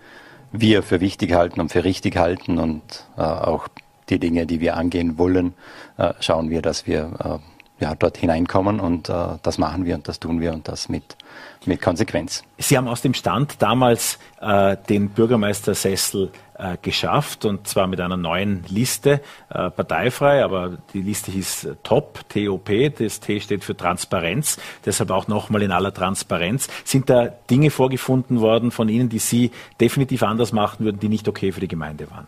wir 0.51 0.81
für 0.83 1.01
wichtig 1.01 1.33
halten 1.33 1.59
und 1.59 1.71
für 1.71 1.83
richtig 1.83 2.15
halten 2.17 2.57
und 2.57 2.81
äh, 3.17 3.21
auch 3.21 3.67
die 4.09 4.19
Dinge, 4.19 4.45
die 4.45 4.61
wir 4.61 4.77
angehen 4.77 5.17
wollen, 5.17 5.53
äh, 5.97 6.13
schauen 6.19 6.49
wir, 6.49 6.61
dass 6.61 6.87
wir 6.87 7.41
äh, 7.79 7.83
ja, 7.83 7.95
dort 7.95 8.17
hineinkommen 8.17 8.79
und 8.79 9.09
äh, 9.09 9.13
das 9.43 9.57
machen 9.57 9.85
wir 9.85 9.95
und 9.95 10.07
das 10.07 10.19
tun 10.19 10.41
wir 10.41 10.53
und 10.53 10.67
das 10.67 10.89
mit, 10.89 11.17
mit 11.65 11.81
Konsequenz. 11.81 12.43
Sie 12.57 12.77
haben 12.77 12.87
aus 12.87 13.01
dem 13.01 13.13
Stand 13.13 13.61
damals 13.61 14.17
äh, 14.41 14.77
den 14.87 15.09
Bürgermeistersessel 15.09 16.31
äh, 16.57 16.77
geschafft 16.81 17.45
und 17.45 17.67
zwar 17.67 17.87
mit 17.87 17.99
einer 17.99 18.17
neuen 18.17 18.63
Liste, 18.67 19.21
äh, 19.49 19.69
parteifrei, 19.69 20.43
aber 20.43 20.77
die 20.93 21.01
Liste 21.01 21.31
hieß 21.31 21.69
TOP, 21.83 22.27
TOP, 22.29 22.69
das 22.97 23.19
T 23.19 23.39
steht 23.39 23.63
für 23.63 23.75
Transparenz, 23.75 24.57
deshalb 24.85 25.11
auch 25.11 25.27
nochmal 25.27 25.61
in 25.61 25.71
aller 25.71 25.93
Transparenz. 25.93 26.67
Sind 26.83 27.09
da 27.09 27.27
Dinge 27.49 27.71
vorgefunden 27.71 28.41
worden 28.41 28.71
von 28.71 28.89
Ihnen, 28.89 29.09
die 29.09 29.19
Sie 29.19 29.51
definitiv 29.79 30.23
anders 30.23 30.51
machen 30.51 30.85
würden, 30.85 30.99
die 30.99 31.09
nicht 31.09 31.27
okay 31.27 31.51
für 31.51 31.61
die 31.61 31.67
Gemeinde 31.67 32.09
waren? 32.09 32.27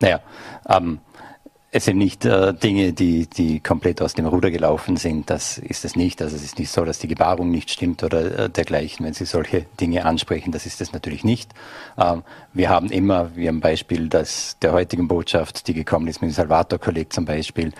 Naja, 0.00 0.20
ähm, 0.68 1.00
es 1.76 1.84
sind 1.84 1.98
nicht 1.98 2.24
äh, 2.24 2.54
Dinge, 2.54 2.94
die, 2.94 3.26
die 3.26 3.60
komplett 3.60 4.00
aus 4.00 4.14
dem 4.14 4.24
Ruder 4.24 4.50
gelaufen 4.50 4.96
sind. 4.96 5.28
Das 5.28 5.58
ist 5.58 5.84
es 5.84 5.94
nicht. 5.94 6.22
Also 6.22 6.34
es 6.34 6.42
ist 6.42 6.58
nicht 6.58 6.70
so, 6.70 6.86
dass 6.86 6.98
die 6.98 7.06
Gebarung 7.06 7.50
nicht 7.50 7.70
stimmt 7.70 8.02
oder 8.02 8.38
äh, 8.38 8.48
dergleichen. 8.48 9.04
Wenn 9.04 9.12
Sie 9.12 9.26
solche 9.26 9.66
Dinge 9.78 10.06
ansprechen, 10.06 10.52
das 10.52 10.64
ist 10.64 10.80
es 10.80 10.94
natürlich 10.94 11.22
nicht. 11.22 11.52
Ähm, 11.98 12.22
wir 12.54 12.70
haben 12.70 12.90
immer, 12.90 13.36
wie 13.36 13.46
am 13.48 13.60
Beispiel 13.60 14.08
dass 14.08 14.56
der 14.62 14.72
heutigen 14.72 15.06
Botschaft, 15.06 15.68
die 15.68 15.74
gekommen 15.74 16.08
ist 16.08 16.22
mit 16.22 16.30
dem 16.30 16.34
Salvator-Kolleg 16.34 17.12
zum 17.12 17.26
Beispiel, 17.26 17.74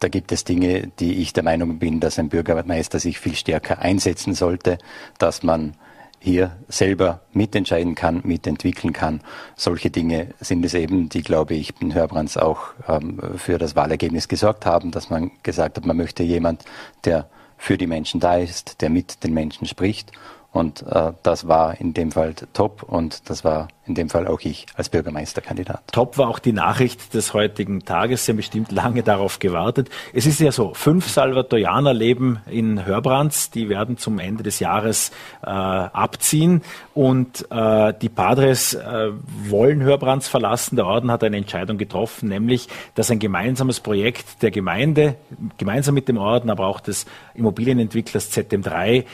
da 0.00 0.08
gibt 0.08 0.32
es 0.32 0.44
Dinge, 0.44 0.88
die 0.98 1.22
ich 1.22 1.32
der 1.32 1.42
Meinung 1.42 1.78
bin, 1.78 1.98
dass 1.98 2.18
ein 2.18 2.28
Bürgermeister 2.28 2.98
sich 2.98 3.18
viel 3.18 3.34
stärker 3.34 3.78
einsetzen 3.78 4.34
sollte, 4.34 4.76
dass 5.18 5.42
man 5.42 5.74
hier 6.22 6.56
selber 6.68 7.20
mitentscheiden 7.32 7.94
kann, 7.94 8.20
mitentwickeln 8.24 8.92
kann. 8.92 9.22
Solche 9.56 9.90
Dinge 9.90 10.28
sind 10.38 10.64
es 10.64 10.74
eben, 10.74 11.08
die, 11.08 11.22
glaube 11.22 11.54
ich, 11.54 11.72
in 11.80 11.94
Hörbrands 11.94 12.36
auch 12.36 12.74
ähm, 12.86 13.18
für 13.36 13.56
das 13.56 13.74
Wahlergebnis 13.74 14.28
gesorgt 14.28 14.66
haben, 14.66 14.90
dass 14.90 15.08
man 15.08 15.30
gesagt 15.42 15.78
hat, 15.78 15.86
man 15.86 15.96
möchte 15.96 16.22
jemand, 16.22 16.64
der 17.06 17.26
für 17.56 17.78
die 17.78 17.86
Menschen 17.86 18.20
da 18.20 18.36
ist, 18.36 18.82
der 18.82 18.90
mit 18.90 19.24
den 19.24 19.32
Menschen 19.32 19.66
spricht. 19.66 20.12
Und 20.52 20.82
äh, 20.82 21.12
das 21.22 21.48
war 21.48 21.80
in 21.80 21.94
dem 21.94 22.12
Fall 22.12 22.34
top 22.52 22.82
und 22.82 23.30
das 23.30 23.42
war 23.42 23.68
in 23.90 23.94
dem 23.96 24.08
Fall 24.08 24.28
auch 24.28 24.40
ich 24.40 24.66
als 24.76 24.88
Bürgermeisterkandidat. 24.88 25.82
Top 25.90 26.16
war 26.16 26.28
auch 26.28 26.38
die 26.38 26.52
Nachricht 26.52 27.12
des 27.12 27.34
heutigen 27.34 27.84
Tages. 27.84 28.24
Sie 28.24 28.32
haben 28.32 28.36
bestimmt 28.36 28.70
lange 28.70 29.02
darauf 29.02 29.40
gewartet. 29.40 29.90
Es 30.12 30.26
ist 30.26 30.38
ja 30.38 30.52
so, 30.52 30.74
fünf 30.74 31.08
Salvatorianer 31.08 31.92
leben 31.92 32.38
in 32.48 32.84
Hörbrands. 32.84 33.50
Die 33.50 33.68
werden 33.68 33.98
zum 33.98 34.20
Ende 34.20 34.44
des 34.44 34.60
Jahres 34.60 35.10
äh, 35.42 35.48
abziehen. 35.48 36.62
Und 36.94 37.50
äh, 37.50 37.92
die 38.00 38.08
Padres 38.08 38.74
äh, 38.74 39.10
wollen 39.48 39.82
Hörbrands 39.82 40.28
verlassen. 40.28 40.76
Der 40.76 40.86
Orden 40.86 41.10
hat 41.10 41.24
eine 41.24 41.36
Entscheidung 41.36 41.76
getroffen, 41.76 42.28
nämlich, 42.28 42.68
dass 42.94 43.10
ein 43.10 43.18
gemeinsames 43.18 43.80
Projekt 43.80 44.42
der 44.42 44.52
Gemeinde, 44.52 45.16
gemeinsam 45.58 45.96
mit 45.96 46.06
dem 46.06 46.16
Orden, 46.16 46.48
aber 46.48 46.68
auch 46.68 46.78
des 46.78 47.06
Immobilienentwicklers 47.34 48.30
ZM3, 48.30 48.98
äh, 48.98 49.04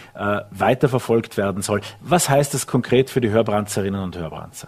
weiterverfolgt 0.50 1.38
werden 1.38 1.62
soll. 1.62 1.80
Was 2.00 2.28
heißt 2.28 2.52
das 2.52 2.66
konkret 2.66 3.08
für 3.08 3.22
die 3.22 3.30
Hörbrandserinnen 3.30 4.02
und 4.02 4.18
Hörbranzer? 4.18 4.65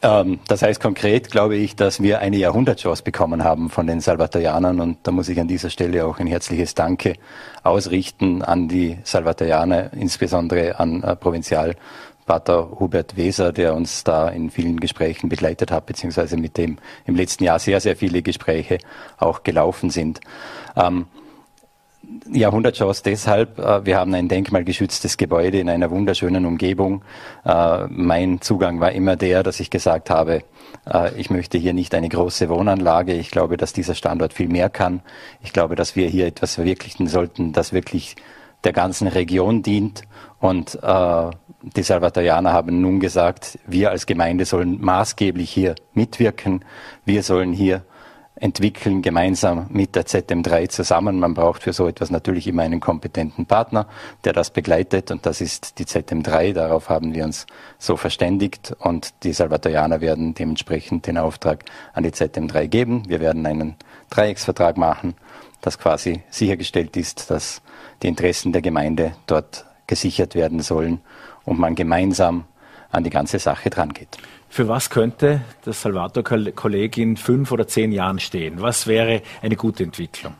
Ähm, 0.00 0.38
das 0.46 0.62
heißt 0.62 0.80
konkret, 0.80 1.30
glaube 1.30 1.56
ich, 1.56 1.74
dass 1.74 2.00
wir 2.00 2.20
eine 2.20 2.36
Jahrhundertchance 2.36 3.02
bekommen 3.02 3.42
haben 3.42 3.68
von 3.68 3.86
den 3.86 4.00
Salvatorianern 4.00 4.80
und 4.80 4.98
da 5.02 5.10
muss 5.10 5.28
ich 5.28 5.40
an 5.40 5.48
dieser 5.48 5.70
Stelle 5.70 6.06
auch 6.06 6.20
ein 6.20 6.28
herzliches 6.28 6.74
Danke 6.74 7.14
ausrichten 7.64 8.42
an 8.42 8.68
die 8.68 8.98
Salvatorianer, 9.02 9.92
insbesondere 9.92 10.78
an 10.78 11.02
äh, 11.02 11.16
Provinzial 11.16 11.74
Pater 12.26 12.78
Hubert 12.78 13.16
Weser, 13.16 13.52
der 13.52 13.74
uns 13.74 14.04
da 14.04 14.28
in 14.28 14.50
vielen 14.50 14.78
Gesprächen 14.78 15.28
begleitet 15.28 15.72
hat, 15.72 15.86
beziehungsweise 15.86 16.36
mit 16.36 16.58
dem 16.58 16.78
im 17.06 17.16
letzten 17.16 17.44
Jahr 17.44 17.58
sehr, 17.58 17.80
sehr 17.80 17.96
viele 17.96 18.22
Gespräche 18.22 18.78
auch 19.16 19.42
gelaufen 19.42 19.90
sind. 19.90 20.20
Ähm, 20.76 21.06
Jahrhundertchance 22.30 23.02
deshalb, 23.02 23.58
äh, 23.58 23.84
wir 23.84 23.96
haben 23.96 24.14
ein 24.14 24.28
denkmalgeschütztes 24.28 25.16
Gebäude 25.16 25.58
in 25.60 25.68
einer 25.68 25.90
wunderschönen 25.90 26.46
Umgebung. 26.46 27.02
Äh, 27.44 27.86
mein 27.88 28.40
Zugang 28.40 28.80
war 28.80 28.92
immer 28.92 29.16
der, 29.16 29.42
dass 29.42 29.60
ich 29.60 29.70
gesagt 29.70 30.10
habe, 30.10 30.42
äh, 30.86 31.14
ich 31.18 31.30
möchte 31.30 31.58
hier 31.58 31.74
nicht 31.74 31.94
eine 31.94 32.08
große 32.08 32.48
Wohnanlage. 32.48 33.14
Ich 33.14 33.30
glaube, 33.30 33.56
dass 33.56 33.72
dieser 33.72 33.94
Standort 33.94 34.32
viel 34.32 34.48
mehr 34.48 34.70
kann. 34.70 35.00
Ich 35.42 35.52
glaube, 35.52 35.74
dass 35.74 35.96
wir 35.96 36.08
hier 36.08 36.26
etwas 36.26 36.54
verwirklichen 36.54 37.06
sollten, 37.06 37.52
das 37.52 37.72
wirklich 37.72 38.16
der 38.64 38.72
ganzen 38.72 39.06
Region 39.08 39.62
dient. 39.62 40.02
Und 40.40 40.78
die 40.82 41.82
Salvatorianer 41.82 42.52
haben 42.52 42.80
nun 42.80 42.98
gesagt, 42.98 43.58
wir 43.66 43.90
als 43.90 44.06
Gemeinde 44.06 44.44
sollen 44.44 44.80
maßgeblich 44.80 45.48
hier 45.48 45.76
mitwirken. 45.94 46.64
Wir 47.04 47.22
sollen 47.22 47.52
hier 47.52 47.82
entwickeln 48.40 49.02
gemeinsam 49.02 49.66
mit 49.70 49.94
der 49.94 50.06
ZM3 50.06 50.68
zusammen. 50.68 51.18
Man 51.18 51.34
braucht 51.34 51.62
für 51.62 51.72
so 51.72 51.88
etwas 51.88 52.10
natürlich 52.10 52.46
immer 52.46 52.62
einen 52.62 52.80
kompetenten 52.80 53.46
Partner, 53.46 53.86
der 54.24 54.32
das 54.32 54.50
begleitet 54.50 55.10
und 55.10 55.26
das 55.26 55.40
ist 55.40 55.78
die 55.78 55.84
ZM3. 55.84 56.52
Darauf 56.52 56.88
haben 56.88 57.14
wir 57.14 57.24
uns 57.24 57.46
so 57.78 57.96
verständigt 57.96 58.74
und 58.78 59.12
die 59.24 59.32
Salvatorianer 59.32 60.00
werden 60.00 60.34
dementsprechend 60.34 61.06
den 61.06 61.18
Auftrag 61.18 61.64
an 61.92 62.04
die 62.04 62.10
ZM3 62.10 62.68
geben. 62.68 63.02
Wir 63.08 63.20
werden 63.20 63.44
einen 63.46 63.76
Dreiecksvertrag 64.10 64.76
machen, 64.76 65.14
dass 65.60 65.78
quasi 65.78 66.22
sichergestellt 66.30 66.96
ist, 66.96 67.30
dass 67.30 67.60
die 68.02 68.08
Interessen 68.08 68.52
der 68.52 68.62
Gemeinde 68.62 69.12
dort 69.26 69.64
gesichert 69.86 70.34
werden 70.34 70.60
sollen 70.60 71.00
und 71.44 71.58
man 71.58 71.74
gemeinsam 71.74 72.44
an 72.90 73.04
die 73.04 73.10
ganze 73.10 73.38
Sache 73.38 73.70
drangeht. 73.70 74.18
Für 74.48 74.66
was 74.66 74.90
könnte 74.90 75.42
das 75.64 75.82
Salvator-Kolleg 75.82 76.96
in 76.96 77.16
fünf 77.16 77.52
oder 77.52 77.68
zehn 77.68 77.92
Jahren 77.92 78.18
stehen? 78.18 78.60
Was 78.60 78.86
wäre 78.86 79.22
eine 79.42 79.56
gute 79.56 79.84
Entwicklung? 79.84 80.34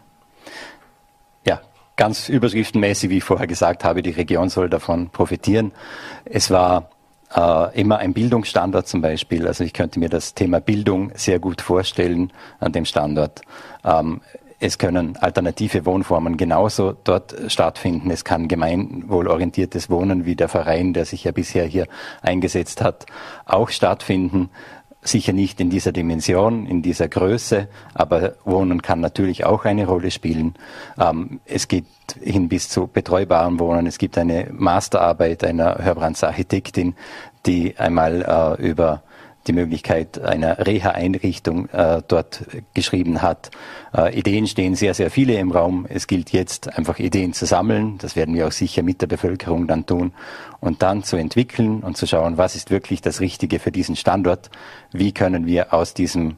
Ja, 1.46 1.60
ganz 1.96 2.28
überschriftenmäßig, 2.28 3.10
wie 3.10 3.18
ich 3.18 3.24
vorher 3.24 3.46
gesagt 3.46 3.84
habe, 3.84 4.02
die 4.02 4.10
Region 4.10 4.48
soll 4.48 4.70
davon 4.70 5.10
profitieren. 5.10 5.72
Es 6.24 6.50
war 6.50 6.90
äh, 7.34 7.80
immer 7.80 7.98
ein 7.98 8.14
Bildungsstandort 8.14 8.88
zum 8.88 9.02
Beispiel. 9.02 9.46
Also 9.46 9.64
ich 9.64 9.72
könnte 9.72 9.98
mir 9.98 10.08
das 10.08 10.34
Thema 10.34 10.60
Bildung 10.60 11.12
sehr 11.14 11.38
gut 11.38 11.60
vorstellen 11.60 12.32
an 12.60 12.72
dem 12.72 12.86
Standort. 12.86 13.42
Ähm, 13.84 14.22
es 14.60 14.78
können 14.78 15.16
alternative 15.16 15.86
Wohnformen 15.86 16.36
genauso 16.36 16.92
dort 17.04 17.34
stattfinden. 17.46 18.10
Es 18.10 18.24
kann 18.24 18.48
gemeinwohlorientiertes 18.48 19.88
Wohnen, 19.88 20.24
wie 20.24 20.34
der 20.34 20.48
Verein, 20.48 20.92
der 20.92 21.04
sich 21.04 21.24
ja 21.24 21.32
bisher 21.32 21.64
hier 21.64 21.86
eingesetzt 22.22 22.82
hat, 22.82 23.06
auch 23.46 23.68
stattfinden. 23.68 24.50
Sicher 25.00 25.32
nicht 25.32 25.60
in 25.60 25.70
dieser 25.70 25.92
Dimension, 25.92 26.66
in 26.66 26.82
dieser 26.82 27.06
Größe, 27.06 27.68
aber 27.94 28.34
Wohnen 28.44 28.82
kann 28.82 29.00
natürlich 29.00 29.44
auch 29.44 29.64
eine 29.64 29.86
Rolle 29.86 30.10
spielen. 30.10 30.54
Ähm, 30.98 31.38
es 31.44 31.68
geht 31.68 31.86
hin 32.20 32.48
bis 32.48 32.68
zu 32.68 32.88
betreubaren 32.88 33.60
Wohnen. 33.60 33.86
Es 33.86 33.98
gibt 33.98 34.18
eine 34.18 34.48
Masterarbeit 34.50 35.44
einer 35.44 35.78
Hörbrands 35.78 36.24
Architektin, 36.24 36.96
die 37.46 37.78
einmal 37.78 38.58
äh, 38.58 38.68
über 38.68 39.04
die 39.48 39.52
Möglichkeit 39.52 40.20
einer 40.20 40.66
Reha-Einrichtung 40.66 41.68
äh, 41.70 42.02
dort 42.06 42.44
geschrieben 42.74 43.22
hat. 43.22 43.50
Äh, 43.96 44.16
Ideen 44.18 44.46
stehen 44.46 44.74
sehr, 44.74 44.94
sehr 44.94 45.10
viele 45.10 45.34
im 45.34 45.50
Raum. 45.50 45.86
Es 45.88 46.06
gilt 46.06 46.30
jetzt 46.30 46.76
einfach 46.76 46.98
Ideen 46.98 47.32
zu 47.32 47.46
sammeln. 47.46 47.98
Das 47.98 48.14
werden 48.14 48.34
wir 48.34 48.46
auch 48.46 48.52
sicher 48.52 48.82
mit 48.82 49.00
der 49.00 49.06
Bevölkerung 49.06 49.66
dann 49.66 49.86
tun. 49.86 50.12
Und 50.60 50.82
dann 50.82 51.02
zu 51.02 51.16
entwickeln 51.16 51.80
und 51.80 51.96
zu 51.96 52.06
schauen, 52.06 52.36
was 52.36 52.54
ist 52.54 52.70
wirklich 52.70 53.00
das 53.00 53.20
Richtige 53.20 53.58
für 53.58 53.72
diesen 53.72 53.96
Standort? 53.96 54.50
Wie 54.92 55.12
können 55.12 55.46
wir 55.46 55.72
aus 55.72 55.94
diesem 55.94 56.36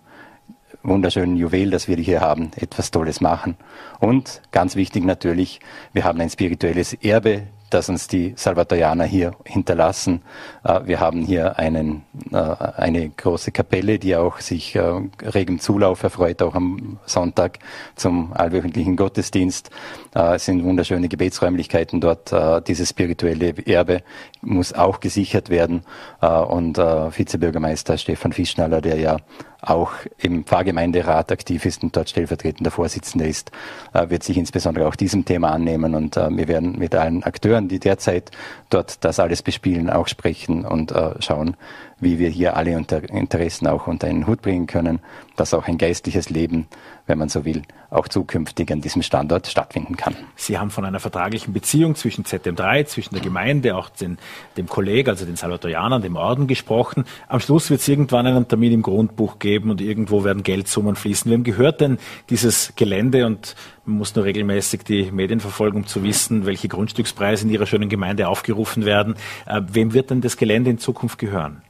wunderschönen 0.82 1.36
Juwel, 1.36 1.70
das 1.70 1.88
wir 1.88 1.96
hier 1.96 2.20
haben, 2.20 2.52
etwas 2.56 2.90
Tolles 2.90 3.20
machen. 3.20 3.56
Und 3.98 4.40
ganz 4.50 4.76
wichtig 4.76 5.04
natürlich, 5.04 5.60
wir 5.92 6.04
haben 6.04 6.20
ein 6.20 6.30
spirituelles 6.30 6.94
Erbe 6.94 7.42
das 7.70 7.88
uns 7.88 8.08
die 8.08 8.34
Salvatorianer 8.36 9.04
hier 9.04 9.32
hinterlassen. 9.44 10.22
Äh, 10.64 10.80
wir 10.84 11.00
haben 11.00 11.22
hier 11.22 11.58
einen, 11.58 12.02
äh, 12.32 12.36
eine 12.36 13.08
große 13.08 13.52
Kapelle, 13.52 13.98
die 13.98 14.16
auch 14.16 14.40
sich 14.40 14.74
äh, 14.76 14.82
regem 15.22 15.60
Zulauf 15.60 16.02
erfreut, 16.02 16.42
auch 16.42 16.54
am 16.54 16.98
Sonntag 17.06 17.58
zum 17.96 18.32
allwöchentlichen 18.32 18.96
Gottesdienst. 18.96 19.70
Es 20.12 20.44
sind 20.44 20.64
wunderschöne 20.64 21.08
Gebetsräumlichkeiten 21.08 22.00
dort. 22.00 22.34
Dieses 22.66 22.90
spirituelle 22.90 23.54
Erbe 23.66 24.02
muss 24.40 24.72
auch 24.72 24.98
gesichert 24.98 25.50
werden. 25.50 25.82
Und 26.20 26.78
Vizebürgermeister 26.78 27.96
Stefan 27.96 28.32
Fischnaller, 28.32 28.80
der 28.80 28.98
ja 28.98 29.18
auch 29.62 29.92
im 30.18 30.44
Pfarrgemeinderat 30.44 31.32
aktiv 31.32 31.64
ist 31.64 31.82
und 31.82 31.96
dort 31.96 32.08
stellvertretender 32.10 32.70
Vorsitzender 32.70 33.26
ist, 33.26 33.50
wird 33.92 34.22
sich 34.22 34.36
insbesondere 34.36 34.86
auch 34.86 34.96
diesem 34.96 35.24
Thema 35.24 35.50
annehmen. 35.50 35.94
Und 35.94 36.16
wir 36.16 36.48
werden 36.48 36.78
mit 36.78 36.94
allen 36.94 37.22
Akteuren 37.22 37.68
die 37.68 37.78
derzeit 37.78 38.30
dort 38.68 39.04
das 39.04 39.18
alles 39.20 39.42
bespielen, 39.42 39.90
auch 39.90 40.08
sprechen 40.08 40.64
und 40.64 40.92
äh, 40.92 41.20
schauen, 41.20 41.56
wie 41.98 42.18
wir 42.18 42.28
hier 42.28 42.56
alle 42.56 42.72
Interessen 42.72 43.66
auch 43.66 43.86
unter 43.86 44.06
einen 44.06 44.26
Hut 44.26 44.42
bringen 44.42 44.66
können, 44.66 45.00
dass 45.40 45.54
auch 45.54 45.66
ein 45.66 45.78
geistliches 45.78 46.28
Leben, 46.28 46.66
wenn 47.06 47.16
man 47.16 47.30
so 47.30 47.46
will, 47.46 47.62
auch 47.88 48.08
zukünftig 48.08 48.70
an 48.70 48.82
diesem 48.82 49.00
Standort 49.00 49.46
stattfinden 49.46 49.96
kann. 49.96 50.14
Sie 50.36 50.58
haben 50.58 50.70
von 50.70 50.84
einer 50.84 51.00
vertraglichen 51.00 51.54
Beziehung 51.54 51.94
zwischen 51.94 52.24
ZM3, 52.24 52.84
zwischen 52.84 53.14
der 53.14 53.22
Gemeinde, 53.22 53.74
auch 53.74 53.88
den, 53.88 54.18
dem 54.58 54.68
Kolleg, 54.68 55.08
also 55.08 55.24
den 55.24 55.36
Salvatorianern, 55.36 56.02
dem 56.02 56.16
Orden 56.16 56.46
gesprochen. 56.46 57.04
Am 57.26 57.40
Schluss 57.40 57.70
wird 57.70 57.80
es 57.80 57.88
irgendwann 57.88 58.26
einen 58.26 58.48
Termin 58.48 58.72
im 58.72 58.82
Grundbuch 58.82 59.38
geben 59.38 59.70
und 59.70 59.80
irgendwo 59.80 60.24
werden 60.24 60.42
Geldsummen 60.42 60.94
fließen. 60.94 61.30
Wem 61.30 61.42
gehört 61.42 61.80
denn 61.80 61.96
dieses 62.28 62.74
Gelände 62.76 63.24
und 63.24 63.56
man 63.86 63.96
muss 63.96 64.14
nur 64.14 64.26
regelmäßig 64.26 64.82
die 64.84 65.10
Medien 65.10 65.40
verfolgen, 65.40 65.78
um 65.78 65.86
zu 65.86 66.02
wissen, 66.02 66.44
welche 66.44 66.68
Grundstückspreise 66.68 67.46
in 67.46 67.50
Ihrer 67.50 67.64
schönen 67.64 67.88
Gemeinde 67.88 68.28
aufgerufen 68.28 68.84
werden. 68.84 69.14
Äh, 69.46 69.62
wem 69.72 69.94
wird 69.94 70.10
denn 70.10 70.20
das 70.20 70.36
Gelände 70.36 70.68
in 70.68 70.76
Zukunft 70.76 71.18
gehören? 71.18 71.62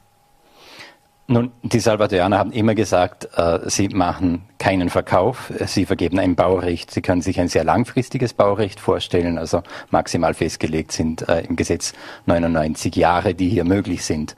Nun, 1.31 1.53
die 1.63 1.79
Salvatorianer 1.79 2.37
haben 2.37 2.51
immer 2.51 2.75
gesagt, 2.75 3.29
äh, 3.37 3.59
sie 3.69 3.87
machen 3.87 4.41
keinen 4.57 4.89
Verkauf, 4.89 5.49
sie 5.65 5.85
vergeben 5.85 6.19
ein 6.19 6.35
Baurecht. 6.35 6.91
Sie 6.91 7.01
können 7.01 7.21
sich 7.21 7.39
ein 7.39 7.47
sehr 7.47 7.63
langfristiges 7.63 8.33
Baurecht 8.33 8.81
vorstellen, 8.81 9.37
also 9.37 9.63
maximal 9.91 10.33
festgelegt 10.33 10.91
sind 10.91 11.29
äh, 11.29 11.45
im 11.45 11.55
Gesetz 11.55 11.93
99 12.25 12.93
Jahre, 12.97 13.33
die 13.33 13.47
hier 13.47 13.63
möglich 13.63 14.03
sind. 14.03 14.35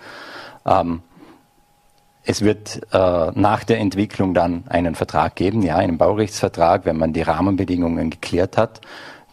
Ähm, 0.67 1.01
es 2.25 2.43
wird 2.43 2.81
äh, 2.93 3.31
nach 3.33 3.63
der 3.63 3.79
Entwicklung 3.79 4.35
dann 4.35 4.65
einen 4.67 4.93
Vertrag 4.93 5.35
geben, 5.35 5.63
ja, 5.63 5.77
einen 5.77 5.97
Baurechtsvertrag, 5.97 6.85
wenn 6.85 6.97
man 6.97 7.11
die 7.11 7.23
Rahmenbedingungen 7.23 8.11
geklärt 8.11 8.55
hat. 8.55 8.81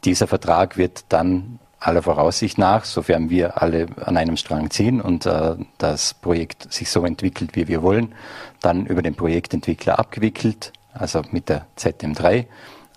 Dieser 0.04 0.26
Vertrag 0.26 0.78
wird 0.78 1.04
dann 1.10 1.59
aller 1.80 2.02
Voraussicht 2.02 2.58
nach, 2.58 2.84
sofern 2.84 3.30
wir 3.30 3.60
alle 3.60 3.86
an 4.04 4.16
einem 4.16 4.36
Strang 4.36 4.70
ziehen 4.70 5.00
und 5.00 5.26
äh, 5.26 5.56
das 5.78 6.14
Projekt 6.14 6.72
sich 6.72 6.90
so 6.90 7.04
entwickelt, 7.04 7.56
wie 7.56 7.68
wir 7.68 7.82
wollen, 7.82 8.14
dann 8.60 8.86
über 8.86 9.02
den 9.02 9.14
Projektentwickler 9.14 9.98
abgewickelt, 9.98 10.72
also 10.92 11.22
mit 11.32 11.48
der 11.48 11.66
ZM3 11.78 12.46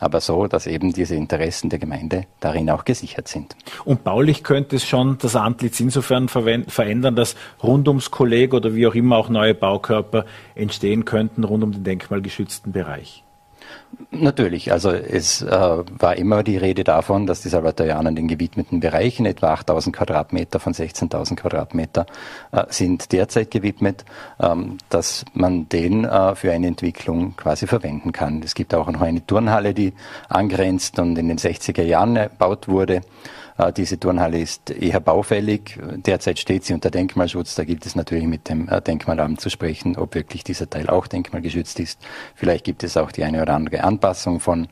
aber 0.03 0.19
so, 0.19 0.47
dass 0.47 0.67
eben 0.67 0.91
diese 0.91 1.15
Interessen 1.15 1.69
der 1.69 1.79
Gemeinde 1.79 2.25
darin 2.41 2.69
auch 2.69 2.83
gesichert 2.83 3.27
sind. 3.27 3.55
Und 3.85 4.03
baulich 4.03 4.43
könnte 4.43 4.75
es 4.75 4.85
schon 4.85 5.17
das 5.17 5.35
Antlitz 5.35 5.79
insofern 5.79 6.27
verändern, 6.27 7.15
dass 7.15 7.35
rund 7.63 7.87
ums 7.87 8.11
Kolleg 8.11 8.53
oder 8.53 8.75
wie 8.75 8.85
auch 8.85 8.95
immer 8.95 9.17
auch 9.17 9.29
neue 9.29 9.53
Baukörper 9.53 10.25
entstehen 10.55 11.05
könnten 11.05 11.43
rund 11.43 11.63
um 11.63 11.71
den 11.71 11.83
denkmalgeschützten 11.85 12.73
Bereich. 12.73 13.23
Natürlich, 14.11 14.71
also 14.71 14.91
es 14.91 15.41
äh, 15.41 15.49
war 15.49 16.15
immer 16.15 16.43
die 16.43 16.57
Rede 16.57 16.83
davon, 16.83 17.27
dass 17.27 17.41
die 17.41 17.49
Salvatorianer 17.49 18.09
in 18.09 18.15
den 18.15 18.27
gewidmeten 18.27 18.79
Bereichen, 18.79 19.25
etwa 19.25 19.53
8000 19.53 19.95
Quadratmeter 19.95 20.59
von 20.59 20.73
16.000 20.73 21.35
Quadratmeter, 21.35 22.05
äh, 22.51 22.63
sind 22.69 23.11
derzeit 23.11 23.51
gewidmet, 23.51 24.05
ähm, 24.39 24.77
dass 24.89 25.25
man 25.33 25.69
den 25.69 26.05
äh, 26.05 26.35
für 26.35 26.51
eine 26.51 26.67
Entwicklung 26.67 27.35
quasi 27.35 27.67
verwenden 27.67 28.11
kann. 28.11 28.41
Es 28.43 28.55
gibt 28.55 28.73
auch 28.73 28.89
noch 28.89 29.01
eine 29.01 29.25
Turnhalle, 29.25 29.73
die 29.73 29.93
angrenzt 30.29 30.97
und 30.99 31.17
in 31.17 31.27
den 31.27 31.37
60er 31.37 31.83
Jahren 31.83 32.15
erbaut 32.15 32.67
wurde. 32.67 33.01
Äh, 33.57 33.71
diese 33.73 33.99
Turnhalle 33.99 34.39
ist 34.39 34.69
eher 34.69 34.99
baufällig. 34.99 35.79
Derzeit 36.05 36.39
steht 36.39 36.65
sie 36.65 36.73
unter 36.73 36.91
Denkmalschutz. 36.91 37.55
Da 37.55 37.63
gilt 37.63 37.85
es 37.85 37.95
natürlich 37.95 38.25
mit 38.25 38.49
dem 38.49 38.69
äh, 38.69 38.81
Denkmalamt 38.81 39.41
zu 39.41 39.49
sprechen, 39.49 39.97
ob 39.97 40.15
wirklich 40.15 40.43
dieser 40.43 40.69
Teil 40.69 40.89
auch 40.89 41.07
denkmalgeschützt 41.07 41.79
ist. 41.79 41.99
Vielleicht 42.35 42.65
gibt 42.65 42.83
es 42.83 42.97
auch 42.97 43.11
die 43.11 43.23
eine 43.23 43.41
oder 43.41 43.53
andere 43.53 43.83
Anpassung 43.83 44.39
von 44.39 44.67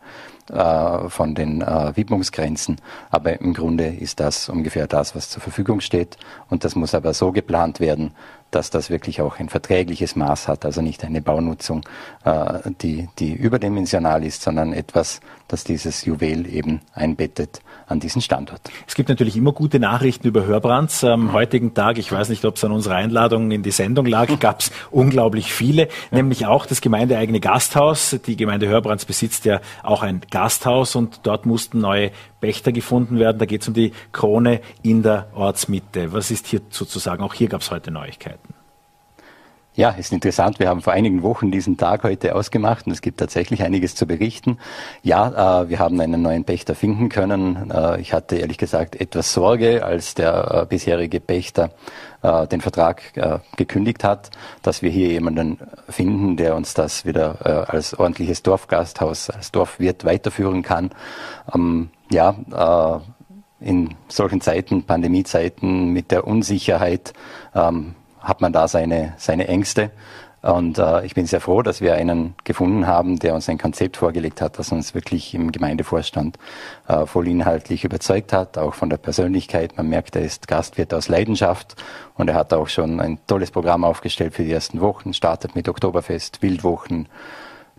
äh, 0.52 1.10
von 1.10 1.36
den 1.36 1.62
Widmungsgrenzen. 1.62 2.78
Aber 3.10 3.40
im 3.40 3.54
Grunde 3.54 3.86
ist 3.88 4.20
das 4.20 4.50
ungefähr 4.50 4.88
das, 4.88 5.16
was 5.16 5.30
zur 5.30 5.42
Verfügung 5.42 5.80
steht. 5.80 6.18
Und 6.50 6.64
das 6.66 6.76
muss 6.76 6.94
aber 6.94 7.14
so 7.14 7.32
geplant 7.32 7.80
werden, 7.80 8.14
dass 8.50 8.70
das 8.70 8.90
wirklich 8.90 9.22
auch 9.22 9.40
ein 9.40 9.48
verträgliches 9.48 10.16
Maß 10.16 10.50
hat, 10.50 10.66
also 10.66 10.82
nicht 10.82 11.06
eine 11.06 11.22
Baunutzung, 11.22 11.84
die, 12.82 13.08
die 13.18 13.34
überdimensional 13.34 14.26
ist, 14.26 14.42
sondern 14.42 14.74
etwas, 14.74 15.22
das 15.52 15.64
dieses 15.64 16.06
Juwel 16.06 16.48
eben 16.48 16.82
einbettet 16.94 17.62
an 17.88 18.00
diesen 18.00 18.22
Standort. 18.22 18.62
Es 18.88 18.96
gibt 18.96 19.10
natürlich 19.10 19.36
immer 19.36 19.52
gute 19.52 19.80
Nachrichten 19.80 20.28
über 20.28 20.46
Hörbrands. 20.46 21.04
Am 21.04 21.34
heutigen 21.34 21.74
Tag, 21.74 21.98
ich 21.98 22.12
weiß 22.12 22.30
nicht, 22.30 22.46
ob 22.46 22.56
es 22.56 22.64
an 22.64 22.72
unserer 22.72 22.96
Einladung 22.96 23.52
in 23.52 23.64
die 23.64 23.72
Sendung 23.72 24.06
lag, 24.06 24.28
gab 24.40 24.62
es 24.62 24.72
unglaublich 24.92 25.52
viele, 25.52 25.90
nämlich 26.12 26.46
auch 26.46 26.66
das 26.66 26.82
gemeindeeigene 26.82 27.40
Gasthaus. 27.40 28.18
Die 28.26 28.38
Gemeinde 28.38 28.68
Hörbrands 28.68 29.06
besitzt 29.06 29.46
ja 29.46 29.60
auch 29.84 30.04
ein 30.04 30.22
Gasthaus 30.32 30.96
und 30.96 31.22
dort 31.24 31.46
mussten 31.46 31.80
neue 31.80 32.12
Pächter 32.40 32.72
gefunden 32.72 33.20
werden. 33.20 33.38
Da 33.38 33.46
geht 33.46 33.62
es 33.62 33.68
um 33.68 33.74
die 33.74 33.92
Krone 34.12 34.62
in 34.84 35.04
der 35.04 35.28
Ortsmitte. 35.34 36.14
Was 36.14 36.32
ist 36.32 36.48
hier 36.48 36.62
sozusagen? 36.70 37.24
Auch 37.24 37.34
hier 37.34 37.50
gab 37.50 37.62
es 37.62 37.72
heute 37.72 37.92
Neuigkeiten. 37.92 38.61
Ja, 39.74 39.92
ist 39.92 40.12
interessant. 40.12 40.60
Wir 40.60 40.68
haben 40.68 40.82
vor 40.82 40.92
einigen 40.92 41.24
Wochen 41.24 41.50
diesen 41.50 41.78
Tag 41.78 42.04
heute 42.04 42.36
ausgemacht 42.36 42.88
und 42.88 42.92
es 42.92 43.02
gibt 43.02 43.22
tatsächlich 43.22 43.64
einiges 43.64 43.96
zu 43.96 44.06
berichten. 44.06 44.58
Ja, 45.02 45.62
äh, 45.62 45.70
wir 45.70 45.80
haben 45.80 45.98
einen 46.02 46.22
neuen 46.22 46.44
Pächter 46.44 46.76
finden 46.76 47.08
können. 47.08 47.72
Äh, 47.72 48.02
ich 48.02 48.12
hatte 48.12 48.36
ehrlich 48.36 48.58
gesagt 48.58 49.00
etwas 49.00 49.32
Sorge, 49.32 49.86
als 49.86 50.14
der 50.14 50.64
äh, 50.64 50.66
bisherige 50.66 51.22
Pächter 51.22 51.72
äh, 52.22 52.48
den 52.48 52.60
Vertrag 52.60 53.16
äh, 53.16 53.40
gekündigt 53.56 54.04
hat, 54.04 54.32
dass 54.62 54.82
wir 54.82 54.90
hier 54.90 55.08
jemanden 55.08 55.58
finden, 55.88 56.36
der 56.36 56.58
uns 56.58 56.74
das 56.74 57.06
wieder 57.06 57.38
äh, 57.46 57.72
als 57.72 57.98
ordentliches 57.98 58.44
Dorfgasthaus, 58.44 59.30
als 59.30 59.54
Dorfwirt 59.54 60.04
weiterführen 60.04 60.64
kann. 60.64 60.92
Ähm, 61.56 61.92
ja, 62.12 62.36
in 63.62 63.96
solchen 64.10 64.42
Zeiten, 64.42 64.84
Pandemiezeiten 64.84 65.94
mit 65.94 66.12
der 66.12 66.28
Unsicherheit, 66.28 67.14
ähm, 67.56 67.96
hat 68.22 68.42
man 68.42 68.54
da 68.54 68.68
seine, 68.68 69.14
seine 69.18 69.48
Ängste. 69.48 69.92
Und 70.42 70.80
äh, 70.80 71.06
ich 71.06 71.14
bin 71.14 71.28
sehr 71.28 71.40
froh, 71.40 71.62
dass 71.62 71.82
wir 71.82 71.94
einen 71.94 72.34
gefunden 72.44 72.88
haben, 72.88 73.20
der 73.20 73.36
uns 73.36 73.48
ein 73.48 73.60
Konzept 73.60 73.98
vorgelegt 73.98 74.42
hat, 74.42 74.58
das 74.58 74.72
uns 74.72 74.96
wirklich 74.96 75.36
im 75.36 75.52
Gemeindevorstand 75.52 76.38
äh, 76.88 77.06
voll 77.06 77.28
überzeugt 77.28 78.34
hat, 78.34 78.58
auch 78.58 78.74
von 78.74 78.90
der 78.90 78.98
Persönlichkeit. 78.98 79.78
Man 79.78 79.88
merkt, 79.90 80.16
er 80.16 80.24
ist 80.24 80.48
Gastwirt 80.48 80.96
aus 80.96 81.10
Leidenschaft 81.10 81.76
und 82.16 82.28
er 82.28 82.34
hat 82.34 82.54
auch 82.54 82.70
schon 82.70 83.00
ein 83.00 83.20
tolles 83.28 83.52
Programm 83.52 83.84
aufgestellt 83.84 84.34
für 84.34 84.44
die 84.44 84.52
ersten 84.52 84.82
Wochen, 84.82 85.14
startet 85.14 85.56
mit 85.56 85.70
Oktoberfest, 85.70 86.42
Wildwochen, 86.42 87.08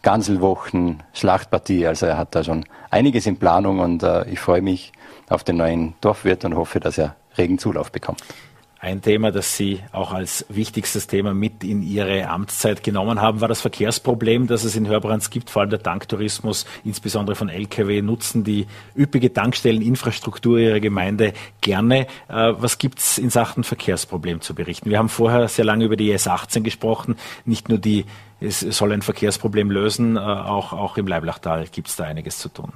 Ganselwochen, 0.02 1.02
Schlachtpartie. 1.14 1.88
Also 1.88 2.06
er 2.06 2.16
hat 2.16 2.36
da 2.36 2.44
schon 2.44 2.64
einiges 2.90 3.26
in 3.26 3.38
Planung 3.38 3.80
und 3.80 4.04
äh, 4.04 4.28
ich 4.28 4.38
freue 4.38 4.62
mich 4.62 4.92
auf 5.28 5.42
den 5.42 5.56
neuen 5.56 5.94
Dorfwirt 6.00 6.44
und 6.44 6.54
hoffe, 6.54 6.78
dass 6.78 6.96
er 6.96 7.16
regen 7.36 7.58
Zulauf 7.58 7.90
bekommt. 7.90 8.22
Ein 8.84 9.00
Thema, 9.00 9.30
das 9.30 9.56
Sie 9.56 9.78
auch 9.92 10.12
als 10.12 10.44
wichtigstes 10.48 11.06
Thema 11.06 11.34
mit 11.34 11.62
in 11.62 11.84
Ihre 11.84 12.28
Amtszeit 12.28 12.82
genommen 12.82 13.20
haben, 13.20 13.40
war 13.40 13.46
das 13.46 13.60
Verkehrsproblem, 13.60 14.48
das 14.48 14.64
es 14.64 14.74
in 14.74 14.88
Hörbrands 14.88 15.30
gibt, 15.30 15.50
vor 15.50 15.62
allem 15.62 15.70
der 15.70 15.84
Tanktourismus, 15.84 16.66
insbesondere 16.82 17.36
von 17.36 17.48
Lkw, 17.48 18.02
nutzen 18.02 18.42
die 18.42 18.66
üppige 18.96 19.32
Tankstelleninfrastruktur 19.32 20.58
Ihrer 20.58 20.80
Gemeinde 20.80 21.32
gerne. 21.60 22.08
Äh, 22.26 22.54
was 22.58 22.78
gibt 22.78 22.98
es 22.98 23.18
in 23.18 23.30
Sachen 23.30 23.62
Verkehrsproblem 23.62 24.40
zu 24.40 24.52
berichten? 24.52 24.90
Wir 24.90 24.98
haben 24.98 25.08
vorher 25.08 25.46
sehr 25.46 25.64
lange 25.64 25.84
über 25.84 25.94
die 25.94 26.12
S18 26.12 26.62
gesprochen. 26.62 27.14
Nicht 27.44 27.68
nur 27.68 27.78
die, 27.78 28.04
es 28.40 28.62
soll 28.62 28.90
ein 28.90 29.02
Verkehrsproblem 29.02 29.70
lösen, 29.70 30.16
äh, 30.16 30.18
auch, 30.18 30.72
auch 30.72 30.96
im 30.96 31.06
Leiblachtal 31.06 31.66
gibt 31.70 31.86
es 31.86 31.94
da 31.94 32.02
einiges 32.02 32.38
zu 32.38 32.48
tun. 32.48 32.72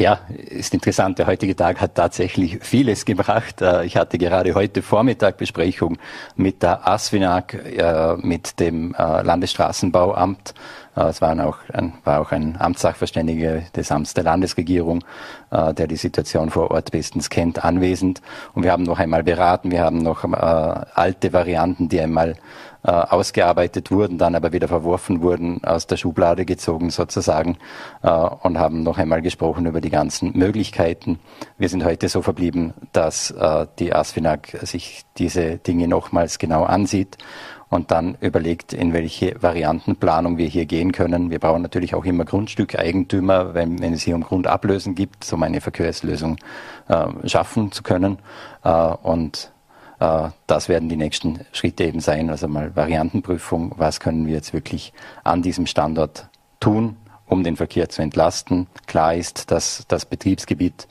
Ja, 0.00 0.20
ist 0.48 0.72
interessant. 0.72 1.18
Der 1.18 1.26
heutige 1.26 1.54
Tag 1.54 1.78
hat 1.82 1.94
tatsächlich 1.94 2.60
vieles 2.62 3.04
gebracht. 3.04 3.60
Äh, 3.60 3.84
ich 3.84 3.98
hatte 3.98 4.16
gerade 4.16 4.54
heute 4.54 4.80
Vormittag 4.80 5.36
Besprechung 5.36 5.98
mit 6.36 6.62
der 6.62 6.88
ASFINAG, 6.88 7.52
äh, 7.52 8.16
mit 8.16 8.58
dem 8.60 8.94
äh, 8.94 9.20
Landesstraßenbauamt. 9.20 10.54
Es 10.94 11.20
war 11.22 11.38
auch 11.46 11.58
ein, 11.72 11.92
war 12.02 12.20
auch 12.20 12.32
ein 12.32 12.56
Amtssachverständiger 12.58 13.60
des 13.76 13.92
Amts 13.92 14.12
der 14.12 14.24
Landesregierung, 14.24 15.04
der 15.52 15.86
die 15.86 15.96
Situation 15.96 16.50
vor 16.50 16.72
Ort 16.72 16.90
bestens 16.90 17.30
kennt, 17.30 17.64
anwesend. 17.64 18.20
Und 18.54 18.64
wir 18.64 18.72
haben 18.72 18.82
noch 18.82 18.98
einmal 18.98 19.22
beraten. 19.22 19.70
Wir 19.70 19.82
haben 19.82 19.98
noch 19.98 20.24
alte 20.24 21.32
Varianten, 21.32 21.88
die 21.88 22.00
einmal 22.00 22.34
äh, 22.82 22.90
ausgearbeitet 22.90 23.90
wurden, 23.90 24.18
dann 24.18 24.34
aber 24.34 24.52
wieder 24.52 24.68
verworfen 24.68 25.22
wurden, 25.22 25.62
aus 25.64 25.86
der 25.86 25.96
Schublade 25.96 26.44
gezogen 26.44 26.90
sozusagen 26.90 27.58
äh, 28.02 28.10
und 28.10 28.58
haben 28.58 28.82
noch 28.82 28.98
einmal 28.98 29.22
gesprochen 29.22 29.66
über 29.66 29.80
die 29.80 29.90
ganzen 29.90 30.36
Möglichkeiten. 30.36 31.18
Wir 31.58 31.68
sind 31.68 31.84
heute 31.84 32.08
so 32.08 32.22
verblieben, 32.22 32.74
dass 32.92 33.30
äh, 33.30 33.66
die 33.78 33.92
ASFINAG 33.92 34.58
sich 34.62 35.04
diese 35.18 35.58
Dinge 35.58 35.88
nochmals 35.88 36.38
genau 36.38 36.64
ansieht 36.64 37.18
und 37.70 37.92
dann 37.92 38.16
überlegt, 38.20 38.72
in 38.72 38.92
welche 38.92 39.40
Variantenplanung 39.40 40.38
wir 40.38 40.48
hier 40.48 40.66
gehen 40.66 40.90
können. 40.90 41.30
Wir 41.30 41.38
brauchen 41.38 41.62
natürlich 41.62 41.94
auch 41.94 42.04
immer 42.04 42.24
Grundstückeigentümer, 42.24 43.54
wenn, 43.54 43.80
wenn 43.80 43.92
es 43.92 44.02
hier 44.02 44.16
um 44.16 44.24
Grundablösen 44.24 44.96
gibt, 44.96 45.32
um 45.32 45.42
eine 45.44 45.60
Verkehrslösung 45.60 46.36
äh, 46.88 47.06
schaffen 47.28 47.70
zu 47.70 47.84
können. 47.84 48.18
Äh, 48.64 48.70
und 48.70 49.52
das 50.00 50.68
werden 50.70 50.88
die 50.88 50.96
nächsten 50.96 51.40
Schritte 51.52 51.84
eben 51.84 52.00
sein. 52.00 52.30
Also 52.30 52.48
mal 52.48 52.74
Variantenprüfung. 52.74 53.74
Was 53.76 54.00
können 54.00 54.26
wir 54.26 54.32
jetzt 54.34 54.54
wirklich 54.54 54.94
an 55.24 55.42
diesem 55.42 55.66
Standort 55.66 56.28
tun, 56.58 56.96
um 57.26 57.44
den 57.44 57.56
Verkehr 57.56 57.90
zu 57.90 58.00
entlasten? 58.00 58.66
Klar 58.86 59.14
ist, 59.14 59.50
dass 59.50 59.84
das 59.88 60.06
Betriebsgebiet 60.06 60.88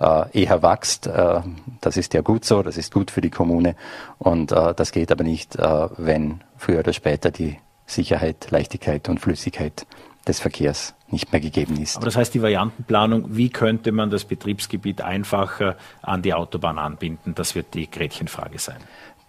äh, 0.00 0.42
eher 0.42 0.62
wächst. 0.62 1.06
Äh, 1.06 1.42
das 1.82 1.98
ist 1.98 2.14
ja 2.14 2.22
gut 2.22 2.46
so, 2.46 2.62
das 2.62 2.78
ist 2.78 2.94
gut 2.94 3.10
für 3.10 3.20
die 3.20 3.30
Kommune. 3.30 3.76
Und 4.18 4.52
das 4.52 4.90
geht 4.90 5.12
aber 5.12 5.22
nicht, 5.22 5.56
wenn 5.58 6.40
früher 6.56 6.80
oder 6.80 6.94
später 6.94 7.30
die 7.30 7.58
Sicherheit, 7.86 8.50
Leichtigkeit 8.50 9.08
und 9.08 9.20
Flüssigkeit 9.20 9.86
des 10.26 10.40
Verkehrs 10.40 10.95
nicht 11.08 11.32
mehr 11.32 11.40
gegeben 11.40 11.80
ist. 11.80 11.96
Aber 11.96 12.06
das 12.06 12.16
heißt, 12.16 12.34
die 12.34 12.42
Variantenplanung, 12.42 13.36
wie 13.36 13.50
könnte 13.50 13.92
man 13.92 14.10
das 14.10 14.24
Betriebsgebiet 14.24 15.00
einfacher 15.00 15.76
an 16.02 16.22
die 16.22 16.34
Autobahn 16.34 16.78
anbinden, 16.78 17.34
das 17.34 17.54
wird 17.54 17.74
die 17.74 17.90
Gretchenfrage 17.90 18.58
sein. 18.58 18.78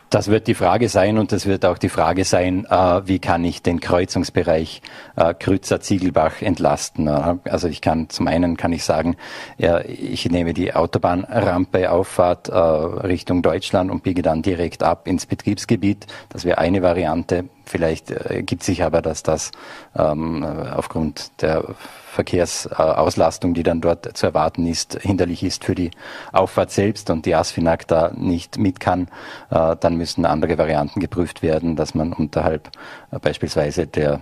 Das 0.10 0.30
wird 0.30 0.48
die 0.48 0.54
Frage 0.54 0.88
sein 0.88 1.18
und 1.18 1.34
das 1.34 1.46
wird 1.46 1.66
auch 1.66 1.78
die 1.78 1.90
Frage 1.90 2.24
sein, 2.24 2.66
äh, 2.70 3.02
wie 3.06 3.20
kann 3.20 3.44
ich 3.44 3.62
den 3.62 3.82
Kreuzungsbereich 3.82 4.82
äh, 5.18 5.34
Krützer-Ziegelbach 5.34 6.42
entlasten. 6.42 7.08
Äh, 7.08 7.36
also 7.44 7.68
ich 7.68 7.82
kann, 7.82 8.10
zum 8.10 8.28
einen 8.28 8.56
kann 8.56 8.72
ich 8.72 8.86
sagen, 8.86 9.18
ich 9.58 10.30
nehme 10.30 10.54
die 10.54 10.74
Autobahnrampe 10.74 11.92
Auffahrt 11.92 12.48
äh, 12.48 12.56
Richtung 12.56 13.42
Deutschland 13.42 13.92
und 13.92 14.04
biege 14.04 14.22
dann 14.22 14.42
direkt 14.42 14.82
ab 14.82 15.10
ins 15.10 15.26
Betriebsgebiet. 15.26 16.08
Das 16.30 16.46
wäre 16.46 16.58
eine 16.60 16.82
Variante. 16.82 17.50
Vielleicht 17.68 18.12
äh, 18.12 18.44
gibt 18.44 18.64
sich 18.64 18.84
aber, 18.84 19.02
dass 19.02 19.24
das 19.24 19.52
ähm, 19.96 20.44
aufgrund 20.44 21.42
der 21.42 21.64
Verkehrsauslastung, 22.12 23.54
die 23.54 23.64
dann 23.64 23.82
dort 23.82 24.18
zu 24.18 24.26
erwarten 24.26 24.66
ist, 24.66 25.00
hinderlich 25.02 25.44
ist 25.44 25.64
für 25.64 25.76
die 25.76 25.92
Auffahrt 26.32 26.72
selbst 26.72 27.10
und 27.10 27.26
die 27.26 27.36
ASFINAG 27.36 27.86
da 27.88 28.12
nicht 28.16 28.58
mit 28.58 28.80
kann, 28.80 29.08
äh, 29.52 29.76
dann 29.80 29.98
müssen 29.98 30.26
andere 30.26 30.58
Varianten 30.58 31.00
geprüft 31.00 31.44
werden, 31.44 31.76
dass 31.76 31.94
man 31.94 32.14
unterhalb 32.14 32.70
äh, 33.12 33.20
beispielsweise 33.20 33.88
der 33.88 34.22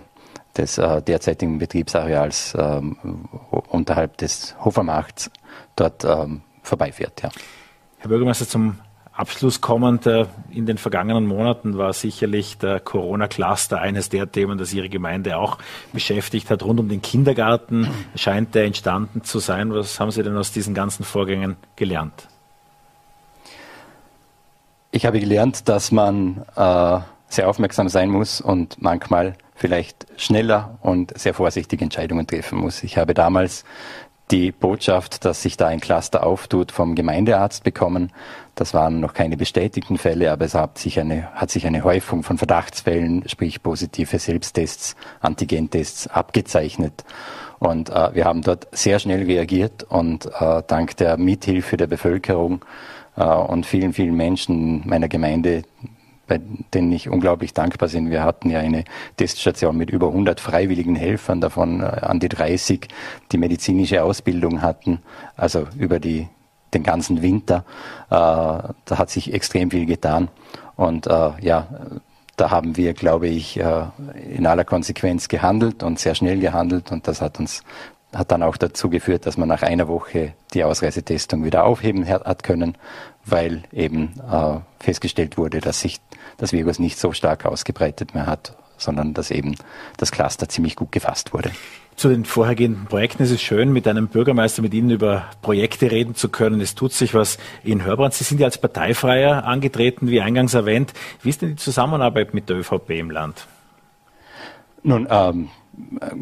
des 0.56 0.76
derzeitigen 0.76 1.58
Betriebsareals 1.58 2.56
ähm, 2.58 2.96
unterhalb 3.68 4.16
des 4.16 4.56
Hofermachts 4.64 5.30
dort 5.76 6.02
ähm, 6.02 6.40
vorbeifährt. 6.62 7.22
Ja. 7.22 7.28
Herr 7.98 8.08
Bürgermeister, 8.08 8.48
zum 8.48 8.78
Abschluss 9.16 9.62
kommend, 9.62 10.06
äh, 10.06 10.26
in 10.50 10.66
den 10.66 10.76
vergangenen 10.76 11.26
Monaten 11.26 11.78
war 11.78 11.92
sicherlich 11.94 12.58
der 12.58 12.80
Corona-Cluster 12.80 13.80
eines 13.80 14.10
der 14.10 14.30
Themen, 14.30 14.58
das 14.58 14.74
Ihre 14.74 14.90
Gemeinde 14.90 15.38
auch 15.38 15.58
beschäftigt 15.92 16.50
hat. 16.50 16.62
Rund 16.62 16.80
um 16.80 16.88
den 16.88 17.00
Kindergarten 17.00 17.88
scheint 18.14 18.54
der 18.54 18.64
entstanden 18.64 19.24
zu 19.24 19.38
sein. 19.38 19.72
Was 19.72 19.98
haben 19.98 20.10
Sie 20.10 20.22
denn 20.22 20.36
aus 20.36 20.52
diesen 20.52 20.74
ganzen 20.74 21.02
Vorgängen 21.04 21.56
gelernt? 21.76 22.28
Ich 24.90 25.06
habe 25.06 25.18
gelernt, 25.18 25.68
dass 25.68 25.92
man 25.92 26.44
äh, 26.54 26.98
sehr 27.28 27.48
aufmerksam 27.48 27.88
sein 27.88 28.10
muss 28.10 28.40
und 28.40 28.80
manchmal 28.80 29.36
vielleicht 29.54 30.06
schneller 30.18 30.78
und 30.82 31.18
sehr 31.18 31.32
vorsichtig 31.32 31.80
Entscheidungen 31.80 32.26
treffen 32.26 32.58
muss. 32.58 32.82
Ich 32.82 32.98
habe 32.98 33.14
damals 33.14 33.64
die 34.30 34.52
Botschaft, 34.52 35.24
dass 35.24 35.42
sich 35.42 35.56
da 35.56 35.68
ein 35.68 35.80
Cluster 35.80 36.26
auftut, 36.26 36.72
vom 36.72 36.94
Gemeindearzt 36.94 37.64
bekommen. 37.64 38.12
Das 38.56 38.72
waren 38.72 39.00
noch 39.00 39.12
keine 39.12 39.36
bestätigten 39.36 39.98
Fälle, 39.98 40.32
aber 40.32 40.46
es 40.46 40.54
hat 40.54 40.78
sich 40.78 40.98
eine, 40.98 41.30
hat 41.34 41.50
sich 41.50 41.66
eine 41.66 41.84
Häufung 41.84 42.22
von 42.22 42.38
Verdachtsfällen, 42.38 43.28
sprich 43.28 43.62
positive 43.62 44.18
Selbsttests, 44.18 44.96
Antigentests 45.20 46.08
abgezeichnet. 46.08 47.04
Und 47.58 47.90
äh, 47.90 48.14
wir 48.14 48.24
haben 48.24 48.40
dort 48.40 48.66
sehr 48.72 48.98
schnell 48.98 49.24
reagiert 49.24 49.82
und 49.84 50.24
äh, 50.40 50.62
dank 50.66 50.96
der 50.96 51.18
Mithilfe 51.18 51.76
der 51.76 51.86
Bevölkerung 51.86 52.64
äh, 53.16 53.24
und 53.24 53.66
vielen, 53.66 53.92
vielen 53.92 54.16
Menschen 54.16 54.88
meiner 54.88 55.08
Gemeinde, 55.08 55.62
bei 56.26 56.40
denen 56.72 56.92
ich 56.92 57.10
unglaublich 57.10 57.52
dankbar 57.52 57.90
bin. 57.90 58.10
Wir 58.10 58.24
hatten 58.24 58.48
ja 58.48 58.60
eine 58.60 58.84
Teststation 59.18 59.76
mit 59.76 59.90
über 59.90 60.08
100 60.08 60.40
freiwilligen 60.40 60.96
Helfern, 60.96 61.42
davon 61.42 61.80
äh, 61.80 61.84
an 61.84 62.20
die 62.20 62.30
30, 62.30 62.88
die 63.32 63.38
medizinische 63.38 64.02
Ausbildung 64.02 64.62
hatten, 64.62 65.00
also 65.36 65.66
über 65.78 66.00
die, 66.00 66.28
den 66.76 66.82
ganzen 66.82 67.22
Winter. 67.22 67.64
Äh, 68.08 68.10
da 68.10 68.72
hat 68.90 69.10
sich 69.10 69.32
extrem 69.32 69.70
viel 69.70 69.86
getan. 69.86 70.28
Und 70.76 71.06
äh, 71.06 71.30
ja, 71.40 71.66
da 72.36 72.50
haben 72.50 72.76
wir, 72.76 72.94
glaube 72.94 73.28
ich, 73.28 73.58
äh, 73.58 73.84
in 74.28 74.46
aller 74.46 74.64
Konsequenz 74.64 75.28
gehandelt 75.28 75.82
und 75.82 75.98
sehr 75.98 76.14
schnell 76.14 76.38
gehandelt 76.38 76.92
und 76.92 77.08
das 77.08 77.20
hat 77.20 77.38
uns 77.38 77.62
hat 78.14 78.30
dann 78.30 78.42
auch 78.42 78.56
dazu 78.56 78.88
geführt, 78.88 79.26
dass 79.26 79.36
man 79.36 79.48
nach 79.48 79.62
einer 79.62 79.88
Woche 79.88 80.32
die 80.54 80.64
Ausreisetestung 80.64 81.44
wieder 81.44 81.64
aufheben 81.64 82.08
hat 82.08 82.42
können, 82.42 82.78
weil 83.24 83.64
eben 83.72 84.14
äh, 84.30 84.58
festgestellt 84.80 85.36
wurde, 85.36 85.60
dass 85.60 85.80
sich 85.80 86.00
das 86.38 86.52
Virus 86.52 86.78
nicht 86.78 86.98
so 86.98 87.12
stark 87.12 87.44
ausgebreitet 87.44 88.14
mehr 88.14 88.26
hat, 88.26 88.54
sondern 88.78 89.14
dass 89.14 89.30
eben 89.30 89.56
das 89.96 90.12
Cluster 90.12 90.48
ziemlich 90.48 90.76
gut 90.76 90.92
gefasst 90.92 91.32
wurde. 91.32 91.50
Zu 91.96 92.10
den 92.10 92.26
vorhergehenden 92.26 92.84
Projekten 92.84 93.22
ist 93.22 93.30
es 93.30 93.40
schön, 93.40 93.72
mit 93.72 93.88
einem 93.88 94.08
Bürgermeister, 94.08 94.60
mit 94.60 94.74
Ihnen 94.74 94.90
über 94.90 95.24
Projekte 95.40 95.90
reden 95.90 96.14
zu 96.14 96.28
können. 96.28 96.60
Es 96.60 96.74
tut 96.74 96.92
sich 96.92 97.14
was 97.14 97.38
in 97.64 97.84
Hörbrand. 97.84 98.12
Sie 98.12 98.24
sind 98.24 98.38
ja 98.38 98.46
als 98.46 98.58
Parteifreier 98.58 99.44
angetreten, 99.44 100.08
wie 100.08 100.20
eingangs 100.20 100.52
erwähnt. 100.52 100.92
Wie 101.22 101.30
ist 101.30 101.40
denn 101.40 101.50
die 101.50 101.56
Zusammenarbeit 101.56 102.34
mit 102.34 102.50
der 102.50 102.58
ÖVP 102.58 102.90
im 102.90 103.10
Land? 103.10 103.46
Nun, 104.82 105.08
ähm, 105.10 105.48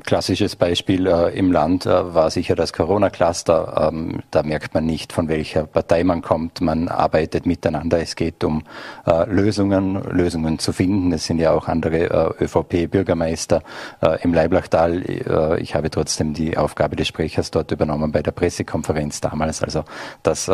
klassisches 0.05 0.57
Beispiel 0.57 1.07
äh, 1.07 1.37
im 1.37 1.53
Land 1.53 1.87
äh, 1.87 2.15
war 2.15 2.31
sicher 2.31 2.55
das 2.55 2.73
Corona-Cluster. 2.73 3.91
Ähm, 3.93 4.23
da 4.31 4.43
merkt 4.43 4.75
man 4.75 4.85
nicht, 4.85 5.13
von 5.13 5.29
welcher 5.29 5.67
Partei 5.67 6.05
man 6.05 6.23
kommt. 6.23 6.61
Man 6.61 6.89
arbeitet 6.89 7.47
miteinander. 7.47 8.01
Es 8.01 8.17
geht 8.17 8.43
um 8.45 8.65
äh, 9.07 9.29
Lösungen, 9.31 10.03
Lösungen 10.11 10.59
zu 10.59 10.73
finden. 10.73 11.13
Es 11.13 11.27
sind 11.27 11.39
ja 11.39 11.53
auch 11.53 11.69
andere 11.69 12.35
äh, 12.39 12.45
ÖVP-Bürgermeister 12.45 13.63
äh, 14.03 14.23
im 14.23 14.35
Leiblachtal. 14.35 15.03
Äh, 15.03 15.61
ich 15.61 15.75
habe 15.75 15.91
trotzdem 15.91 16.35
die 16.35 16.57
Aufgabe 16.57 16.97
des 16.97 17.09
Sprechers 17.09 17.51
dort 17.51 17.71
übernommen 17.71 18.13
bei 18.13 18.23
der 18.23 18.33
Pressekonferenz 18.33 19.21
damals. 19.21 19.63
Also 19.63 19.85
das 20.23 20.51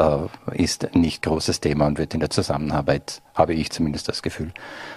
ist 0.52 0.94
nicht 0.94 1.22
großes 1.22 1.60
Thema 1.60 1.86
und 1.86 1.98
wird 1.98 2.14
in 2.14 2.20
der 2.20 2.30
Zusammenarbeit, 2.30 3.22
habe 3.34 3.54
ich 3.54 3.70
zumindest 3.70 4.08
das 4.08 4.22
Gefühl, 4.22 4.52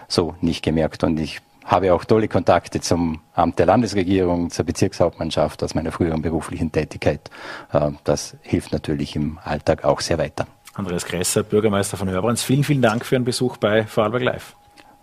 so 0.08 0.36
nicht 0.42 0.64
gemerkt. 0.64 1.04
Und 1.04 1.20
ich 1.20 1.42
habe 1.66 1.94
auch 1.94 2.06
tolle 2.06 2.28
Kontakte 2.28 2.82
zum 2.82 3.22
Amt 3.34 3.60
der 3.60 3.66
Landesregierung, 3.66 4.50
zur 4.50 4.66
Bezirkshauptmannschaft 4.66 5.64
aus 5.64 5.76
meiner 5.76 5.92
früheren 5.92 6.22
beruflichen 6.22 6.72
Tätigkeit. 6.72 7.30
Äh, 7.72 7.92
das 8.04 8.36
hilft 8.42 8.74
natürlich 8.74 9.16
im 9.16 9.40
Alltag 9.44 9.84
auch 9.84 10.02
sehr 10.02 10.18
weiter. 10.18 10.48
Andreas 10.76 11.06
Gresser, 11.06 11.44
Bürgermeister 11.44 11.98
von 11.98 12.10
Hörbrands, 12.10 12.44
vielen, 12.44 12.64
vielen 12.64 12.82
Dank 12.82 13.06
für 13.06 13.16
Ihren 13.16 13.26
Besuch 13.26 13.58
bei 13.58 13.86
Vorarlberg 13.86 14.24
Live. 14.24 14.56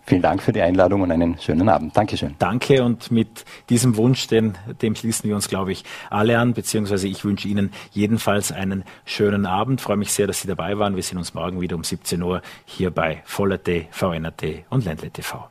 Vielen 0.03 0.23
Dank 0.23 0.41
für 0.41 0.51
die 0.51 0.61
Einladung 0.61 1.01
und 1.01 1.11
einen 1.11 1.37
schönen 1.39 1.69
Abend. 1.69 1.95
Dankeschön. 1.95 2.35
Danke 2.39 2.83
und 2.83 3.11
mit 3.11 3.45
diesem 3.69 3.95
Wunsch, 3.97 4.27
den, 4.27 4.57
dem 4.81 4.95
schließen 4.95 5.29
wir 5.29 5.35
uns, 5.35 5.47
glaube 5.47 5.71
ich, 5.71 5.85
alle 6.09 6.39
an, 6.39 6.53
beziehungsweise 6.53 7.07
ich 7.07 7.23
wünsche 7.23 7.47
Ihnen 7.47 7.71
jedenfalls 7.91 8.51
einen 8.51 8.83
schönen 9.05 9.45
Abend. 9.45 9.79
Ich 9.79 9.85
freue 9.85 9.97
mich 9.97 10.11
sehr, 10.11 10.25
dass 10.25 10.41
Sie 10.41 10.47
dabei 10.47 10.77
waren. 10.79 10.95
Wir 10.95 11.03
sehen 11.03 11.19
uns 11.19 11.33
morgen 11.33 11.61
wieder 11.61 11.75
um 11.75 11.83
17 11.83 12.21
Uhr 12.21 12.41
hier 12.65 12.89
bei 12.89 13.21
Voller.t, 13.25 13.87
VNRT 13.91 14.65
und 14.69 14.85
Ländle 14.85 15.11
TV. 15.11 15.50